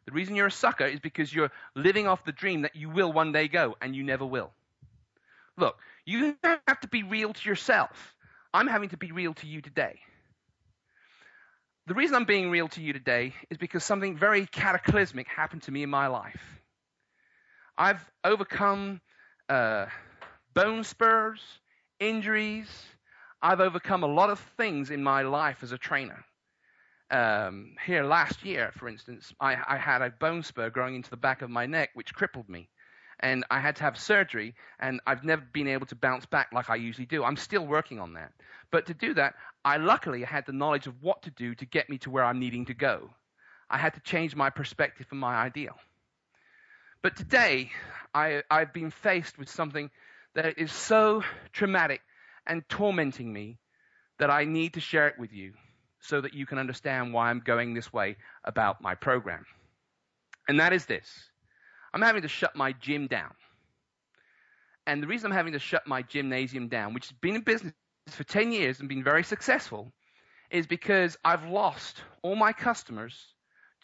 The 0.06 0.12
reason 0.12 0.36
you're 0.36 0.46
a 0.46 0.50
sucker 0.50 0.86
is 0.86 1.00
because 1.00 1.34
you're 1.34 1.50
living 1.74 2.06
off 2.06 2.24
the 2.24 2.32
dream 2.32 2.62
that 2.62 2.76
you 2.76 2.88
will 2.88 3.12
one 3.12 3.32
day 3.32 3.48
go, 3.48 3.76
and 3.80 3.94
you 3.94 4.04
never 4.04 4.24
will. 4.24 4.52
Look, 5.56 5.76
you 6.06 6.36
have 6.42 6.80
to 6.80 6.88
be 6.88 7.02
real 7.02 7.32
to 7.32 7.48
yourself. 7.48 8.14
I'm 8.54 8.68
having 8.68 8.88
to 8.90 8.96
be 8.96 9.12
real 9.12 9.34
to 9.34 9.46
you 9.46 9.60
today. 9.60 10.00
The 11.88 11.94
reason 11.94 12.16
I'm 12.16 12.24
being 12.26 12.50
real 12.50 12.68
to 12.68 12.82
you 12.82 12.92
today 12.92 13.34
is 13.50 13.58
because 13.58 13.82
something 13.82 14.16
very 14.16 14.46
cataclysmic 14.46 15.26
happened 15.28 15.62
to 15.64 15.72
me 15.72 15.82
in 15.82 15.90
my 15.90 16.06
life. 16.08 16.60
I've 17.78 18.04
overcome 18.24 19.00
uh, 19.48 19.86
bone 20.54 20.84
spurs, 20.84 21.40
injuries. 22.00 22.68
I've 23.42 23.60
overcome 23.60 24.04
a 24.04 24.08
lot 24.08 24.30
of 24.30 24.40
things 24.56 24.90
in 24.90 25.02
my 25.02 25.22
life 25.22 25.62
as 25.62 25.72
a 25.72 25.78
trainer. 25.78 26.24
um, 27.10 27.76
here 27.86 28.04
last 28.04 28.44
year, 28.44 28.70
for 28.76 28.88
instance, 28.88 29.32
I, 29.40 29.56
I 29.66 29.78
had 29.78 30.02
a 30.02 30.10
bone 30.10 30.42
spur 30.42 30.70
growing 30.70 30.94
into 30.94 31.10
the 31.10 31.16
back 31.16 31.42
of 31.42 31.50
my 31.50 31.66
neck, 31.66 31.90
which 31.94 32.14
crippled 32.14 32.48
me. 32.48 32.68
And 33.20 33.44
I 33.50 33.60
had 33.60 33.76
to 33.76 33.82
have 33.84 33.98
surgery, 33.98 34.54
and 34.78 35.00
I've 35.06 35.24
never 35.24 35.42
been 35.52 35.68
able 35.68 35.86
to 35.86 35.96
bounce 35.96 36.26
back 36.26 36.48
like 36.52 36.70
I 36.70 36.76
usually 36.76 37.06
do. 37.06 37.24
I'm 37.24 37.36
still 37.36 37.66
working 37.66 37.98
on 37.98 38.14
that. 38.14 38.32
But 38.70 38.86
to 38.86 38.94
do 38.94 39.14
that, 39.14 39.34
I 39.68 39.76
luckily 39.76 40.22
had 40.22 40.46
the 40.46 40.54
knowledge 40.54 40.86
of 40.86 40.94
what 41.02 41.24
to 41.24 41.30
do 41.30 41.54
to 41.56 41.66
get 41.66 41.90
me 41.90 41.98
to 41.98 42.10
where 42.10 42.24
I'm 42.24 42.38
needing 42.40 42.64
to 42.66 42.74
go. 42.74 43.10
I 43.68 43.76
had 43.76 43.92
to 43.92 44.00
change 44.00 44.34
my 44.34 44.48
perspective 44.48 45.08
and 45.10 45.20
my 45.20 45.34
ideal. 45.34 45.74
But 47.02 47.16
today, 47.16 47.70
I, 48.14 48.44
I've 48.50 48.72
been 48.72 48.90
faced 48.90 49.38
with 49.38 49.50
something 49.50 49.90
that 50.34 50.58
is 50.58 50.72
so 50.72 51.22
traumatic 51.52 52.00
and 52.46 52.66
tormenting 52.70 53.30
me 53.30 53.58
that 54.18 54.30
I 54.30 54.44
need 54.44 54.72
to 54.72 54.80
share 54.80 55.06
it 55.06 55.18
with 55.18 55.34
you 55.34 55.52
so 56.00 56.22
that 56.22 56.32
you 56.32 56.46
can 56.46 56.56
understand 56.56 57.12
why 57.12 57.28
I'm 57.28 57.40
going 57.40 57.74
this 57.74 57.92
way 57.92 58.16
about 58.44 58.80
my 58.80 58.94
program. 58.94 59.44
And 60.48 60.60
that 60.60 60.72
is 60.72 60.86
this 60.86 61.06
I'm 61.92 62.00
having 62.00 62.22
to 62.22 62.28
shut 62.28 62.56
my 62.56 62.72
gym 62.72 63.06
down. 63.06 63.34
And 64.86 65.02
the 65.02 65.06
reason 65.06 65.30
I'm 65.30 65.36
having 65.36 65.52
to 65.52 65.58
shut 65.58 65.86
my 65.86 66.00
gymnasium 66.00 66.68
down, 66.68 66.94
which 66.94 67.08
has 67.08 67.18
been 67.20 67.34
in 67.34 67.42
business 67.42 67.74
for 68.14 68.24
10 68.24 68.52
years 68.52 68.80
and 68.80 68.88
been 68.88 69.04
very 69.04 69.24
successful, 69.24 69.92
is 70.50 70.66
because 70.66 71.16
I've 71.24 71.44
lost 71.44 72.02
all 72.22 72.36
my 72.36 72.52
customers 72.52 73.14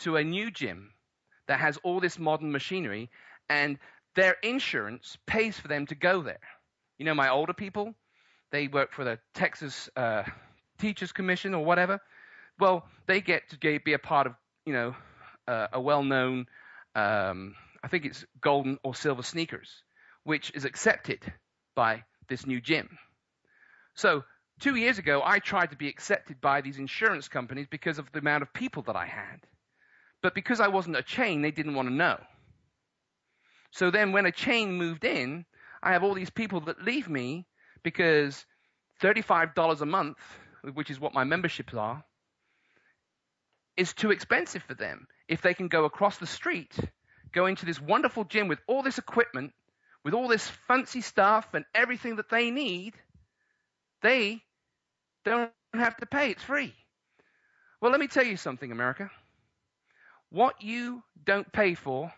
to 0.00 0.16
a 0.16 0.24
new 0.24 0.50
gym 0.50 0.90
that 1.46 1.60
has 1.60 1.76
all 1.78 2.00
this 2.00 2.18
modern 2.18 2.52
machinery 2.52 3.10
and 3.48 3.78
their 4.14 4.36
insurance 4.42 5.18
pays 5.26 5.58
for 5.58 5.68
them 5.68 5.86
to 5.86 5.94
go 5.94 6.22
there. 6.22 6.40
You 6.98 7.04
know, 7.04 7.14
my 7.14 7.28
older 7.30 7.52
people, 7.52 7.94
they 8.50 8.68
work 8.68 8.92
for 8.92 9.04
the 9.04 9.18
Texas 9.34 9.90
uh, 9.96 10.22
Teachers 10.78 11.12
Commission 11.12 11.54
or 11.54 11.64
whatever. 11.64 12.00
Well, 12.58 12.86
they 13.06 13.20
get 13.20 13.42
to 13.50 13.80
be 13.80 13.92
a 13.92 13.98
part 13.98 14.26
of, 14.26 14.34
you 14.64 14.72
know, 14.72 14.94
uh, 15.46 15.66
a 15.72 15.80
well-known, 15.80 16.46
um, 16.94 17.54
I 17.82 17.88
think 17.88 18.06
it's 18.06 18.24
golden 18.40 18.78
or 18.82 18.94
silver 18.94 19.22
sneakers, 19.22 19.82
which 20.22 20.52
is 20.54 20.64
accepted 20.64 21.20
by 21.74 22.04
this 22.28 22.46
new 22.46 22.60
gym. 22.60 22.96
So 23.94 24.24
two 24.60 24.76
years 24.76 24.98
ago, 24.98 25.22
I 25.24 25.38
tried 25.38 25.70
to 25.70 25.76
be 25.76 25.88
accepted 25.88 26.40
by 26.40 26.60
these 26.60 26.78
insurance 26.78 27.28
companies 27.28 27.66
because 27.70 27.98
of 27.98 28.10
the 28.12 28.18
amount 28.18 28.42
of 28.42 28.52
people 28.52 28.82
that 28.84 28.96
I 28.96 29.06
had. 29.06 29.40
But 30.22 30.34
because 30.34 30.60
I 30.60 30.68
wasn't 30.68 30.96
a 30.96 31.02
chain, 31.02 31.42
they 31.42 31.50
didn't 31.50 31.74
want 31.74 31.88
to 31.88 31.94
know. 31.94 32.18
So 33.72 33.90
then 33.90 34.12
when 34.12 34.26
a 34.26 34.32
chain 34.32 34.72
moved 34.72 35.04
in, 35.04 35.44
I 35.82 35.92
have 35.92 36.02
all 36.02 36.14
these 36.14 36.30
people 36.30 36.60
that 36.60 36.82
leave 36.82 37.08
me 37.08 37.46
because 37.82 38.46
$35 39.02 39.80
a 39.80 39.86
month, 39.86 40.18
which 40.72 40.90
is 40.90 41.00
what 41.00 41.12
my 41.12 41.24
memberships 41.24 41.74
are, 41.74 42.04
is 43.76 43.92
too 43.92 44.12
expensive 44.12 44.62
for 44.62 44.74
them. 44.74 45.06
If 45.28 45.42
they 45.42 45.54
can 45.54 45.68
go 45.68 45.84
across 45.84 46.18
the 46.18 46.26
street, 46.26 46.74
go 47.32 47.46
into 47.46 47.66
this 47.66 47.80
wonderful 47.80 48.24
gym 48.24 48.48
with 48.48 48.60
all 48.66 48.82
this 48.82 48.98
equipment, 48.98 49.52
with 50.04 50.14
all 50.14 50.28
this 50.28 50.48
fancy 50.68 51.00
stuff 51.00 51.52
and 51.52 51.64
everything 51.74 52.16
that 52.16 52.30
they 52.30 52.50
need, 52.50 52.94
they 54.04 54.42
don't 55.24 55.50
have 55.74 55.96
to 55.98 56.06
pay. 56.06 56.30
It's 56.30 56.42
free. 56.42 56.74
Well, 57.80 57.90
let 57.90 58.00
me 58.00 58.06
tell 58.06 58.24
you 58.24 58.36
something, 58.36 58.70
America. 58.70 59.10
What 60.30 60.62
you 60.62 61.02
don't 61.24 61.50
pay 61.52 61.74
for, 61.74 62.12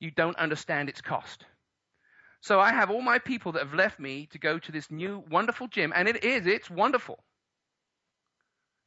you 0.00 0.10
don't 0.10 0.36
understand 0.38 0.88
its 0.88 1.00
cost. 1.00 1.44
So 2.40 2.60
I 2.60 2.72
have 2.72 2.90
all 2.90 3.02
my 3.02 3.18
people 3.18 3.52
that 3.52 3.62
have 3.62 3.74
left 3.74 4.00
me 4.00 4.28
to 4.32 4.38
go 4.38 4.58
to 4.58 4.72
this 4.72 4.90
new 4.90 5.24
wonderful 5.30 5.68
gym, 5.68 5.92
and 5.94 6.08
it 6.08 6.24
is, 6.24 6.46
it's 6.46 6.70
wonderful. 6.70 7.18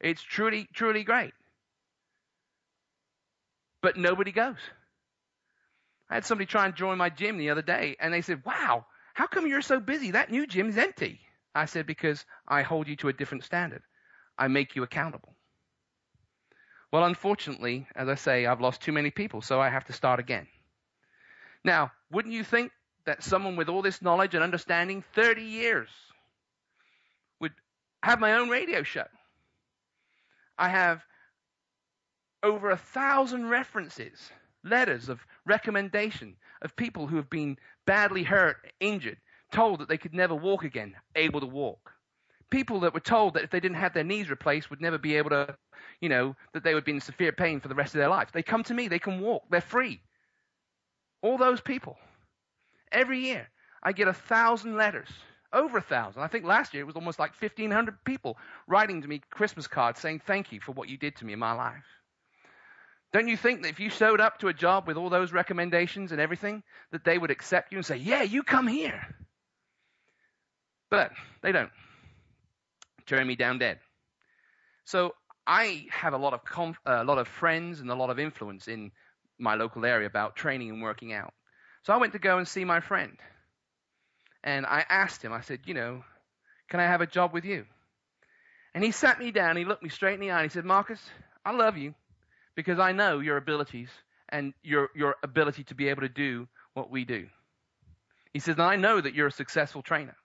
It's 0.02 0.22
truly, 0.22 0.68
truly 0.74 1.04
great. 1.04 1.34
But 3.82 3.98
nobody 3.98 4.32
goes. 4.32 4.58
I 6.10 6.16
had 6.16 6.26
somebody 6.26 6.46
try 6.48 6.66
and 6.66 6.76
join 6.76 6.98
my 6.98 7.10
gym 7.10 7.38
the 7.38 7.50
other 7.50 7.62
day, 7.62 7.96
and 8.00 8.14
they 8.14 8.22
said, 8.22 8.44
Wow, 8.46 8.86
how 9.14 9.28
come 9.28 9.48
you're 9.48 9.62
so 9.62 9.80
busy? 9.80 10.12
That 10.12 10.32
new 10.32 10.48
gym 10.48 10.70
is 10.70 10.78
empty. 10.78 11.20
I 11.56 11.66
said, 11.66 11.88
Because 11.88 12.26
I 12.48 12.62
hold 12.62 12.88
you 12.88 12.98
to 12.98 13.08
a 13.08 13.14
different 13.14 13.46
standard. 13.46 13.82
I 14.38 14.50
make 14.50 14.76
you 14.76 14.84
accountable. 14.84 15.34
Well, 16.92 17.06
unfortunately, 17.06 17.88
as 17.96 18.08
I 18.08 18.16
say, 18.16 18.46
I've 18.46 18.62
lost 18.62 18.82
too 18.82 18.92
many 18.92 19.10
people, 19.10 19.42
so 19.42 19.60
I 19.60 19.70
have 19.70 19.86
to 19.86 19.94
start 19.94 20.20
again. 20.20 20.48
Now, 21.64 21.92
wouldn't 22.12 22.34
you 22.34 22.44
think 22.44 22.72
that 23.06 23.24
someone 23.24 23.56
with 23.56 23.70
all 23.70 23.82
this 23.82 24.02
knowledge 24.02 24.36
and 24.36 24.44
understanding, 24.44 25.04
30 25.14 25.44
years, 25.44 25.90
would 27.40 27.54
have 28.04 28.20
my 28.20 28.34
own 28.34 28.50
radio 28.50 28.84
show? 28.84 29.08
I 30.58 30.70
have 30.70 31.04
over 32.44 32.70
a 32.70 32.78
thousand 32.78 33.50
references, 33.50 34.32
letters 34.64 35.10
of 35.10 35.26
recommendation 35.46 36.36
of 36.62 36.76
people 36.76 37.08
who 37.08 37.18
have 37.18 37.30
been 37.30 37.58
badly 37.86 38.24
hurt, 38.24 38.58
injured, 38.80 39.18
told 39.56 39.80
that 39.80 39.88
they 39.88 39.98
could 39.98 40.14
never 40.14 40.36
walk 40.36 40.64
again, 40.64 40.96
able 41.16 41.40
to 41.40 41.46
walk. 41.46 41.92
People 42.50 42.82
that 42.82 42.94
were 42.94 43.00
told 43.00 43.34
that 43.34 43.44
if 43.44 43.50
they 43.50 43.60
didn't 43.60 43.78
have 43.78 43.94
their 43.94 44.04
knees 44.04 44.30
replaced 44.30 44.70
would 44.70 44.82
never 44.82 44.98
be 44.98 45.16
able 45.16 45.30
to, 45.32 45.56
you 46.02 46.10
know, 46.10 46.36
that 46.54 46.64
they 46.64 46.74
would 46.74 46.86
be 46.86 46.92
in 46.92 47.02
severe 47.02 47.32
pain 47.32 47.60
for 47.60 47.70
the 47.70 47.76
rest 47.76 47.96
of 47.96 48.00
their 48.00 48.10
life. 48.10 48.32
They 48.32 48.44
come 48.44 48.64
to 48.64 48.74
me, 48.74 48.88
they 48.88 49.00
can 49.00 49.20
walk, 49.22 49.44
they're 49.50 49.62
free. 49.62 50.02
All 51.22 51.38
those 51.38 51.62
people. 51.62 51.98
Every 52.92 53.20
year, 53.20 53.48
I 53.82 53.94
get 53.94 54.08
a 54.08 54.14
thousand 54.14 54.76
letters, 54.76 55.10
over 55.54 55.78
a 55.78 55.82
thousand. 55.82 56.22
I 56.22 56.28
think 56.28 56.46
last 56.46 56.74
year 56.74 56.84
it 56.84 56.88
was 56.88 56.96
almost 56.96 57.18
like 57.18 57.32
1,500 57.40 58.04
people 58.04 58.38
writing 58.68 59.02
to 59.02 59.08
me 59.08 59.22
Christmas 59.32 59.68
cards 59.68 60.00
saying 60.00 60.22
thank 60.26 60.52
you 60.52 60.60
for 60.60 60.74
what 60.74 60.90
you 60.90 60.98
did 60.98 61.16
to 61.18 61.26
me 61.26 61.34
in 61.34 61.40
my 61.40 61.54
life. 61.54 61.86
Don't 63.14 63.30
you 63.30 63.38
think 63.38 63.62
that 63.62 63.70
if 63.70 63.80
you 63.80 63.90
showed 63.90 64.20
up 64.20 64.40
to 64.40 64.50
a 64.50 64.54
job 64.54 64.88
with 64.88 64.98
all 64.98 65.10
those 65.10 65.32
recommendations 65.32 66.12
and 66.12 66.20
everything, 66.20 66.62
that 66.92 67.06
they 67.06 67.18
would 67.18 67.32
accept 67.32 67.72
you 67.72 67.78
and 67.78 67.86
say, 67.86 67.96
yeah, 67.96 68.24
you 68.24 68.44
come 68.44 68.68
here? 68.68 69.08
But 70.96 71.12
they 71.42 71.52
don't. 71.52 71.72
Turn 73.06 73.28
me 73.28 73.36
down 73.36 73.60
dead. 73.60 73.80
So 74.86 75.14
I 75.46 75.86
have 75.92 76.14
a 76.14 76.18
lot 76.18 76.34
of 76.34 76.44
conf- 76.44 76.80
uh, 76.86 77.02
a 77.02 77.04
lot 77.04 77.18
of 77.18 77.28
friends 77.28 77.80
and 77.80 77.90
a 77.90 77.96
lot 77.96 78.10
of 78.10 78.20
influence 78.20 78.68
in 78.68 78.92
my 79.38 79.56
local 79.56 79.86
area 79.86 80.08
about 80.08 80.36
training 80.36 80.70
and 80.70 80.82
working 80.82 81.14
out. 81.14 81.34
So 81.84 81.94
I 81.94 81.98
went 81.98 82.14
to 82.14 82.20
go 82.20 82.38
and 82.38 82.48
see 82.48 82.66
my 82.66 82.80
friend. 82.80 83.18
And 84.44 84.66
I 84.66 84.86
asked 84.88 85.24
him, 85.24 85.34
I 85.34 85.42
said, 85.42 85.62
you 85.66 85.74
know, 85.74 86.04
can 86.70 86.80
I 86.80 86.84
have 86.84 87.02
a 87.02 87.08
job 87.08 87.34
with 87.34 87.46
you? 87.46 87.66
And 88.74 88.84
he 88.84 88.92
sat 88.92 89.20
me 89.20 89.32
down, 89.32 89.56
he 89.56 89.66
looked 89.66 89.84
me 89.84 89.90
straight 89.90 90.16
in 90.16 90.20
the 90.20 90.32
eye, 90.32 90.42
and 90.42 90.52
he 90.52 90.54
said, 90.54 90.66
Marcus, 90.66 91.00
I 91.46 91.52
love 91.52 91.78
you 91.78 91.94
because 92.56 92.80
I 92.80 92.92
know 92.92 93.20
your 93.20 93.38
abilities 93.38 93.90
and 94.30 94.54
your, 94.64 94.90
your 94.96 95.16
ability 95.24 95.64
to 95.66 95.76
be 95.76 95.90
able 95.90 96.02
to 96.02 96.10
do 96.10 96.48
what 96.74 96.92
we 96.92 97.06
do. 97.06 97.28
He 98.34 98.40
says, 98.40 98.56
and 98.56 98.64
I 98.64 98.76
know 98.76 99.00
that 99.00 99.14
you're 99.14 99.28
a 99.28 99.32
successful 99.32 99.82
trainer. 99.82 100.16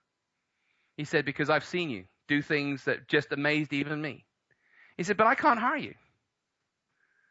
He 1.01 1.05
said, 1.05 1.25
because 1.25 1.49
I've 1.49 1.65
seen 1.65 1.89
you 1.89 2.03
do 2.27 2.43
things 2.43 2.83
that 2.83 3.07
just 3.07 3.31
amazed 3.31 3.73
even 3.73 3.99
me. 3.99 4.23
He 4.97 5.03
said, 5.03 5.17
but 5.17 5.25
I 5.25 5.33
can't 5.33 5.59
hire 5.59 5.77
you. 5.77 5.95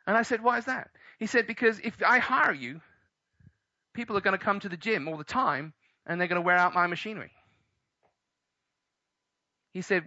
And 0.09 0.16
I 0.16 0.23
said, 0.23 0.43
why 0.43 0.59
is 0.59 0.64
that? 0.64 0.91
He 1.21 1.27
said, 1.27 1.47
because 1.47 1.79
if 1.79 1.95
I 2.05 2.18
hire 2.18 2.53
you, 2.53 2.81
people 3.95 4.16
are 4.16 4.23
going 4.23 4.37
to 4.37 4.45
come 4.45 4.59
to 4.59 4.68
the 4.68 4.77
gym 4.77 5.07
all 5.07 5.16
the 5.16 5.23
time 5.23 5.73
and 6.05 6.21
they're 6.21 6.27
going 6.27 6.43
to 6.43 6.45
wear 6.45 6.57
out 6.57 6.75
my 6.75 6.89
machinery. 6.89 7.31
He 9.73 9.83
said, 9.83 10.03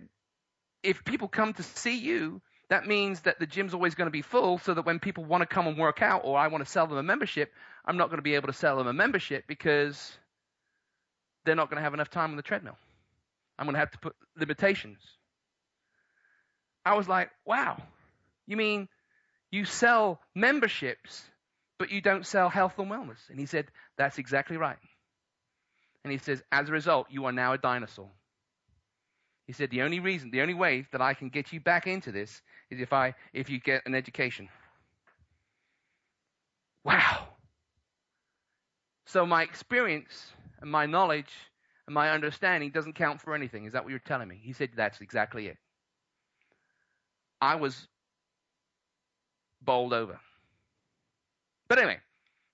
if 0.83 1.05
people 1.05 1.29
come 1.29 1.53
to 1.53 1.63
see 1.63 1.99
you, 1.99 2.41
that 2.67 2.85
means 2.85 3.21
that 3.21 3.39
the 3.39 3.47
gym's 3.47 3.73
always 3.73 3.95
going 3.95 4.07
to 4.07 4.11
be 4.11 4.23
full 4.23 4.57
so 4.57 4.73
that 4.73 4.85
when 4.85 4.99
people 4.99 5.23
want 5.23 5.39
to 5.39 5.47
come 5.47 5.67
and 5.67 5.77
work 5.77 6.01
out 6.01 6.23
or 6.25 6.37
I 6.37 6.47
want 6.49 6.65
to 6.65 6.69
sell 6.69 6.85
them 6.85 6.97
a 6.97 7.03
membership, 7.03 7.49
I'm 7.85 7.95
not 7.95 8.09
going 8.09 8.17
to 8.17 8.23
be 8.23 8.35
able 8.35 8.47
to 8.47 8.53
sell 8.53 8.75
them 8.75 8.87
a 8.87 8.93
membership 8.93 9.45
because 9.47 10.11
they're 11.45 11.55
not 11.55 11.69
going 11.69 11.77
to 11.77 11.83
have 11.83 11.93
enough 11.93 12.09
time 12.09 12.31
on 12.31 12.35
the 12.35 12.43
treadmill. 12.43 12.75
I'm 13.57 13.65
going 13.65 13.73
to 13.73 13.79
have 13.79 13.91
to 13.91 13.99
put 13.99 14.15
limitations. 14.37 14.99
I 16.85 16.95
was 16.95 17.07
like, 17.07 17.29
wow, 17.45 17.81
you 18.47 18.57
mean 18.57 18.89
you 19.51 19.65
sell 19.65 20.19
memberships 20.35 21.23
but 21.83 21.91
you 21.91 21.99
don't 21.99 22.25
sell 22.25 22.47
health 22.47 22.79
and 22.79 22.89
wellness. 22.89 23.29
And 23.29 23.37
he 23.37 23.45
said, 23.45 23.67
That's 23.97 24.17
exactly 24.17 24.55
right. 24.55 24.77
And 26.05 26.11
he 26.11 26.17
says, 26.17 26.41
As 26.49 26.69
a 26.69 26.71
result, 26.71 27.07
you 27.09 27.25
are 27.25 27.33
now 27.33 27.51
a 27.51 27.57
dinosaur. 27.57 28.09
He 29.47 29.53
said, 29.53 29.69
The 29.69 29.81
only 29.81 29.99
reason, 29.99 30.31
the 30.31 30.41
only 30.41 30.53
way 30.53 30.87
that 30.93 31.01
I 31.01 31.13
can 31.13 31.27
get 31.27 31.51
you 31.51 31.59
back 31.59 31.85
into 31.85 32.13
this 32.13 32.41
is 32.69 32.79
if 32.79 32.93
I 32.93 33.15
if 33.33 33.49
you 33.49 33.59
get 33.59 33.85
an 33.85 33.95
education. 33.95 34.49
Wow. 36.83 37.27
So 39.07 39.25
my 39.25 39.43
experience 39.43 40.31
and 40.61 40.71
my 40.71 40.85
knowledge 40.85 41.33
and 41.87 41.93
my 41.93 42.11
understanding 42.11 42.71
doesn't 42.71 42.93
count 42.93 43.21
for 43.21 43.35
anything. 43.35 43.65
Is 43.65 43.73
that 43.73 43.83
what 43.83 43.91
you're 43.91 43.99
telling 43.99 44.27
me? 44.27 44.39
He 44.41 44.53
said, 44.53 44.69
That's 44.75 45.01
exactly 45.01 45.47
it. 45.47 45.57
I 47.41 47.55
was 47.55 47.87
bowled 49.61 49.93
over. 49.93 50.19
But 51.67 51.79
anyway, 51.79 51.99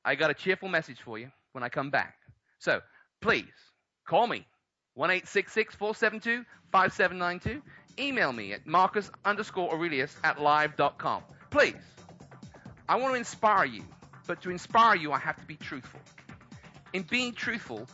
I 0.04 0.16
got 0.16 0.32
a 0.32 0.34
cheerful 0.34 0.70
message 0.70 1.02
for 1.02 1.18
you 1.20 1.32
when 1.52 1.64
I 1.64 1.70
come 1.70 1.90
back. 1.90 2.16
So 2.60 2.82
please 3.22 3.46
call 4.08 4.28
me, 4.28 4.48
1 4.96 5.10
472 5.22 6.46
5792. 6.72 7.62
Email 8.02 8.32
me 8.32 8.54
at 8.54 8.66
marcus 8.66 9.12
underscore 9.26 9.72
Aurelius 9.74 10.16
at 10.24 10.42
live.com. 10.42 11.24
please, 11.50 11.76
I 12.88 12.96
want 12.96 13.14
to 13.14 13.18
inspire 13.18 13.66
you, 13.66 13.84
but 14.26 14.42
to 14.44 14.50
inspire 14.50 14.96
you, 14.96 15.12
I 15.12 15.20
have 15.20 15.36
to 15.38 15.46
be 15.46 15.56
truthful. 15.56 16.00
In 16.94 17.04
being 17.04 17.34
truthful, 17.34 17.88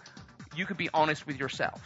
you 0.55 0.65
can 0.65 0.77
be 0.77 0.89
honest 0.93 1.27
with 1.27 1.39
yourself. 1.39 1.81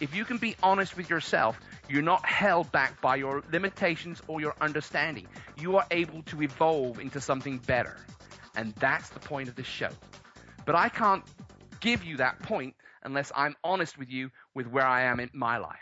If 0.00 0.14
you 0.14 0.24
can 0.24 0.38
be 0.38 0.56
honest 0.62 0.96
with 0.96 1.08
yourself, 1.08 1.58
you're 1.88 2.02
not 2.02 2.24
held 2.26 2.70
back 2.72 3.00
by 3.00 3.16
your 3.16 3.42
limitations 3.52 4.20
or 4.26 4.40
your 4.40 4.54
understanding. 4.60 5.26
You 5.60 5.76
are 5.76 5.86
able 5.90 6.22
to 6.24 6.42
evolve 6.42 6.98
into 6.98 7.20
something 7.20 7.58
better. 7.58 7.96
And 8.56 8.74
that's 8.76 9.08
the 9.10 9.20
point 9.20 9.48
of 9.48 9.54
this 9.54 9.66
show. 9.66 9.90
But 10.66 10.74
I 10.74 10.88
can't 10.88 11.22
give 11.80 12.04
you 12.04 12.16
that 12.18 12.40
point 12.42 12.74
unless 13.04 13.30
I'm 13.36 13.54
honest 13.62 13.98
with 13.98 14.10
you 14.10 14.30
with 14.54 14.66
where 14.66 14.86
I 14.86 15.02
am 15.02 15.20
in 15.20 15.30
my 15.32 15.58
life. 15.58 15.76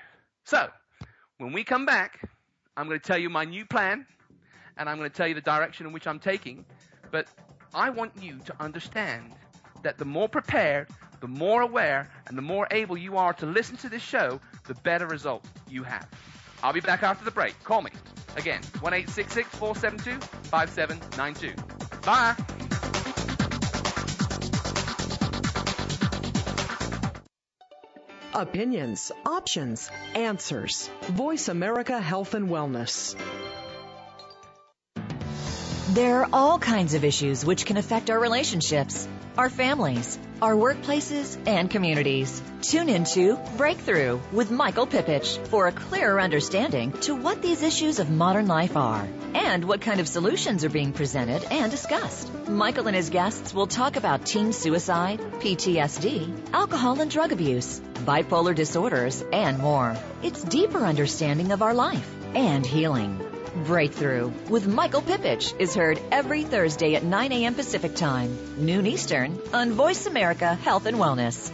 So, 0.44 0.68
when 1.38 1.52
we 1.52 1.64
come 1.64 1.86
back, 1.86 2.20
I'm 2.76 2.88
going 2.88 3.00
to 3.00 3.06
tell 3.06 3.18
you 3.18 3.30
my 3.30 3.44
new 3.44 3.64
plan 3.64 4.06
and 4.76 4.88
I'm 4.88 4.98
going 4.98 5.10
to 5.10 5.16
tell 5.16 5.28
you 5.28 5.34
the 5.34 5.40
direction 5.40 5.86
in 5.86 5.92
which 5.92 6.06
I'm 6.06 6.18
taking. 6.18 6.64
But 7.10 7.28
I 7.74 7.90
want 7.90 8.12
you 8.20 8.38
to 8.46 8.54
understand 8.60 9.34
that 9.82 9.98
the 9.98 10.04
more 10.04 10.28
prepared, 10.28 10.88
the 11.22 11.28
more 11.28 11.62
aware, 11.62 12.10
and 12.26 12.36
the 12.36 12.42
more 12.42 12.66
able 12.72 12.96
you 12.98 13.16
are 13.16 13.32
to 13.34 13.46
listen 13.46 13.76
to 13.76 13.88
this 13.88 14.02
show, 14.02 14.40
the 14.66 14.74
better 14.74 15.06
results 15.06 15.48
you 15.70 15.84
have. 15.84 16.06
I'll 16.64 16.72
be 16.72 16.80
back 16.80 17.04
after 17.04 17.24
the 17.24 17.30
break. 17.30 17.54
Call 17.62 17.80
me. 17.80 17.92
Again, 18.36 18.60
1 18.80 19.04
472 19.04 20.20
5792. 20.50 21.54
Bye. 22.04 22.34
Opinions, 28.34 29.12
options, 29.24 29.90
answers. 30.16 30.90
Voice 31.02 31.46
America 31.48 32.00
Health 32.00 32.34
and 32.34 32.48
Wellness. 32.48 33.14
There 35.90 36.22
are 36.22 36.28
all 36.32 36.58
kinds 36.58 36.94
of 36.94 37.04
issues 37.04 37.44
which 37.44 37.64
can 37.64 37.76
affect 37.76 38.10
our 38.10 38.18
relationships, 38.18 39.06
our 39.36 39.50
families, 39.50 40.18
our 40.42 40.56
workplaces, 40.56 41.38
and 41.46 41.70
communities. 41.70 42.42
Tune 42.62 42.88
into 42.88 43.38
Breakthrough 43.56 44.18
with 44.32 44.50
Michael 44.50 44.88
Pipich 44.88 45.38
for 45.46 45.68
a 45.68 45.72
clearer 45.72 46.20
understanding 46.20 46.90
to 47.02 47.14
what 47.14 47.40
these 47.40 47.62
issues 47.62 48.00
of 48.00 48.10
modern 48.10 48.48
life 48.48 48.76
are 48.76 49.08
and 49.34 49.64
what 49.64 49.80
kind 49.80 50.00
of 50.00 50.08
solutions 50.08 50.64
are 50.64 50.68
being 50.68 50.92
presented 50.92 51.44
and 51.44 51.70
discussed. 51.70 52.48
Michael 52.48 52.88
and 52.88 52.96
his 52.96 53.10
guests 53.10 53.54
will 53.54 53.68
talk 53.68 53.94
about 53.94 54.26
teen 54.26 54.52
suicide, 54.52 55.20
PTSD, 55.20 56.52
alcohol 56.52 57.00
and 57.00 57.10
drug 57.10 57.30
abuse, 57.30 57.80
bipolar 58.04 58.52
disorders, 58.52 59.24
and 59.32 59.58
more. 59.58 59.96
It's 60.24 60.42
deeper 60.42 60.84
understanding 60.84 61.52
of 61.52 61.62
our 61.62 61.72
life 61.72 62.12
and 62.34 62.66
healing. 62.66 63.31
Breakthrough 63.54 64.32
with 64.48 64.66
Michael 64.66 65.02
Pipich 65.02 65.54
is 65.60 65.74
heard 65.74 66.00
every 66.10 66.42
Thursday 66.42 66.94
at 66.94 67.04
9 67.04 67.32
a.m. 67.32 67.54
Pacific 67.54 67.94
Time, 67.94 68.64
noon 68.64 68.86
Eastern, 68.86 69.38
on 69.52 69.72
Voice 69.72 70.06
America 70.06 70.54
Health 70.54 70.86
and 70.86 70.96
Wellness. 70.96 71.52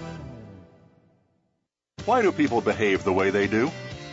Why 2.05 2.23
do 2.23 2.31
people 2.31 2.61
behave 2.61 3.03
the 3.03 3.13
way 3.13 3.31
they 3.31 3.49
do? 3.49 3.71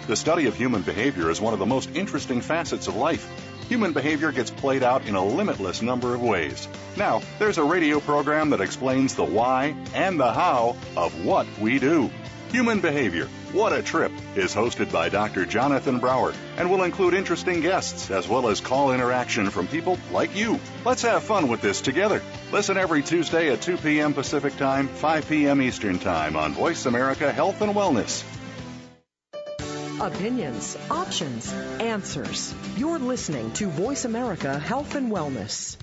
The 0.08 0.16
study 0.16 0.48
of 0.48 0.56
human 0.56 0.82
behavior 0.82 1.30
is 1.30 1.40
one 1.40 1.54
of 1.54 1.60
the 1.60 1.66
most 1.68 1.96
interesting 1.96 2.42
facets 2.42 2.88
of 2.88 2.96
life. 2.96 3.30
Human 3.70 3.94
behavior 3.94 4.32
gets 4.32 4.50
played 4.50 4.84
out 4.84 5.06
in 5.06 5.16
a 5.16 5.24
limitless 5.24 5.82
number 5.82 6.14
of 6.16 6.22
ways. 6.22 6.68
Now, 6.98 7.22
there's 7.40 7.60
a 7.60 7.64
radio 7.64 8.00
program 8.00 8.50
that 8.50 8.62
explains 8.62 9.16
the 9.16 9.24
why 9.24 9.76
and 9.94 10.20
the 10.20 10.34
how 10.34 10.76
of 10.98 11.24
what 11.24 11.48
we 11.60 11.78
do. 11.80 12.10
Human 12.50 12.80
Behavior, 12.80 13.28
What 13.56 13.72
a 13.72 13.82
Trip, 13.82 14.12
is 14.36 14.54
hosted 14.54 14.92
by 14.92 15.08
Dr. 15.08 15.46
Jonathan 15.46 16.00
Brower 16.00 16.34
and 16.58 16.70
will 16.70 16.84
include 16.84 17.14
interesting 17.14 17.62
guests 17.62 18.12
as 18.12 18.28
well 18.28 18.50
as 18.50 18.60
call 18.60 18.92
interaction 18.92 19.50
from 19.50 19.70
people 19.70 19.98
like 20.12 20.36
you. 20.36 20.60
Let's 20.84 21.04
have 21.04 21.24
fun 21.24 21.48
with 21.48 21.62
this 21.62 21.80
together. 21.80 22.22
Listen 22.52 22.76
every 22.76 23.02
Tuesday 23.02 23.54
at 23.54 23.62
2 23.62 23.78
p.m. 23.78 24.14
Pacific 24.14 24.58
Time, 24.58 24.90
5 24.90 25.30
p.m. 25.30 25.62
Eastern 25.62 26.00
Time 26.00 26.36
on 26.36 26.52
Voice 26.52 26.86
America 26.86 27.32
Health 27.32 27.62
and 27.62 27.74
Wellness. 27.74 28.26
Opinions, 30.02 30.78
options, 30.92 31.54
answers. 31.80 32.54
You're 32.76 33.00
listening 33.00 33.54
to 33.54 33.70
Voice 33.70 34.04
America 34.04 34.60
Health 34.60 34.96
and 34.96 35.10
Wellness. 35.14 35.78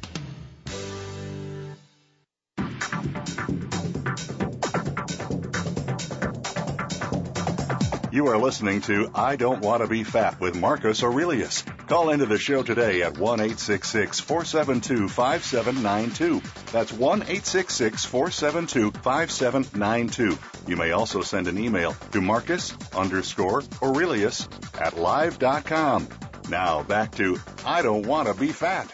You 8.12 8.26
are 8.26 8.36
listening 8.36 8.82
to 8.82 9.10
I 9.14 9.36
Don't 9.36 9.62
Want 9.62 9.82
to 9.82 9.88
Be 9.88 10.04
Fat 10.04 10.38
with 10.38 10.54
Marcus 10.54 11.02
Aurelius. 11.02 11.62
Call 11.86 12.10
into 12.10 12.26
the 12.26 12.36
show 12.36 12.62
today 12.62 13.00
at 13.00 13.16
1 13.16 13.38
472 13.38 15.08
5792. 15.08 16.42
That's 16.70 16.92
1 16.92 17.22
472 17.22 18.90
5792. 18.90 20.38
You 20.68 20.76
may 20.76 20.90
also 20.90 21.22
send 21.22 21.48
an 21.48 21.56
email 21.56 21.96
to 22.10 22.20
Marcus 22.20 22.76
underscore 22.94 23.62
Aurelius 23.80 24.46
at 24.78 24.98
live.com. 24.98 26.06
Now 26.50 26.82
back 26.82 27.12
to 27.12 27.38
I 27.64 27.80
Don't 27.80 28.06
Want 28.06 28.28
to 28.28 28.34
Be 28.34 28.48
Fat. 28.48 28.92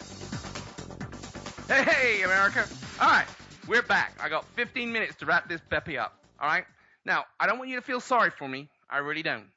Hey, 1.67 1.83
hey, 1.83 2.23
America. 2.23 2.65
All 3.01 3.09
right, 3.09 3.27
we're 3.67 3.83
back. 3.83 4.17
I 4.23 4.29
got 4.29 4.45
15 4.55 4.93
minutes 4.93 5.17
to 5.17 5.27
wrap 5.27 5.49
this 5.49 5.61
Beppy 5.73 5.99
up. 5.99 6.17
All 6.41 6.49
right? 6.49 6.67
Now, 7.05 7.25
I 7.41 7.49
don't 7.49 7.59
want 7.59 7.69
you 7.69 7.77
to 7.77 7.83
feel 7.83 7.99
sorry 7.99 8.31
for 8.31 8.47
me. 8.49 8.69
I 8.91 8.99
really 8.99 9.23
don't. 9.23 9.49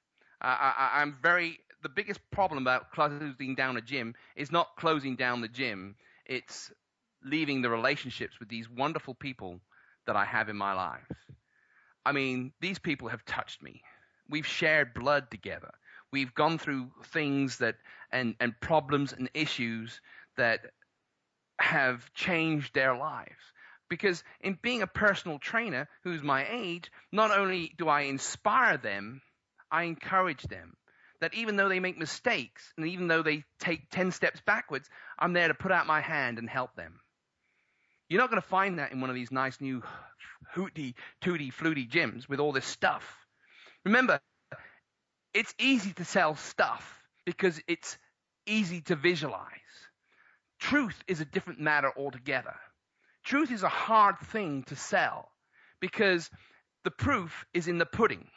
I, 0.42 0.74
I, 0.78 1.02
I'm 1.02 1.18
very. 1.22 1.60
The 1.84 1.90
biggest 1.90 2.20
problem 2.32 2.62
about 2.62 2.92
closing 2.92 3.56
down 3.56 3.78
a 3.78 3.82
gym 3.82 4.14
is 4.36 4.52
not 4.52 4.76
closing 4.78 5.16
down 5.16 5.42
the 5.42 5.48
gym. 5.48 5.96
It's 6.28 6.72
leaving 7.24 7.62
the 7.62 7.70
relationships 7.70 8.40
with 8.40 8.50
these 8.50 8.70
wonderful 8.70 9.16
people 9.16 9.60
that 10.06 10.16
I 10.16 10.26
have 10.26 10.50
in 10.50 10.56
my 10.58 10.74
life. 10.74 11.12
I 12.06 12.12
mean, 12.12 12.54
these 12.62 12.80
people 12.80 13.08
have 13.10 13.26
touched 13.26 13.62
me. 13.64 13.82
We've 14.30 14.46
shared 14.48 14.94
blood 14.94 15.30
together. 15.32 15.72
We've 16.12 16.34
gone 16.34 16.58
through 16.58 16.92
things 17.06 17.58
that 17.60 17.76
and, 18.12 18.36
and 18.40 18.60
problems 18.60 19.14
and 19.14 19.30
issues 19.34 20.02
that 20.38 20.62
have 21.60 22.12
changed 22.14 22.74
their 22.74 22.96
lives. 22.96 23.42
Because 23.92 24.24
in 24.40 24.58
being 24.62 24.82
a 24.84 24.88
personal 24.88 25.38
trainer 25.38 25.86
who's 26.06 26.24
my 26.24 26.48
age, 26.50 26.90
not 27.12 27.38
only 27.38 27.74
do 27.78 27.90
I 27.90 28.04
inspire 28.04 28.78
them, 28.78 29.22
I 29.70 29.84
encourage 29.84 30.44
them. 30.44 30.78
That 31.20 31.34
even 31.34 31.58
though 31.58 31.68
they 31.68 31.82
make 31.82 32.00
mistakes 32.00 32.64
and 32.78 32.88
even 32.88 33.10
though 33.10 33.22
they 33.22 33.44
take 33.60 33.90
10 33.92 34.14
steps 34.14 34.40
backwards, 34.46 34.90
I'm 35.20 35.34
there 35.34 35.50
to 35.50 35.54
put 35.54 35.74
out 35.74 35.88
my 35.88 36.00
hand 36.00 36.40
and 36.40 36.50
help 36.50 36.74
them. 36.78 37.02
You're 38.08 38.22
not 38.22 38.30
going 38.30 38.42
to 38.42 38.48
find 38.48 38.80
that 38.80 38.94
in 38.94 39.02
one 39.02 39.10
of 39.10 39.16
these 39.16 39.30
nice 39.30 39.60
new 39.60 39.84
hooty, 40.54 40.96
tooty, 41.20 41.50
fluty 41.50 41.86
gyms 41.86 42.30
with 42.30 42.40
all 42.40 42.54
this 42.54 42.66
stuff. 42.66 43.04
Remember, 43.84 44.22
it's 45.34 45.54
easy 45.60 45.92
to 45.94 46.06
sell 46.06 46.38
stuff 46.38 47.04
because 47.26 47.60
it's 47.68 47.98
easy 48.48 48.80
to 48.84 48.96
visualize. 48.96 49.50
Truth 50.60 51.04
is 51.08 51.20
a 51.20 51.26
different 51.26 51.60
matter 51.60 51.92
altogether. 51.98 52.56
Truth 53.24 53.52
is 53.52 53.64
a 53.64 53.70
hard 53.70 54.20
thing 54.20 54.64
to 54.64 54.76
sell 54.76 55.30
because 55.80 56.30
the 56.84 56.92
proof 56.92 57.46
is 57.54 57.68
in 57.68 57.78
the 57.78 57.86
pudding. 57.86 58.28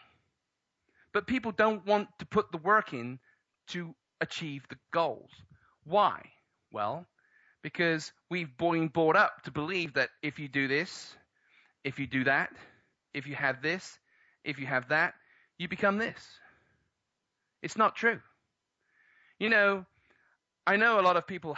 But 1.13 1.27
people 1.27 1.53
don't 1.53 1.87
want 1.87 2.09
to 2.19 2.27
put 2.27 2.51
the 2.51 2.59
work 2.59 2.93
in 2.93 3.19
to 3.69 3.95
achieve 4.21 4.67
the 4.69 4.77
goals. 4.93 5.31
Why? 5.85 6.31
Well, 6.73 7.07
because 7.63 8.13
we've 8.31 8.57
been 8.59 8.89
brought 8.89 9.17
up 9.17 9.43
to 9.45 9.51
believe 9.51 9.95
that 9.95 10.11
if 10.23 10.39
you 10.39 10.49
do 10.49 10.69
this, 10.69 11.15
if 11.85 11.99
you 11.99 12.07
do 12.07 12.25
that, 12.25 12.51
if 13.15 13.27
you 13.27 13.35
have 13.35 13.63
this, 13.63 13.99
if 14.45 14.59
you 14.59 14.67
have 14.67 14.89
that, 14.89 15.15
you 15.59 15.69
become 15.69 15.99
this. 15.99 16.21
It's 17.63 17.77
not 17.77 17.97
true. 17.97 18.21
You 19.39 19.49
know, 19.49 19.87
I 20.67 20.77
know 20.77 21.01
a 21.01 21.03
lot 21.03 21.17
of 21.17 21.27
people 21.27 21.57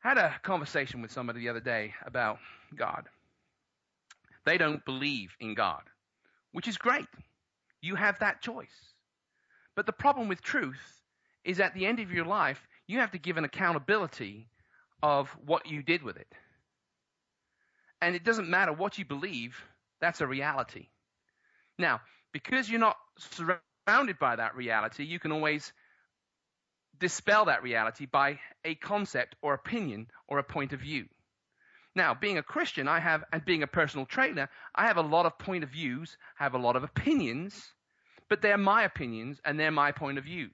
Had 0.00 0.18
a 0.18 0.34
conversation 0.42 1.02
with 1.02 1.10
somebody 1.10 1.40
the 1.40 1.48
other 1.48 1.60
day 1.60 1.94
about 2.06 2.38
God. 2.76 3.08
They 4.44 4.56
don't 4.56 4.84
believe 4.84 5.36
in 5.40 5.54
God, 5.54 5.82
which 6.52 6.68
is 6.68 6.78
great. 6.78 7.08
You 7.82 7.94
have 7.96 8.18
that 8.20 8.40
choice. 8.40 8.94
But 9.74 9.86
the 9.86 9.92
problem 9.92 10.28
with 10.28 10.42
truth 10.42 11.02
is 11.44 11.60
at 11.60 11.74
the 11.74 11.86
end 11.86 12.00
of 12.00 12.12
your 12.12 12.24
life, 12.24 12.66
you 12.86 12.98
have 12.98 13.10
to 13.12 13.18
give 13.18 13.36
an 13.36 13.44
accountability 13.44 14.48
of 15.02 15.28
what 15.44 15.66
you 15.66 15.82
did 15.82 16.02
with 16.02 16.16
it. 16.16 16.32
And 18.00 18.14
it 18.14 18.24
doesn't 18.24 18.48
matter 18.48 18.72
what 18.72 18.98
you 18.98 19.04
believe, 19.04 19.56
that's 20.00 20.20
a 20.20 20.26
reality. 20.26 20.88
Now, 21.78 22.00
because 22.32 22.68
you're 22.68 22.80
not 22.80 22.96
surrounded 23.18 24.18
by 24.18 24.36
that 24.36 24.56
reality, 24.56 25.04
you 25.04 25.18
can 25.18 25.32
always 25.32 25.72
dispel 26.98 27.46
that 27.46 27.62
reality 27.62 28.06
by 28.06 28.38
a 28.64 28.74
concept 28.74 29.36
or 29.42 29.54
opinion 29.54 30.08
or 30.26 30.38
a 30.38 30.44
point 30.44 30.72
of 30.72 30.80
view. 30.80 31.06
Now, 31.94 32.14
being 32.14 32.38
a 32.38 32.42
Christian, 32.42 32.86
I 32.86 33.00
have, 33.00 33.24
and 33.32 33.44
being 33.44 33.62
a 33.62 33.66
personal 33.66 34.06
trainer, 34.06 34.48
I 34.74 34.86
have 34.86 34.98
a 34.98 35.02
lot 35.02 35.26
of 35.26 35.38
point 35.38 35.64
of 35.64 35.70
views, 35.70 36.16
I 36.38 36.44
have 36.44 36.54
a 36.54 36.58
lot 36.58 36.76
of 36.76 36.84
opinions, 36.84 37.72
but 38.28 38.42
they're 38.42 38.58
my 38.58 38.84
opinions 38.84 39.40
and 39.44 39.58
they're 39.58 39.70
my 39.70 39.92
point 39.92 40.18
of 40.18 40.24
views. 40.24 40.52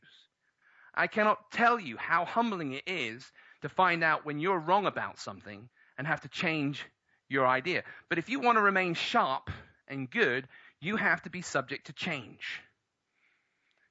I 0.95 1.07
cannot 1.07 1.51
tell 1.51 1.79
you 1.79 1.97
how 1.97 2.25
humbling 2.25 2.73
it 2.73 2.85
is 2.87 3.31
to 3.63 3.69
find 3.69 4.05
out 4.05 4.25
when 4.25 4.39
you're 4.39 4.59
wrong 4.59 4.87
about 4.87 5.19
something 5.19 5.69
and 5.99 6.07
have 6.07 6.21
to 6.23 6.29
change 6.29 6.85
your 7.29 7.47
idea. 7.47 7.83
But 8.09 8.19
if 8.19 8.29
you 8.29 8.41
want 8.41 8.57
to 8.59 8.63
remain 8.63 8.95
sharp 8.95 9.51
and 9.89 10.11
good, 10.11 10.47
you 10.81 10.97
have 10.97 11.23
to 11.23 11.31
be 11.31 11.43
subject 11.43 11.87
to 11.87 11.93
change. 11.93 12.61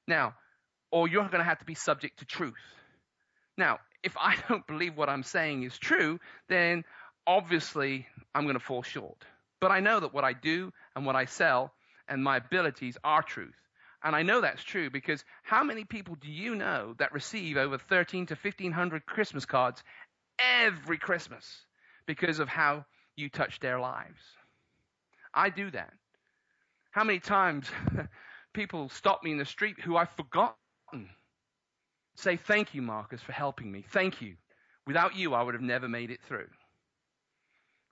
Now, 0.06 0.34
or 0.94 1.08
you're 1.08 1.24
going 1.24 1.40
to 1.40 1.44
have 1.44 1.58
to 1.58 1.64
be 1.64 1.74
subject 1.74 2.20
to 2.20 2.24
truth. 2.24 2.54
Now, 3.58 3.80
if 4.04 4.16
I 4.16 4.36
don't 4.48 4.64
believe 4.64 4.96
what 4.96 5.08
I'm 5.08 5.24
saying 5.24 5.64
is 5.64 5.76
true, 5.76 6.20
then 6.48 6.84
obviously 7.26 8.06
I'm 8.32 8.44
going 8.44 8.54
to 8.54 8.60
fall 8.60 8.84
short. 8.84 9.24
But 9.60 9.72
I 9.72 9.80
know 9.80 9.98
that 9.98 10.14
what 10.14 10.22
I 10.22 10.34
do 10.34 10.72
and 10.94 11.04
what 11.04 11.16
I 11.16 11.24
sell 11.24 11.72
and 12.06 12.22
my 12.22 12.36
abilities 12.36 12.96
are 13.02 13.24
truth. 13.24 13.56
And 14.04 14.14
I 14.14 14.22
know 14.22 14.40
that's 14.40 14.62
true 14.62 14.88
because 14.88 15.24
how 15.42 15.64
many 15.64 15.82
people 15.82 16.14
do 16.14 16.30
you 16.30 16.54
know 16.54 16.94
that 16.98 17.12
receive 17.12 17.56
over 17.56 17.76
13 17.76 18.26
to 18.26 18.36
1500 18.40 19.04
Christmas 19.04 19.46
cards 19.46 19.82
every 20.38 20.98
Christmas 20.98 21.44
because 22.06 22.38
of 22.38 22.48
how 22.48 22.84
you 23.16 23.28
touch 23.28 23.58
their 23.58 23.80
lives? 23.80 24.20
I 25.32 25.50
do 25.50 25.72
that. 25.72 25.92
How 26.92 27.02
many 27.02 27.18
times 27.18 27.66
people 28.52 28.90
stop 28.90 29.24
me 29.24 29.32
in 29.32 29.38
the 29.38 29.44
street 29.44 29.80
who 29.80 29.96
I've 29.96 30.10
forgotten 30.10 30.54
say, 32.16 32.36
Thank 32.36 32.74
you, 32.74 32.82
Marcus, 32.82 33.20
for 33.20 33.32
helping 33.32 33.70
me. 33.70 33.84
Thank 33.92 34.20
you. 34.22 34.36
Without 34.86 35.16
you, 35.16 35.34
I 35.34 35.42
would 35.42 35.54
have 35.54 35.62
never 35.62 35.88
made 35.88 36.10
it 36.10 36.20
through. 36.26 36.48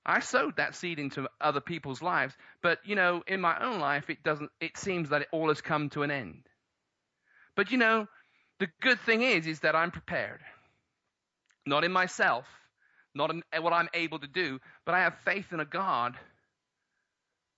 I 0.05 0.21
sowed 0.21 0.57
that 0.57 0.75
seed 0.75 0.99
into 0.99 1.29
other 1.41 1.61
people's 1.61 2.03
lives, 2.03 2.35
but 2.61 2.79
you 2.85 2.97
know, 2.97 3.23
in 3.27 3.41
my 3.41 3.59
own 3.63 3.79
life, 3.79 4.11
it 4.11 4.23
doesn't, 4.25 4.51
it 4.61 4.77
seems 4.77 5.11
that 5.11 5.23
it 5.23 5.29
all 5.31 5.49
has 5.49 5.61
come 5.61 5.91
to 5.91 6.03
an 6.03 6.11
end. 6.11 6.43
But 7.55 7.71
you 7.71 7.79
know, 7.79 8.09
the 8.59 8.69
good 8.81 9.01
thing 9.01 9.23
is, 9.23 9.47
is 9.47 9.61
that 9.61 9.77
I'm 9.77 9.91
prepared. 9.91 10.41
Not 11.67 11.85
in 11.85 11.93
myself, 11.93 12.47
not 13.15 13.31
in 13.31 13.43
what 13.61 13.73
I'm 13.73 13.89
able 13.95 14.19
to 14.19 14.27
do, 14.27 14.59
but 14.85 14.95
I 14.95 15.01
have 15.01 15.15
faith 15.25 15.53
in 15.53 15.61
a 15.61 15.65
God 15.65 16.17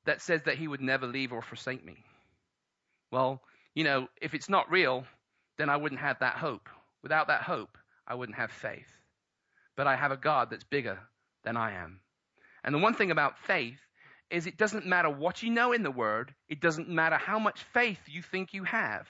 that 0.05 0.20
says 0.20 0.42
that 0.42 0.59
He 0.59 0.68
would 0.68 0.82
never 0.82 1.07
leave 1.07 1.32
or 1.32 1.40
forsake 1.40 1.84
me. 1.84 1.97
Well, 3.11 3.40
you 3.74 3.84
know, 3.84 4.09
if 4.20 4.34
it's 4.34 4.51
not 4.51 4.70
real, 4.70 5.05
then 5.57 5.68
I 5.68 5.76
wouldn't 5.76 6.00
have 6.00 6.18
that 6.20 6.36
hope. 6.36 6.68
Without 7.02 7.28
that 7.28 7.42
hope, 7.42 7.76
I 8.07 8.14
wouldn't 8.14 8.38
have 8.38 8.50
faith. 8.50 8.90
But 9.76 9.86
I 9.86 9.96
have 9.96 10.12
a 10.12 10.16
God 10.16 10.50
that's 10.50 10.64
bigger 10.64 10.98
than 11.44 11.57
I 11.57 11.72
am. 11.72 12.00
And 12.62 12.74
the 12.74 12.78
one 12.78 12.94
thing 12.94 13.11
about 13.11 13.38
faith 13.38 13.78
is 14.30 14.46
it 14.46 14.57
doesn't 14.57 14.86
matter 14.86 15.11
what 15.11 15.42
you 15.42 15.50
know 15.50 15.72
in 15.72 15.82
the 15.82 15.90
Word, 15.90 16.34
it 16.48 16.61
doesn't 16.61 16.88
matter 16.88 17.16
how 17.16 17.38
much 17.38 17.62
faith 17.72 18.00
you 18.07 18.22
think 18.22 18.55
you 18.55 18.64
have. 18.64 19.07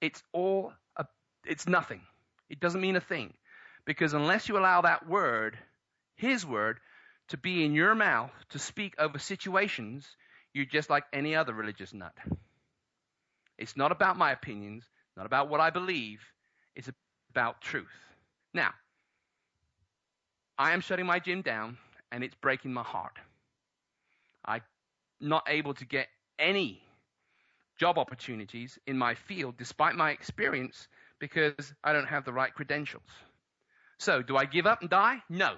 It's 0.00 0.22
all, 0.32 0.72
a, 0.96 1.06
it's 1.44 1.66
nothing. 1.66 2.02
It 2.48 2.60
doesn't 2.60 2.80
mean 2.80 2.96
a 2.96 3.00
thing. 3.00 3.34
Because 3.84 4.12
unless 4.12 4.48
you 4.48 4.58
allow 4.58 4.82
that 4.82 5.08
Word, 5.08 5.58
His 6.14 6.44
Word, 6.44 6.78
to 7.28 7.36
be 7.36 7.64
in 7.64 7.74
your 7.74 7.94
mouth 7.94 8.32
to 8.50 8.58
speak 8.58 8.94
over 8.98 9.18
situations, 9.18 10.06
you're 10.52 10.64
just 10.66 10.90
like 10.90 11.04
any 11.12 11.36
other 11.36 11.54
religious 11.54 11.94
nut. 11.94 12.14
It's 13.56 13.76
not 13.76 13.92
about 13.92 14.18
my 14.18 14.32
opinions, 14.32 14.84
not 15.16 15.26
about 15.26 15.48
what 15.48 15.60
I 15.60 15.70
believe, 15.70 16.20
it's 16.74 16.88
about 17.30 17.60
truth. 17.60 17.86
Now, 18.54 18.70
I 20.58 20.72
am 20.72 20.80
shutting 20.80 21.06
my 21.06 21.18
gym 21.18 21.42
down 21.42 21.78
and 22.12 22.24
it's 22.24 22.34
breaking 22.36 22.72
my 22.72 22.82
heart. 22.82 23.16
I'm 24.44 24.62
not 25.20 25.44
able 25.48 25.74
to 25.74 25.84
get 25.84 26.08
any 26.38 26.82
job 27.78 27.98
opportunities 27.98 28.78
in 28.86 28.98
my 28.98 29.14
field 29.14 29.56
despite 29.56 29.94
my 29.94 30.10
experience 30.10 30.88
because 31.18 31.72
I 31.82 31.92
don't 31.92 32.08
have 32.08 32.24
the 32.24 32.32
right 32.32 32.52
credentials. 32.52 33.02
So, 33.98 34.22
do 34.22 34.36
I 34.36 34.46
give 34.46 34.66
up 34.66 34.80
and 34.80 34.90
die? 34.90 35.22
No. 35.28 35.54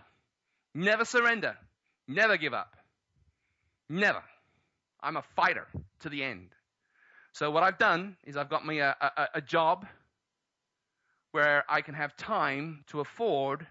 Never 0.74 1.04
surrender. 1.04 1.56
Never 2.08 2.36
give 2.36 2.54
up. 2.54 2.76
Never. 3.88 4.22
I'm 5.00 5.16
a 5.16 5.22
fighter 5.36 5.66
to 6.00 6.08
the 6.08 6.22
end. 6.22 6.48
So, 7.32 7.50
what 7.50 7.62
I've 7.62 7.78
done 7.78 8.16
is 8.24 8.36
I've 8.36 8.50
got 8.50 8.66
me 8.66 8.80
a, 8.80 8.94
a, 9.00 9.28
a 9.36 9.40
job 9.40 9.86
where 11.30 11.64
I 11.68 11.80
can 11.80 11.94
have 11.94 12.14
time 12.16 12.84
to 12.88 13.00
afford 13.00 13.66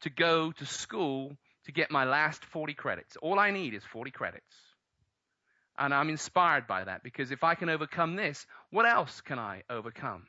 to 0.00 0.10
go 0.10 0.52
to 0.52 0.66
school 0.66 1.36
to 1.64 1.72
get 1.72 1.90
my 1.90 2.04
last 2.04 2.44
40 2.44 2.74
credits. 2.74 3.16
All 3.16 3.38
I 3.38 3.50
need 3.50 3.74
is 3.74 3.84
40 3.84 4.10
credits. 4.10 4.54
And 5.78 5.94
I'm 5.94 6.08
inspired 6.08 6.66
by 6.66 6.82
that 6.84 7.04
because 7.04 7.30
if 7.30 7.44
I 7.44 7.54
can 7.54 7.68
overcome 7.68 8.16
this, 8.16 8.44
what 8.70 8.86
else 8.86 9.20
can 9.20 9.38
I 9.38 9.62
overcome? 9.70 10.26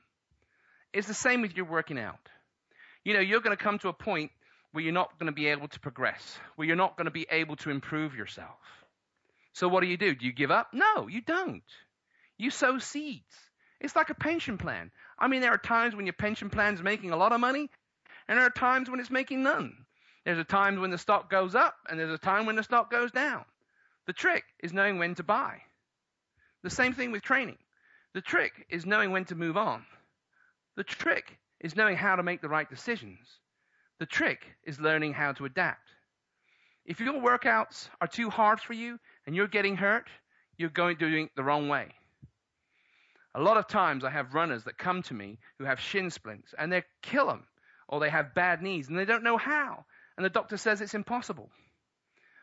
It's 0.93 1.07
the 1.07 1.13
same 1.15 1.41
with 1.41 1.55
your 1.55 1.65
working 1.65 1.97
out. 1.97 2.29
You 3.03 3.13
know, 3.13 3.19
you're 3.19 3.41
going 3.41 3.57
to 3.57 3.63
come 3.63 3.79
to 3.79 3.89
a 3.89 3.93
point 3.93 4.31
where 4.71 4.83
you're 4.83 4.93
not 4.93 5.17
going 5.17 5.27
to 5.27 5.35
be 5.35 5.47
able 5.47 5.67
to 5.69 5.79
progress, 5.79 6.37
where 6.55 6.67
you're 6.67 6.75
not 6.75 6.95
going 6.95 7.05
to 7.05 7.11
be 7.11 7.25
able 7.31 7.55
to 7.57 7.71
improve 7.71 8.15
yourself. 8.15 8.59
So 9.53 9.67
what 9.67 9.81
do 9.81 9.87
you 9.87 9.97
do? 9.97 10.13
Do 10.13 10.25
you 10.27 10.33
give 10.33 10.51
up? 10.51 10.67
No, 10.73 11.07
you 11.07 11.21
don't. 11.21 11.63
You 12.39 12.49
sow 12.49 12.79
seeds. 12.79 13.35
It's 13.81 13.95
like 13.95 14.09
a 14.09 14.15
pension 14.15 14.57
plan. 14.57 14.91
I 15.19 15.27
mean, 15.27 15.41
there 15.41 15.51
are 15.51 15.57
times 15.57 15.95
when 15.95 16.05
your 16.05 16.13
pension 16.13 16.49
plan 16.49 16.73
is 16.73 16.81
making 16.81 17.11
a 17.11 17.17
lot 17.17 17.33
of 17.33 17.41
money, 17.41 17.69
and 18.27 18.37
there 18.37 18.45
are 18.45 18.49
times 18.49 18.89
when 18.89 19.01
it's 19.01 19.11
making 19.11 19.43
none. 19.43 19.85
There's 20.25 20.39
a 20.39 20.45
time 20.45 20.79
when 20.79 20.89
the 20.89 20.97
stock 20.97 21.29
goes 21.29 21.53
up, 21.53 21.75
and 21.89 21.99
there's 21.99 22.13
a 22.13 22.17
time 22.17 22.45
when 22.45 22.55
the 22.55 22.63
stock 22.63 22.89
goes 22.89 23.11
down. 23.11 23.43
The 24.07 24.13
trick 24.13 24.45
is 24.63 24.73
knowing 24.73 24.97
when 24.97 25.15
to 25.15 25.23
buy. 25.23 25.61
The 26.63 26.69
same 26.69 26.93
thing 26.93 27.11
with 27.11 27.23
training. 27.23 27.57
The 28.13 28.21
trick 28.21 28.53
is 28.69 28.85
knowing 28.85 29.11
when 29.11 29.25
to 29.25 29.35
move 29.35 29.57
on. 29.57 29.85
The 30.77 30.83
trick 30.85 31.37
is 31.59 31.75
knowing 31.75 31.97
how 31.97 32.15
to 32.15 32.23
make 32.23 32.41
the 32.41 32.49
right 32.49 32.69
decisions. 32.69 33.19
The 33.99 34.05
trick 34.05 34.45
is 34.63 34.79
learning 34.79 35.13
how 35.13 35.33
to 35.33 35.45
adapt. 35.45 35.89
If 36.85 37.01
your 37.01 37.15
workouts 37.15 37.89
are 37.99 38.07
too 38.07 38.29
hard 38.29 38.61
for 38.61 38.73
you 38.73 38.97
and 39.27 39.35
you're 39.35 39.47
getting 39.47 39.75
hurt, 39.75 40.07
you're 40.57 40.69
going 40.69 40.97
doing 40.97 41.25
it 41.25 41.31
the 41.35 41.43
wrong 41.43 41.67
way. 41.67 41.89
A 43.39 43.41
lot 43.41 43.55
of 43.55 43.67
times 43.67 44.03
I 44.03 44.09
have 44.09 44.33
runners 44.33 44.65
that 44.65 44.77
come 44.77 45.01
to 45.03 45.13
me 45.13 45.39
who 45.59 45.63
have 45.63 45.79
shin 45.79 46.09
splints 46.09 46.53
and 46.59 46.69
they 46.69 46.83
kill 47.01 47.27
them 47.27 47.47
or 47.87 48.01
they 48.01 48.09
have 48.09 48.35
bad 48.35 48.61
knees 48.61 48.89
and 48.89 48.99
they 48.99 49.05
don't 49.05 49.23
know 49.23 49.37
how 49.37 49.85
and 50.17 50.25
the 50.25 50.29
doctor 50.29 50.57
says 50.57 50.81
it's 50.81 50.93
impossible. 50.93 51.49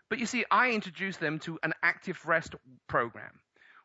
But 0.08 0.20
you 0.20 0.24
see, 0.24 0.46
I 0.50 0.70
introduce 0.70 1.18
them 1.18 1.38
to 1.40 1.58
an 1.62 1.74
active 1.82 2.24
rest 2.24 2.54
program 2.88 3.40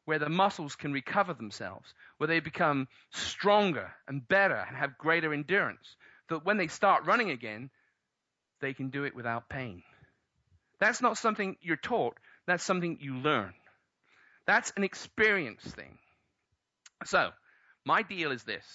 where 0.06 0.20
the 0.20 0.30
muscles 0.30 0.78
can 0.78 0.94
recover 0.94 1.34
themselves, 1.34 1.94
where 2.18 2.30
they 2.30 2.40
become 2.40 2.88
stronger 3.12 3.92
and 4.08 4.26
better 4.26 4.66
and 4.66 4.78
have 4.78 4.98
greater 4.98 5.34
endurance. 5.34 5.98
That 6.30 6.46
when 6.46 6.56
they 6.56 6.68
start 6.68 7.06
running 7.06 7.30
again, 7.30 7.72
they 8.62 8.74
can 8.74 8.90
do 8.90 9.04
it 9.04 9.18
without 9.18 9.50
pain. 9.50 9.84
That's 10.80 11.02
not 11.02 11.18
something 11.18 11.58
you're 11.60 11.76
taught, 11.76 12.16
that's 12.48 12.64
something 12.64 13.00
you 13.02 13.16
learn. 13.16 13.54
That's 14.48 14.72
an 14.78 14.86
experience 14.86 15.64
thing. 15.64 15.98
So, 17.06 17.32
my 17.86 18.04
deal 18.04 18.32
is 18.32 18.44
this 18.44 18.66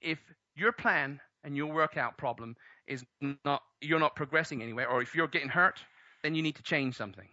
if 0.00 0.18
your 0.56 0.72
plan 0.72 1.20
and 1.44 1.56
your 1.56 1.72
workout 1.72 2.18
problem 2.18 2.56
is 2.86 3.04
not 3.44 3.62
you're 3.80 4.00
not 4.00 4.16
progressing 4.16 4.62
anywhere, 4.62 4.88
or 4.88 5.02
if 5.02 5.14
you're 5.14 5.28
getting 5.28 5.48
hurt, 5.48 5.78
then 6.22 6.34
you 6.34 6.42
need 6.42 6.56
to 6.56 6.62
change 6.62 6.96
something. 6.96 7.28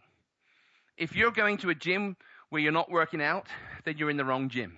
If 0.97 1.16
you're 1.16 1.32
going 1.32 1.58
to 1.58 1.70
a 1.70 1.76
gym 1.76 2.16
where 2.49 2.62
you're 2.62 2.72
not 2.72 2.89
working 2.89 3.22
out, 3.22 3.47
then 3.86 3.97
you're 3.97 4.10
in 4.10 4.18
the 4.18 4.26
wrong 4.26 4.49
gym. 4.49 4.78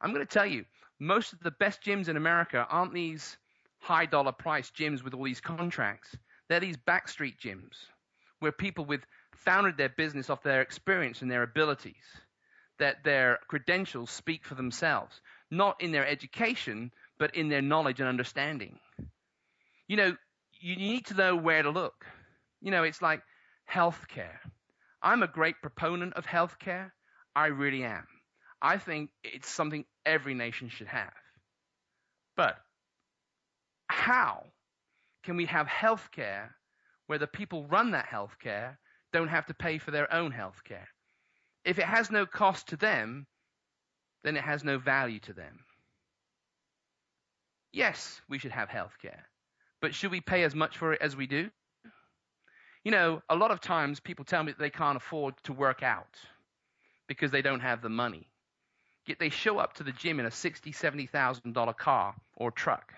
I'm 0.00 0.12
going 0.12 0.26
to 0.26 0.32
tell 0.32 0.46
you, 0.46 0.64
most 1.00 1.32
of 1.32 1.40
the 1.40 1.50
best 1.52 1.82
gyms 1.82 2.08
in 2.08 2.16
America 2.16 2.66
aren't 2.68 2.94
these 2.94 3.36
high 3.78 4.06
dollar 4.06 4.32
price 4.32 4.70
gyms 4.70 5.02
with 5.02 5.14
all 5.14 5.24
these 5.24 5.40
contracts. 5.40 6.16
They're 6.48 6.60
these 6.60 6.76
backstreet 6.76 7.38
gyms 7.38 7.74
where 8.40 8.52
people 8.52 8.84
with 8.84 9.00
founded 9.34 9.76
their 9.76 9.88
business 9.90 10.30
off 10.30 10.42
their 10.42 10.60
experience 10.62 11.22
and 11.22 11.30
their 11.30 11.42
abilities, 11.42 11.94
that 12.78 13.04
their 13.04 13.38
credentials 13.48 14.10
speak 14.10 14.44
for 14.44 14.54
themselves, 14.54 15.20
not 15.50 15.80
in 15.80 15.92
their 15.92 16.06
education, 16.06 16.92
but 17.18 17.34
in 17.34 17.48
their 17.48 17.62
knowledge 17.62 18.00
and 18.00 18.08
understanding 18.08 18.78
you 19.88 19.96
know, 19.96 20.16
you 20.60 20.76
need 20.76 21.06
to 21.06 21.14
know 21.14 21.34
where 21.34 21.62
to 21.62 21.70
look. 21.70 22.04
You 22.60 22.70
know, 22.70 22.84
it's 22.84 23.02
like 23.02 23.22
healthcare. 23.70 24.38
I'm 25.02 25.22
a 25.22 25.28
great 25.28 25.56
proponent 25.62 26.14
of 26.14 26.26
healthcare. 26.26 26.92
I 27.34 27.46
really 27.46 27.84
am. 27.84 28.06
I 28.60 28.78
think 28.78 29.10
it's 29.24 29.48
something 29.48 29.84
every 30.04 30.34
nation 30.34 30.68
should 30.68 30.88
have. 30.88 31.12
But 32.36 32.56
how 33.88 34.44
can 35.24 35.36
we 35.36 35.46
have 35.46 35.66
healthcare 35.66 36.50
where 37.06 37.18
the 37.18 37.26
people 37.26 37.66
run 37.66 37.92
that 37.92 38.06
healthcare 38.06 38.76
don't 39.12 39.28
have 39.28 39.46
to 39.46 39.54
pay 39.54 39.78
for 39.78 39.90
their 39.90 40.12
own 40.12 40.32
healthcare? 40.32 40.86
If 41.68 41.78
it 41.78 41.86
has 41.86 42.10
no 42.10 42.26
cost 42.26 42.68
to 42.70 42.76
them, 42.78 43.26
then 44.24 44.36
it 44.36 44.44
has 44.44 44.64
no 44.64 44.78
value 44.78 45.20
to 45.20 45.34
them. 45.34 45.60
Yes, 47.72 48.20
we 48.28 48.38
should 48.38 48.52
have 48.52 48.68
healthcare. 48.70 49.22
But 49.82 49.94
should 49.94 50.10
we 50.12 50.20
pay 50.22 50.44
as 50.44 50.54
much 50.54 50.78
for 50.78 50.94
it 50.94 51.02
as 51.02 51.16
we 51.16 51.26
do? 51.28 51.50
You 52.84 52.92
know, 52.92 53.22
a 53.28 53.36
lot 53.36 53.52
of 53.52 53.60
times 53.60 54.00
people 54.00 54.24
tell 54.24 54.44
me 54.44 54.52
that 54.52 54.58
they 54.60 54.70
can't 54.70 54.96
afford 54.96 55.34
to 55.44 55.52
work 55.54 55.82
out 55.82 56.18
because 57.08 57.30
they 57.32 57.42
don't 57.42 57.60
have 57.60 57.82
the 57.82 57.90
money. 57.90 58.28
yet 59.06 59.18
they 59.18 59.30
show 59.30 59.58
up 59.58 59.74
to 59.74 59.84
the 59.84 59.92
gym 59.92 60.20
in 60.20 60.26
a 60.26 60.30
sixty, 60.30 60.72
seventy 60.72 61.06
thousand 61.06 61.54
dollar 61.54 61.74
car 61.74 62.14
or 62.36 62.50
truck. 62.52 62.94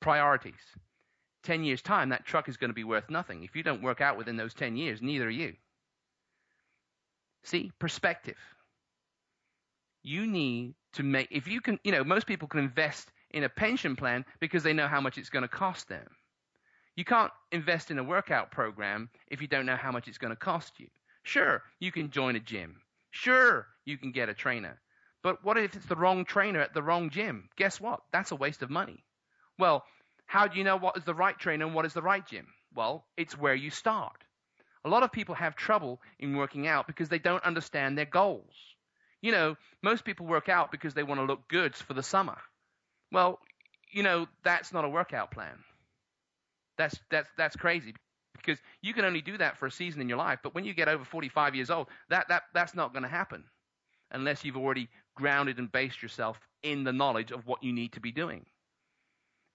Priorities. 0.00 0.54
Ten 1.44 1.64
years 1.64 1.82
time, 1.82 2.10
that 2.10 2.26
truck 2.26 2.48
is 2.48 2.58
going 2.58 2.70
to 2.70 2.74
be 2.74 2.84
worth 2.84 3.10
nothing. 3.10 3.44
If 3.44 3.56
you 3.56 3.62
don't 3.62 3.82
work 3.82 4.00
out 4.00 4.18
within 4.18 4.36
those 4.36 4.54
ten 4.54 4.76
years, 4.76 5.02
neither 5.02 5.28
are 5.28 5.30
you. 5.30 5.56
See, 7.44 7.72
perspective. 7.78 8.36
You 10.02 10.26
need 10.26 10.74
to 10.94 11.02
make, 11.02 11.28
if 11.30 11.46
you 11.46 11.60
can, 11.60 11.78
you 11.84 11.92
know, 11.92 12.04
most 12.04 12.26
people 12.26 12.48
can 12.48 12.60
invest 12.60 13.10
in 13.30 13.44
a 13.44 13.48
pension 13.48 13.96
plan 13.96 14.24
because 14.40 14.62
they 14.62 14.72
know 14.72 14.88
how 14.88 15.00
much 15.00 15.18
it's 15.18 15.30
going 15.30 15.42
to 15.42 15.48
cost 15.48 15.88
them. 15.88 16.06
You 16.96 17.04
can't 17.04 17.32
invest 17.52 17.90
in 17.90 17.98
a 17.98 18.04
workout 18.04 18.50
program 18.50 19.10
if 19.28 19.40
you 19.40 19.48
don't 19.48 19.66
know 19.66 19.76
how 19.76 19.92
much 19.92 20.08
it's 20.08 20.18
going 20.18 20.32
to 20.32 20.36
cost 20.36 20.78
you. 20.80 20.88
Sure, 21.22 21.62
you 21.78 21.92
can 21.92 22.10
join 22.10 22.36
a 22.36 22.40
gym. 22.40 22.80
Sure, 23.10 23.66
you 23.84 23.98
can 23.98 24.12
get 24.12 24.28
a 24.28 24.34
trainer. 24.34 24.80
But 25.22 25.44
what 25.44 25.58
if 25.58 25.76
it's 25.76 25.86
the 25.86 25.96
wrong 25.96 26.24
trainer 26.24 26.60
at 26.60 26.74
the 26.74 26.82
wrong 26.82 27.10
gym? 27.10 27.48
Guess 27.56 27.80
what? 27.80 28.00
That's 28.12 28.32
a 28.32 28.36
waste 28.36 28.62
of 28.62 28.70
money. 28.70 29.04
Well, 29.58 29.84
how 30.26 30.46
do 30.46 30.58
you 30.58 30.64
know 30.64 30.76
what 30.76 30.96
is 30.96 31.04
the 31.04 31.14
right 31.14 31.38
trainer 31.38 31.66
and 31.66 31.74
what 31.74 31.84
is 31.84 31.92
the 31.92 32.02
right 32.02 32.26
gym? 32.26 32.46
Well, 32.74 33.04
it's 33.16 33.36
where 33.36 33.54
you 33.54 33.70
start. 33.70 34.24
A 34.84 34.88
lot 34.88 35.02
of 35.02 35.12
people 35.12 35.34
have 35.34 35.56
trouble 35.56 36.00
in 36.18 36.36
working 36.36 36.66
out 36.66 36.86
because 36.86 37.08
they 37.08 37.18
don't 37.18 37.44
understand 37.44 37.98
their 37.98 38.06
goals. 38.06 38.54
You 39.20 39.32
know, 39.32 39.56
most 39.82 40.04
people 40.04 40.26
work 40.26 40.48
out 40.48 40.70
because 40.70 40.94
they 40.94 41.02
want 41.02 41.20
to 41.20 41.26
look 41.26 41.48
good 41.48 41.74
for 41.74 41.92
the 41.92 42.02
summer. 42.02 42.38
Well, 43.12 43.38
you 43.92 44.02
know, 44.02 44.26
that's 44.42 44.72
not 44.72 44.84
a 44.84 44.88
workout 44.88 45.30
plan. 45.30 45.58
That's 46.78 46.98
that's 47.10 47.28
that's 47.36 47.56
crazy 47.56 47.94
because 48.36 48.58
you 48.80 48.94
can 48.94 49.04
only 49.04 49.20
do 49.20 49.36
that 49.36 49.58
for 49.58 49.66
a 49.66 49.70
season 49.70 50.00
in 50.00 50.08
your 50.08 50.16
life, 50.16 50.38
but 50.42 50.54
when 50.54 50.64
you 50.64 50.72
get 50.72 50.88
over 50.88 51.04
45 51.04 51.54
years 51.54 51.70
old, 51.70 51.88
that 52.08 52.28
that 52.28 52.44
that's 52.54 52.74
not 52.74 52.92
going 52.92 53.02
to 53.02 53.08
happen 53.08 53.44
unless 54.10 54.44
you've 54.44 54.56
already 54.56 54.88
grounded 55.14 55.58
and 55.58 55.70
based 55.70 56.02
yourself 56.02 56.40
in 56.62 56.84
the 56.84 56.92
knowledge 56.92 57.32
of 57.32 57.46
what 57.46 57.62
you 57.62 57.72
need 57.72 57.92
to 57.92 58.00
be 58.00 58.12
doing. 58.12 58.46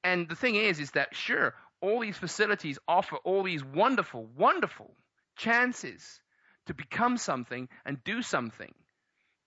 And 0.04 0.30
the 0.30 0.36
thing 0.36 0.56
is 0.56 0.80
is 0.80 0.92
that 0.92 1.16
sure, 1.16 1.56
all 1.82 2.00
these 2.00 2.18
facilities 2.18 2.78
offer 2.88 3.18
all 3.18 3.44
these 3.44 3.64
wonderful, 3.64 4.28
wonderful 4.38 4.96
chances 5.36 6.22
to 6.68 6.74
become 6.74 7.18
something 7.18 7.70
and 7.86 8.04
do 8.04 8.22
something. 8.22 8.74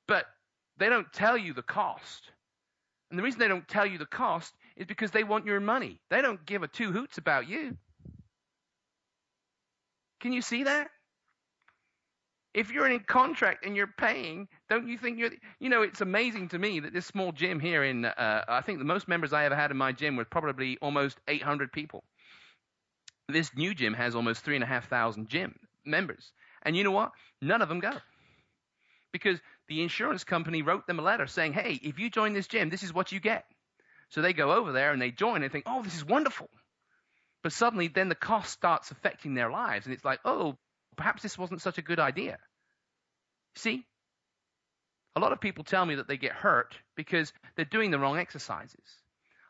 But 0.07 0.26
they 0.78 0.89
don't 0.89 1.12
tell 1.12 1.36
you 1.36 1.53
the 1.53 1.62
cost. 1.62 2.30
And 3.11 3.18
the 3.18 3.22
reason 3.22 3.41
they 3.41 3.49
don't 3.49 3.68
tell 3.68 3.86
you 3.86 3.99
the 3.99 4.07
cost 4.07 4.55
is 4.76 4.86
because 4.86 5.11
they 5.11 5.24
want 5.24 5.47
your 5.47 5.61
money. 5.61 6.01
They 6.11 6.22
don't 6.22 6.45
give 6.47 6.62
a 6.62 6.68
two 6.68 6.93
hoots 6.93 7.18
about 7.18 7.49
you. 7.49 7.76
Can 10.20 10.32
you 10.32 10.43
see 10.43 10.64
that? 10.64 10.89
If 12.55 12.72
you're 12.72 12.86
in 12.86 12.97
a 12.97 13.01
contract 13.01 13.64
and 13.64 13.76
you're 13.76 13.86
paying, 13.99 14.49
don't 14.68 14.89
you 14.89 14.99
think 14.99 15.18
you're, 15.18 15.30
you 15.61 15.68
know, 15.68 15.82
it's 15.82 16.01
amazing 16.01 16.49
to 16.49 16.59
me 16.59 16.80
that 16.80 16.93
this 16.93 17.07
small 17.07 17.30
gym 17.30 17.61
here 17.61 17.84
in, 17.84 18.05
uh, 18.05 18.45
I 18.49 18.62
think 18.62 18.78
the 18.78 18.84
most 18.84 19.07
members 19.07 19.32
I 19.32 19.45
ever 19.45 19.55
had 19.55 19.70
in 19.70 19.76
my 19.76 19.93
gym 19.93 20.16
was 20.16 20.26
probably 20.28 20.76
almost 20.82 21.18
800 21.28 21.72
people. 21.72 22.03
This 23.28 23.55
new 23.55 23.74
gym 23.74 23.95
has 23.95 24.14
almost 24.14 24.43
three 24.43 24.55
and 24.55 24.64
a 24.64 24.66
half 24.66 24.89
thousand 24.89 25.28
gym 25.28 25.55
members. 25.89 26.32
And 26.62 26.76
you 26.76 26.84
know 26.84 26.91
what? 26.91 27.12
None 27.41 27.62
of 27.62 27.68
them 27.68 27.80
go. 27.80 27.93
Because 29.12 29.39
the 29.68 29.82
insurance 29.82 30.24
company 30.24 30.62
wrote 30.62 30.86
them 30.86 30.99
a 30.99 31.03
letter 31.03 31.26
saying, 31.26 31.53
hey, 31.53 31.78
if 31.82 31.99
you 31.99 32.11
join 32.11 32.32
this 32.32 32.47
gym, 32.47 32.70
this 32.70 32.82
is 32.82 32.93
what 32.93 33.12
you 33.12 33.20
get. 33.20 33.45
So 34.11 34.22
they 34.22 34.32
go 34.32 34.53
over 34.53 34.72
there 34.72 34.93
and 34.93 35.01
they 35.01 35.11
join 35.11 35.43
and 35.43 35.53
think, 35.53 35.64
oh, 35.66 35.82
this 35.82 35.97
is 35.97 36.05
wonderful. 36.05 36.49
But 37.43 37.53
suddenly 37.53 37.89
then 37.89 38.09
the 38.09 38.14
cost 38.14 38.53
starts 38.53 38.91
affecting 38.91 39.34
their 39.34 39.51
lives. 39.51 39.86
And 39.86 39.95
it's 39.95 40.05
like, 40.05 40.20
oh, 40.24 40.57
perhaps 40.97 41.22
this 41.22 41.39
wasn't 41.39 41.62
such 41.62 41.78
a 41.78 41.82
good 41.82 42.01
idea. 42.01 42.39
See? 43.57 43.84
A 45.16 45.20
lot 45.20 45.32
of 45.32 45.41
people 45.41 45.64
tell 45.64 45.84
me 45.84 45.97
that 45.97 46.09
they 46.09 46.16
get 46.16 46.32
hurt 46.32 46.76
because 46.97 47.32
they're 47.57 47.64
doing 47.64 47.91
the 47.91 47.99
wrong 47.99 48.18
exercises. 48.18 48.84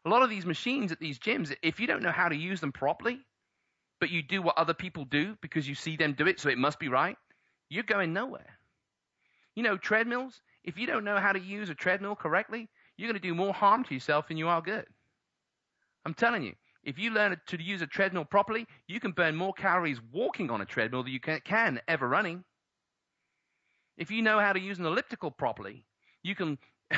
A 0.04 0.08
lot 0.08 0.22
of 0.22 0.30
these 0.30 0.46
machines 0.46 0.92
at 0.92 1.00
these 1.00 1.18
gyms, 1.18 1.54
if 1.62 1.80
you 1.80 1.86
don't 1.86 2.02
know 2.02 2.12
how 2.12 2.28
to 2.28 2.36
use 2.36 2.60
them 2.60 2.72
properly, 2.72 3.20
but 4.00 4.10
you 4.10 4.22
do 4.22 4.42
what 4.42 4.58
other 4.58 4.74
people 4.74 5.04
do 5.04 5.36
because 5.40 5.68
you 5.68 5.74
see 5.74 5.96
them 5.96 6.14
do 6.16 6.26
it, 6.26 6.40
so 6.40 6.48
it 6.48 6.58
must 6.58 6.78
be 6.78 6.88
right, 6.88 7.16
you're 7.68 7.82
going 7.82 8.12
nowhere. 8.12 8.58
You 9.54 9.62
know, 9.62 9.76
treadmills, 9.76 10.40
if 10.64 10.78
you 10.78 10.86
don't 10.86 11.04
know 11.04 11.18
how 11.18 11.32
to 11.32 11.40
use 11.40 11.70
a 11.70 11.74
treadmill 11.74 12.16
correctly, 12.16 12.68
you're 12.96 13.08
going 13.10 13.20
to 13.20 13.26
do 13.28 13.34
more 13.34 13.54
harm 13.54 13.84
to 13.84 13.94
yourself 13.94 14.28
than 14.28 14.36
you 14.36 14.48
are 14.48 14.62
good. 14.62 14.86
I'm 16.04 16.14
telling 16.14 16.42
you, 16.42 16.54
if 16.84 16.98
you 16.98 17.10
learn 17.10 17.36
to 17.48 17.62
use 17.62 17.82
a 17.82 17.86
treadmill 17.86 18.24
properly, 18.24 18.66
you 18.86 19.00
can 19.00 19.12
burn 19.12 19.36
more 19.36 19.52
calories 19.52 20.00
walking 20.12 20.50
on 20.50 20.60
a 20.60 20.64
treadmill 20.64 21.02
than 21.02 21.12
you 21.12 21.20
can, 21.20 21.80
ever 21.88 22.08
running. 22.08 22.44
If 23.96 24.10
you 24.10 24.22
know 24.22 24.38
how 24.38 24.52
to 24.52 24.60
use 24.60 24.78
an 24.78 24.86
elliptical 24.86 25.30
properly, 25.30 25.84
you 26.22 26.34
can 26.34 26.58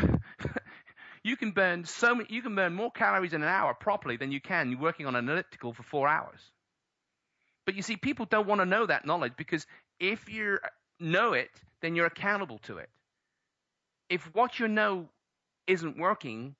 you 1.25 1.37
can 1.37 1.51
burn 1.51 1.85
so 1.85 2.15
many, 2.15 2.29
you 2.31 2.43
can 2.43 2.55
burn 2.55 2.75
more 2.75 2.91
calories 2.91 3.33
in 3.33 3.43
an 3.43 3.49
hour 3.49 3.75
properly 3.75 4.17
than 4.17 4.31
you 4.31 4.41
can 4.41 4.79
working 4.79 5.07
on 5.07 5.17
an 5.17 5.29
elliptical 5.29 5.73
for 5.73 5.83
four 5.83 6.07
hours. 6.07 6.41
But 7.71 7.77
you 7.77 7.83
see, 7.83 7.97
people 7.97 8.27
don't 8.27 8.49
want 8.49 8.61
to 8.61 8.67
know 8.67 8.85
that 8.85 9.07
knowledge 9.07 9.35
because 9.37 9.65
if 10.01 10.29
you 10.29 10.59
know 10.99 11.35
it, 11.35 11.51
then 11.81 11.95
you're 11.95 12.07
accountable 12.07 12.59
to 12.65 12.79
it. 12.79 12.91
If 14.09 14.25
what 14.35 14.59
you 14.59 14.67
know 14.67 15.09
isn't 15.69 15.97
working, 15.97 16.57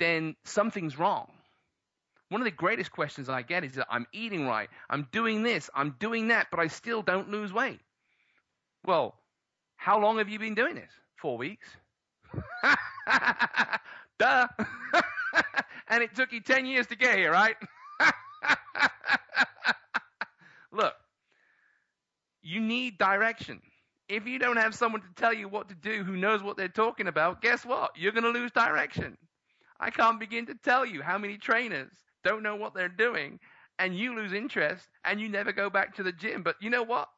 then 0.00 0.34
something's 0.44 0.98
wrong. 0.98 1.30
One 2.30 2.40
of 2.40 2.44
the 2.44 2.50
greatest 2.50 2.90
questions 2.90 3.28
I 3.28 3.42
get 3.42 3.62
is 3.62 3.74
that 3.74 3.86
I'm 3.88 4.04
eating 4.12 4.48
right, 4.48 4.68
I'm 4.90 5.06
doing 5.12 5.44
this, 5.44 5.70
I'm 5.76 5.94
doing 6.00 6.26
that, 6.26 6.48
but 6.50 6.58
I 6.58 6.66
still 6.66 7.02
don't 7.02 7.30
lose 7.30 7.52
weight. 7.52 7.78
Well, 8.84 9.14
how 9.76 10.00
long 10.00 10.18
have 10.18 10.28
you 10.28 10.40
been 10.40 10.56
doing 10.56 10.74
this? 10.74 10.90
Four 11.14 11.38
weeks. 11.38 11.68
Duh. 14.18 14.48
and 15.88 16.02
it 16.02 16.16
took 16.16 16.32
you 16.32 16.40
10 16.40 16.66
years 16.66 16.88
to 16.88 16.96
get 16.96 17.16
here, 17.16 17.30
right? 17.30 17.54
Look, 20.72 20.94
you 22.42 22.60
need 22.60 22.98
direction. 22.98 23.60
If 24.08 24.26
you 24.26 24.38
don't 24.38 24.56
have 24.56 24.74
someone 24.74 25.02
to 25.02 25.14
tell 25.16 25.34
you 25.34 25.48
what 25.48 25.68
to 25.68 25.74
do 25.74 26.02
who 26.02 26.16
knows 26.16 26.42
what 26.42 26.56
they're 26.56 26.68
talking 26.68 27.08
about, 27.08 27.42
guess 27.42 27.64
what? 27.64 27.92
You're 27.96 28.12
going 28.12 28.24
to 28.24 28.30
lose 28.30 28.50
direction. 28.52 29.18
I 29.80 29.90
can't 29.90 30.18
begin 30.18 30.46
to 30.46 30.54
tell 30.54 30.84
you 30.84 31.02
how 31.02 31.18
many 31.18 31.36
trainers 31.36 31.90
don't 32.24 32.42
know 32.42 32.56
what 32.56 32.74
they're 32.74 32.88
doing 32.88 33.38
and 33.78 33.96
you 33.96 34.14
lose 34.14 34.32
interest 34.32 34.88
and 35.04 35.20
you 35.20 35.28
never 35.28 35.52
go 35.52 35.70
back 35.70 35.96
to 35.96 36.02
the 36.02 36.12
gym. 36.12 36.42
But 36.42 36.56
you 36.60 36.70
know 36.70 36.82
what? 36.82 37.08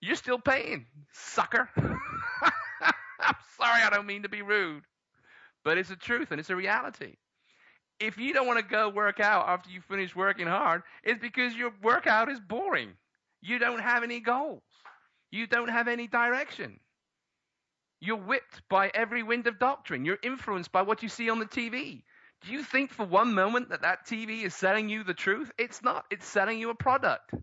You're 0.00 0.16
still 0.16 0.38
paying, 0.38 0.86
sucker. 1.12 1.68
I'm 1.76 3.34
sorry, 3.56 3.82
I 3.82 3.90
don't 3.90 4.06
mean 4.06 4.22
to 4.22 4.28
be 4.28 4.42
rude, 4.42 4.84
but 5.64 5.76
it's 5.76 5.88
the 5.88 5.96
truth 5.96 6.30
and 6.30 6.38
it's 6.38 6.50
a 6.50 6.56
reality 6.56 7.16
if 8.00 8.18
you 8.18 8.32
don't 8.32 8.46
want 8.46 8.58
to 8.58 8.64
go 8.64 8.88
work 8.88 9.20
out 9.20 9.48
after 9.48 9.70
you 9.70 9.80
finish 9.80 10.14
working 10.14 10.46
hard, 10.46 10.82
it's 11.02 11.20
because 11.20 11.54
your 11.54 11.72
workout 11.82 12.30
is 12.30 12.40
boring. 12.40 12.90
You 13.40 13.58
don't 13.58 13.80
have 13.80 14.02
any 14.02 14.20
goals. 14.20 14.62
You 15.30 15.46
don't 15.46 15.68
have 15.68 15.88
any 15.88 16.06
direction. 16.06 16.80
You're 18.00 18.16
whipped 18.16 18.62
by 18.68 18.90
every 18.94 19.22
wind 19.22 19.46
of 19.46 19.58
doctrine. 19.58 20.04
You're 20.04 20.18
influenced 20.22 20.72
by 20.72 20.82
what 20.82 21.02
you 21.02 21.08
see 21.08 21.28
on 21.30 21.40
the 21.40 21.46
TV. 21.46 22.02
Do 22.46 22.52
you 22.52 22.62
think 22.62 22.92
for 22.92 23.04
one 23.04 23.34
moment 23.34 23.70
that 23.70 23.82
that 23.82 24.06
TV 24.06 24.44
is 24.44 24.54
selling 24.54 24.88
you 24.88 25.02
the 25.02 25.14
truth? 25.14 25.50
It's 25.58 25.82
not. 25.82 26.04
It's 26.10 26.26
selling 26.26 26.60
you 26.60 26.70
a 26.70 26.74
product. 26.74 27.34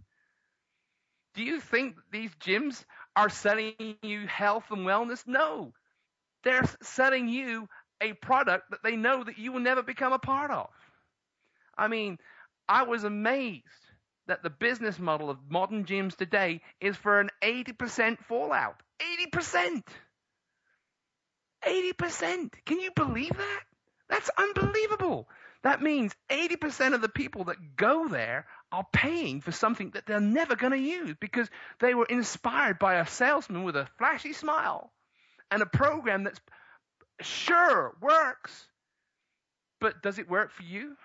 Do 1.33 1.43
you 1.43 1.59
think 1.59 1.97
these 2.11 2.31
gyms 2.35 2.85
are 3.15 3.29
selling 3.29 3.97
you 4.01 4.25
health 4.27 4.65
and 4.71 4.85
wellness? 4.87 5.27
No. 5.27 5.73
They're 6.43 6.63
selling 6.81 7.27
you 7.27 7.67
a 8.01 8.13
product 8.13 8.71
that 8.71 8.83
they 8.83 8.95
know 8.95 9.23
that 9.23 9.37
you 9.37 9.51
will 9.51 9.59
never 9.59 9.83
become 9.83 10.13
a 10.13 10.19
part 10.19 10.51
of. 10.51 10.69
I 11.77 11.87
mean, 11.87 12.17
I 12.67 12.83
was 12.83 13.03
amazed 13.03 13.63
that 14.27 14.43
the 14.43 14.49
business 14.49 14.97
model 14.97 15.29
of 15.29 15.37
modern 15.49 15.85
gyms 15.85 16.15
today 16.15 16.61
is 16.81 16.95
for 16.95 17.19
an 17.19 17.29
80% 17.41 18.17
fallout. 18.27 18.81
80%! 19.33 19.83
80%! 21.63 22.53
Can 22.65 22.79
you 22.79 22.91
believe 22.95 23.35
that? 23.35 23.61
That's 24.09 24.29
unbelievable. 24.37 25.27
That 25.63 25.81
means 25.81 26.13
80% 26.29 26.93
of 26.93 27.01
the 27.01 27.09
people 27.09 27.45
that 27.45 27.75
go 27.75 28.07
there 28.07 28.45
are 28.71 28.85
paying 28.93 29.41
for 29.41 29.51
something 29.51 29.91
that 29.91 30.05
they're 30.05 30.19
never 30.19 30.55
going 30.55 30.73
to 30.73 30.79
use 30.79 31.15
because 31.19 31.49
they 31.79 31.95
were 31.95 32.05
inspired 32.05 32.77
by 32.77 32.95
a 32.95 33.07
salesman 33.07 33.63
with 33.63 33.75
a 33.75 33.87
flashy 33.97 34.33
smile 34.33 34.91
and 35.49 35.61
a 35.61 35.65
program 35.65 36.23
that's 36.23 36.39
Sure, 37.21 37.95
works. 38.01 38.67
But 39.79 40.01
does 40.01 40.19
it 40.19 40.29
work 40.29 40.51
for 40.51 40.63
you? 40.63 40.97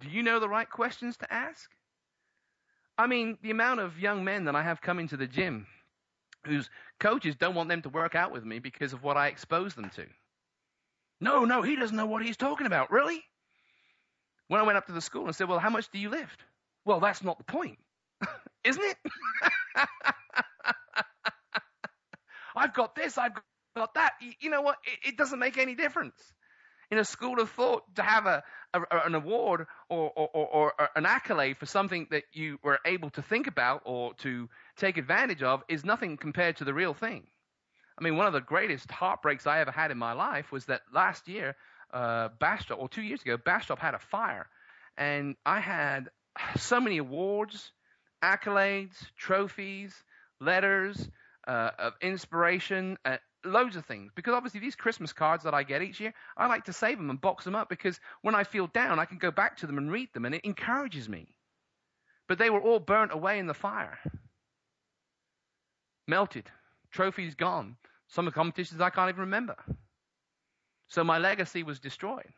Do 0.00 0.08
you 0.08 0.22
know 0.22 0.40
the 0.40 0.48
right 0.48 0.68
questions 0.68 1.16
to 1.18 1.32
ask? 1.32 1.70
I 2.96 3.06
mean, 3.06 3.38
the 3.42 3.50
amount 3.50 3.80
of 3.80 3.98
young 3.98 4.24
men 4.24 4.44
that 4.44 4.54
I 4.54 4.62
have 4.62 4.80
coming 4.80 5.08
to 5.08 5.16
the 5.16 5.26
gym 5.26 5.66
whose 6.46 6.68
coaches 7.00 7.34
don't 7.36 7.54
want 7.54 7.68
them 7.68 7.82
to 7.82 7.88
work 7.88 8.14
out 8.14 8.32
with 8.32 8.44
me 8.44 8.58
because 8.58 8.92
of 8.92 9.02
what 9.02 9.16
I 9.16 9.28
expose 9.28 9.74
them 9.74 9.90
to. 9.90 10.06
No, 11.20 11.44
no, 11.44 11.62
he 11.62 11.76
doesn't 11.76 11.96
know 11.96 12.06
what 12.06 12.24
he's 12.24 12.36
talking 12.36 12.66
about. 12.66 12.90
Really? 12.90 13.22
When 14.48 14.60
I 14.60 14.64
went 14.64 14.78
up 14.78 14.86
to 14.86 14.92
the 14.92 15.00
school 15.00 15.26
and 15.26 15.34
said, 15.34 15.48
Well, 15.48 15.58
how 15.58 15.70
much 15.70 15.90
do 15.90 15.98
you 15.98 16.10
lift? 16.10 16.40
Well, 16.84 17.00
that's 17.00 17.22
not 17.22 17.38
the 17.38 17.44
point, 17.44 17.78
isn't 18.64 18.82
it? 18.84 18.96
I've 22.56 22.74
got 22.74 22.94
this, 22.94 23.18
I've 23.18 23.32
got 23.74 23.94
that. 23.94 24.12
You 24.40 24.50
know 24.50 24.62
what? 24.62 24.78
It, 24.84 25.10
it 25.10 25.16
doesn't 25.16 25.38
make 25.38 25.58
any 25.58 25.74
difference. 25.74 26.14
In 26.90 26.98
a 26.98 27.04
school 27.04 27.40
of 27.40 27.50
thought, 27.50 27.82
to 27.96 28.02
have 28.02 28.26
a, 28.26 28.42
a 28.74 28.80
an 29.06 29.14
award 29.14 29.66
or, 29.88 30.12
or, 30.14 30.28
or, 30.32 30.72
or, 30.78 30.88
an 30.94 31.06
accolade 31.06 31.56
for 31.56 31.66
something 31.66 32.06
that 32.10 32.24
you 32.32 32.58
were 32.62 32.78
able 32.84 33.10
to 33.10 33.22
think 33.22 33.46
about 33.46 33.82
or 33.84 34.14
to 34.14 34.48
take 34.76 34.98
advantage 34.98 35.42
of 35.42 35.62
is 35.68 35.84
nothing 35.84 36.16
compared 36.16 36.58
to 36.58 36.64
the 36.64 36.74
real 36.74 36.94
thing. 36.94 37.26
I 37.98 38.04
mean, 38.04 38.16
one 38.16 38.26
of 38.26 38.32
the 38.32 38.40
greatest 38.40 38.90
heartbreaks 38.90 39.46
I 39.46 39.60
ever 39.60 39.70
had 39.70 39.90
in 39.90 39.98
my 39.98 40.12
life 40.12 40.52
was 40.52 40.66
that 40.66 40.82
last 40.92 41.26
year, 41.28 41.56
uh, 41.92 42.28
Bastrop, 42.40 42.78
or 42.78 42.88
two 42.88 43.02
years 43.02 43.22
ago, 43.22 43.36
Bastrop 43.36 43.78
had 43.78 43.94
a 43.94 43.98
fire, 43.98 44.48
and 44.96 45.36
I 45.46 45.60
had 45.60 46.10
so 46.56 46.80
many 46.80 46.98
awards, 46.98 47.72
accolades, 48.22 48.96
trophies, 49.16 49.94
letters 50.40 51.08
uh, 51.46 51.70
of 51.78 51.92
inspiration, 52.00 52.98
uh, 53.04 53.18
loads 53.44 53.76
of 53.76 53.84
things. 53.84 54.12
Because 54.14 54.34
obviously, 54.34 54.60
these 54.60 54.76
Christmas 54.76 55.12
cards 55.12 55.44
that 55.44 55.54
I 55.54 55.62
get 55.62 55.82
each 55.82 56.00
year, 56.00 56.14
I 56.36 56.46
like 56.46 56.64
to 56.64 56.72
save 56.72 56.98
them 56.98 57.10
and 57.10 57.20
box 57.20 57.44
them 57.44 57.54
up 57.54 57.68
because 57.68 58.00
when 58.22 58.34
I 58.34 58.44
feel 58.44 58.66
down, 58.68 58.98
I 58.98 59.04
can 59.04 59.18
go 59.18 59.30
back 59.30 59.56
to 59.58 59.66
them 59.66 59.78
and 59.78 59.90
read 59.90 60.12
them, 60.12 60.24
and 60.24 60.34
it 60.34 60.44
encourages 60.44 61.08
me. 61.08 61.34
But 62.28 62.38
they 62.38 62.50
were 62.50 62.60
all 62.60 62.80
burnt 62.80 63.12
away 63.12 63.38
in 63.38 63.46
the 63.46 63.54
fire, 63.54 63.98
melted, 66.06 66.50
trophies 66.90 67.34
gone. 67.34 67.76
Some 68.08 68.26
of 68.26 68.32
the 68.32 68.38
competitions 68.38 68.80
I 68.80 68.90
can't 68.90 69.08
even 69.08 69.22
remember. 69.22 69.56
So 70.88 71.02
my 71.02 71.18
legacy 71.18 71.62
was 71.62 71.80
destroyed. 71.80 72.32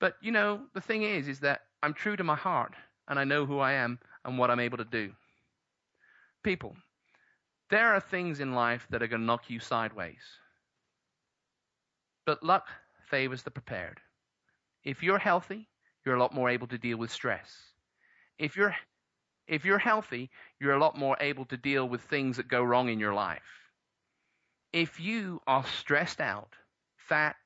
But 0.00 0.16
you 0.20 0.32
know, 0.32 0.62
the 0.74 0.80
thing 0.80 1.02
is, 1.02 1.28
is 1.28 1.40
that 1.40 1.60
I'm 1.82 1.94
true 1.94 2.16
to 2.16 2.24
my 2.24 2.34
heart 2.34 2.74
and 3.08 3.18
I 3.18 3.24
know 3.24 3.46
who 3.46 3.58
I 3.58 3.72
am 3.72 3.98
and 4.24 4.38
what 4.38 4.50
I'm 4.50 4.60
able 4.60 4.78
to 4.78 4.84
do. 4.84 5.12
People, 6.42 6.76
there 7.72 7.94
are 7.94 8.00
things 8.00 8.38
in 8.38 8.54
life 8.54 8.86
that 8.90 9.02
are 9.02 9.06
going 9.06 9.22
to 9.22 9.26
knock 9.26 9.48
you 9.48 9.58
sideways. 9.58 10.20
But 12.26 12.42
luck 12.44 12.66
favors 13.08 13.42
the 13.42 13.50
prepared. 13.50 13.98
If 14.84 15.02
you're 15.02 15.18
healthy, 15.18 15.70
you're 16.04 16.16
a 16.16 16.20
lot 16.20 16.34
more 16.34 16.50
able 16.50 16.66
to 16.66 16.76
deal 16.76 16.98
with 16.98 17.10
stress. 17.10 17.50
If 18.38 18.56
you're 18.56 18.76
if 19.48 19.64
you're 19.64 19.78
healthy, 19.78 20.30
you're 20.60 20.74
a 20.74 20.78
lot 20.78 20.98
more 20.98 21.16
able 21.18 21.46
to 21.46 21.56
deal 21.56 21.88
with 21.88 22.02
things 22.02 22.36
that 22.36 22.46
go 22.46 22.62
wrong 22.62 22.90
in 22.90 23.00
your 23.00 23.14
life. 23.14 23.70
If 24.72 25.00
you 25.00 25.40
are 25.46 25.64
stressed 25.64 26.20
out, 26.20 26.52
fat, 26.96 27.36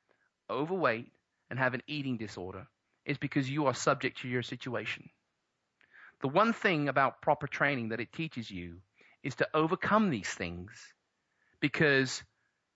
overweight, 0.51 1.12
and 1.51 1.59
have 1.59 1.74
an 1.74 1.83
eating 1.87 2.16
disorder, 2.16 2.66
it's 3.05 3.18
because 3.18 3.49
you 3.49 3.66
are 3.66 3.74
subject 3.74 4.20
to 4.22 4.29
your 4.29 4.43
situation. 4.43 5.09
The 6.20 6.29
one 6.29 6.53
thing 6.53 6.89
about 6.89 7.22
proper 7.22 7.47
training 7.47 7.91
that 7.91 8.01
it 8.01 8.12
teaches 8.12 8.51
you 8.51 8.79
is 9.27 9.35
to 9.35 9.49
overcome 9.55 10.09
these 10.09 10.29
things 10.29 10.70
because 11.59 12.22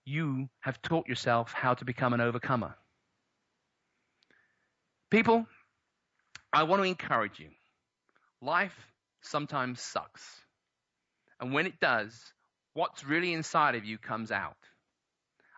you 0.03 0.49
have 0.59 0.81
taught 0.81 1.07
yourself 1.07 1.53
how 1.53 1.73
to 1.73 1.85
become 1.85 2.11
an 2.11 2.19
overcomer. 2.19 2.75
People, 5.09 5.47
I 6.51 6.63
want 6.63 6.81
to 6.81 6.89
encourage 6.89 7.39
you. 7.39 7.47
Life 8.41 8.75
sometimes 9.21 9.79
sucks. 9.79 10.41
And 11.39 11.53
when 11.53 11.67
it 11.67 11.79
does, 11.79 12.33
what's 12.73 13.05
really 13.05 13.31
inside 13.31 13.75
of 13.75 13.85
you 13.85 13.97
comes 13.97 14.29
out. 14.29 14.57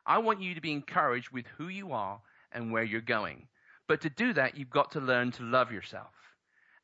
I 0.06 0.20
want 0.20 0.44
you 0.44 0.54
to 0.54 0.62
be 0.62 0.74
encouraged 0.74 1.32
with 1.32 1.48
who 1.58 1.70
you 1.70 1.94
are 1.94 2.22
and 2.52 2.72
where 2.72 2.84
you're 2.84 3.02
going. 3.02 3.48
But 3.88 4.02
to 4.02 4.12
do 4.12 4.34
that, 4.34 4.58
you've 4.58 4.70
got 4.70 4.92
to 4.92 5.00
learn 5.00 5.32
to 5.32 5.44
love 5.44 5.72
yourself. 5.72 6.14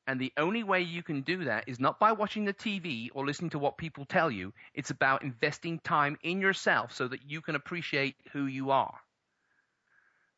And 0.09 0.19
the 0.19 0.33
only 0.37 0.63
way 0.63 0.81
you 0.81 1.03
can 1.03 1.21
do 1.21 1.43
that 1.43 1.65
is 1.67 1.79
not 1.79 1.99
by 1.99 2.13
watching 2.13 2.43
the 2.43 2.53
TV 2.53 3.09
or 3.13 3.27
listening 3.27 3.51
to 3.51 3.59
what 3.59 3.77
people 3.77 4.05
tell 4.05 4.31
you. 4.31 4.53
It's 4.73 4.89
about 4.89 5.21
investing 5.21 5.77
time 5.77 6.17
in 6.23 6.41
yourself 6.41 6.93
so 6.93 7.07
that 7.09 7.29
you 7.29 7.41
can 7.41 7.53
appreciate 7.53 8.15
who 8.33 8.47
you 8.47 8.71
are. 8.71 8.95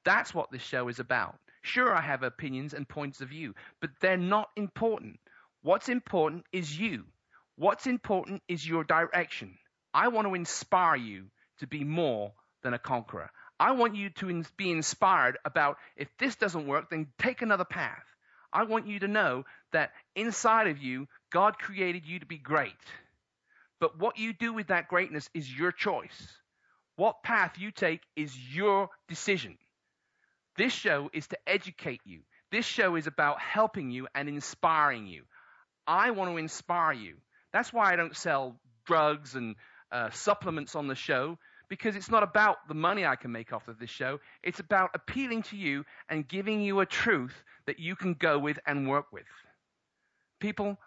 That's 0.03 0.33
what 0.33 0.51
this 0.51 0.61
show 0.61 0.89
is 0.89 0.99
about. 0.99 1.37
Sure, 1.61 1.95
I 1.95 2.01
have 2.01 2.21
opinions 2.21 2.73
and 2.73 2.85
points 2.85 3.21
of 3.21 3.29
view, 3.29 3.55
but 3.79 3.91
they're 4.01 4.17
not 4.17 4.49
important. 4.57 5.21
What's 5.61 5.87
important 5.87 6.43
is 6.51 6.77
you. 6.77 7.05
What's 7.55 7.87
important 7.87 8.43
is 8.49 8.67
your 8.67 8.83
direction. 8.83 9.57
I 9.93 10.09
want 10.09 10.27
to 10.27 10.35
inspire 10.35 10.97
you 10.97 11.27
to 11.59 11.67
be 11.67 11.85
more 11.85 12.33
than 12.61 12.73
a 12.73 12.77
conqueror. 12.77 13.31
I 13.57 13.71
want 13.71 13.95
you 13.95 14.09
to 14.09 14.43
be 14.57 14.69
inspired 14.69 15.37
about 15.45 15.77
if 15.95 16.09
this 16.17 16.35
doesn't 16.35 16.67
work, 16.67 16.89
then 16.89 17.07
take 17.17 17.41
another 17.41 17.63
path. 17.63 18.03
I 18.53 18.63
want 18.63 18.87
you 18.87 18.99
to 18.99 19.07
know 19.07 19.45
that 19.71 19.91
inside 20.15 20.67
of 20.67 20.77
you, 20.77 21.07
God 21.31 21.57
created 21.57 22.05
you 22.05 22.19
to 22.19 22.25
be 22.25 22.37
great. 22.37 22.73
But 23.79 23.97
what 23.97 24.17
you 24.17 24.33
do 24.33 24.53
with 24.53 24.67
that 24.67 24.87
greatness 24.87 25.29
is 25.33 25.51
your 25.51 25.71
choice. 25.71 26.27
What 26.97 27.23
path 27.23 27.57
you 27.57 27.71
take 27.71 28.01
is 28.15 28.35
your 28.53 28.89
decision. 29.07 29.57
This 30.57 30.73
show 30.73 31.09
is 31.13 31.27
to 31.27 31.37
educate 31.47 32.01
you. 32.05 32.19
This 32.51 32.65
show 32.65 32.95
is 32.95 33.07
about 33.07 33.39
helping 33.39 33.89
you 33.89 34.07
and 34.13 34.27
inspiring 34.27 35.07
you. 35.07 35.23
I 35.87 36.11
want 36.11 36.31
to 36.31 36.37
inspire 36.37 36.93
you. 36.93 37.15
That's 37.53 37.71
why 37.71 37.91
I 37.91 37.95
don't 37.95 38.15
sell 38.15 38.59
drugs 38.85 39.35
and 39.35 39.55
uh, 39.91 40.09
supplements 40.11 40.75
on 40.75 40.87
the 40.87 40.95
show 40.95 41.37
because 41.69 41.95
it's 41.95 42.11
not 42.11 42.21
about 42.21 42.67
the 42.67 42.73
money 42.73 43.05
I 43.05 43.15
can 43.15 43.31
make 43.31 43.53
off 43.53 43.69
of 43.69 43.79
this 43.79 43.89
show. 43.89 44.19
It's 44.43 44.59
about 44.59 44.91
appealing 44.93 45.43
to 45.43 45.57
you 45.57 45.85
and 46.09 46.27
giving 46.27 46.61
you 46.61 46.81
a 46.81 46.85
truth 46.85 47.33
that 47.71 47.79
you 47.79 47.95
can 47.95 48.15
go 48.15 48.37
with 48.37 48.59
and 48.67 48.89
work 48.89 49.13
with. 49.13 49.23
People, 50.41 50.77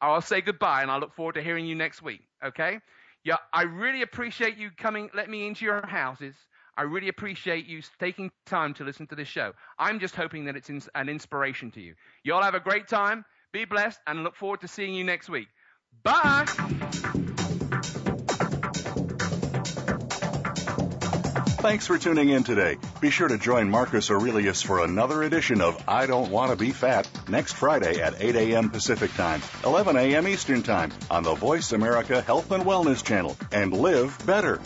I'll 0.00 0.22
say 0.22 0.40
goodbye 0.40 0.80
and 0.80 0.90
I 0.90 0.96
look 0.96 1.14
forward 1.14 1.34
to 1.34 1.42
hearing 1.42 1.66
you 1.66 1.74
next 1.74 2.00
week. 2.00 2.22
Okay? 2.42 2.78
Yeah, 3.22 3.36
I 3.52 3.64
really 3.64 4.00
appreciate 4.00 4.56
you 4.56 4.70
coming, 4.74 5.10
let 5.14 5.28
me 5.28 5.46
into 5.46 5.66
your 5.66 5.86
houses. 5.86 6.34
I 6.78 6.82
really 6.82 7.08
appreciate 7.08 7.66
you 7.66 7.82
taking 8.00 8.30
time 8.46 8.72
to 8.74 8.84
listen 8.84 9.08
to 9.08 9.14
this 9.14 9.28
show. 9.28 9.52
I'm 9.78 10.00
just 10.00 10.16
hoping 10.16 10.46
that 10.46 10.56
it's 10.56 10.70
an 10.70 11.10
inspiration 11.10 11.70
to 11.72 11.82
you. 11.82 11.94
You 12.24 12.32
all 12.32 12.42
have 12.42 12.54
a 12.54 12.60
great 12.60 12.88
time. 12.88 13.26
Be 13.52 13.66
blessed 13.66 13.98
and 14.06 14.24
look 14.24 14.36
forward 14.36 14.62
to 14.62 14.68
seeing 14.68 14.94
you 14.94 15.04
next 15.04 15.28
week. 15.28 15.48
Bye. 16.02 16.46
Thanks 21.58 21.88
for 21.88 21.98
tuning 21.98 22.28
in 22.28 22.44
today. 22.44 22.78
Be 23.00 23.10
sure 23.10 23.26
to 23.26 23.36
join 23.36 23.68
Marcus 23.68 24.12
Aurelius 24.12 24.62
for 24.62 24.84
another 24.84 25.24
edition 25.24 25.60
of 25.60 25.82
I 25.88 26.06
Don't 26.06 26.30
Want 26.30 26.52
to 26.52 26.56
Be 26.56 26.70
Fat 26.70 27.10
next 27.28 27.54
Friday 27.54 28.00
at 28.00 28.22
8 28.22 28.36
a.m. 28.36 28.70
Pacific 28.70 29.12
Time, 29.14 29.42
11 29.64 29.96
a.m. 29.96 30.28
Eastern 30.28 30.62
Time 30.62 30.92
on 31.10 31.24
the 31.24 31.34
Voice 31.34 31.72
America 31.72 32.22
Health 32.22 32.52
and 32.52 32.62
Wellness 32.62 33.04
Channel. 33.04 33.36
And 33.50 33.72
live 33.72 34.24
better. 34.24 34.60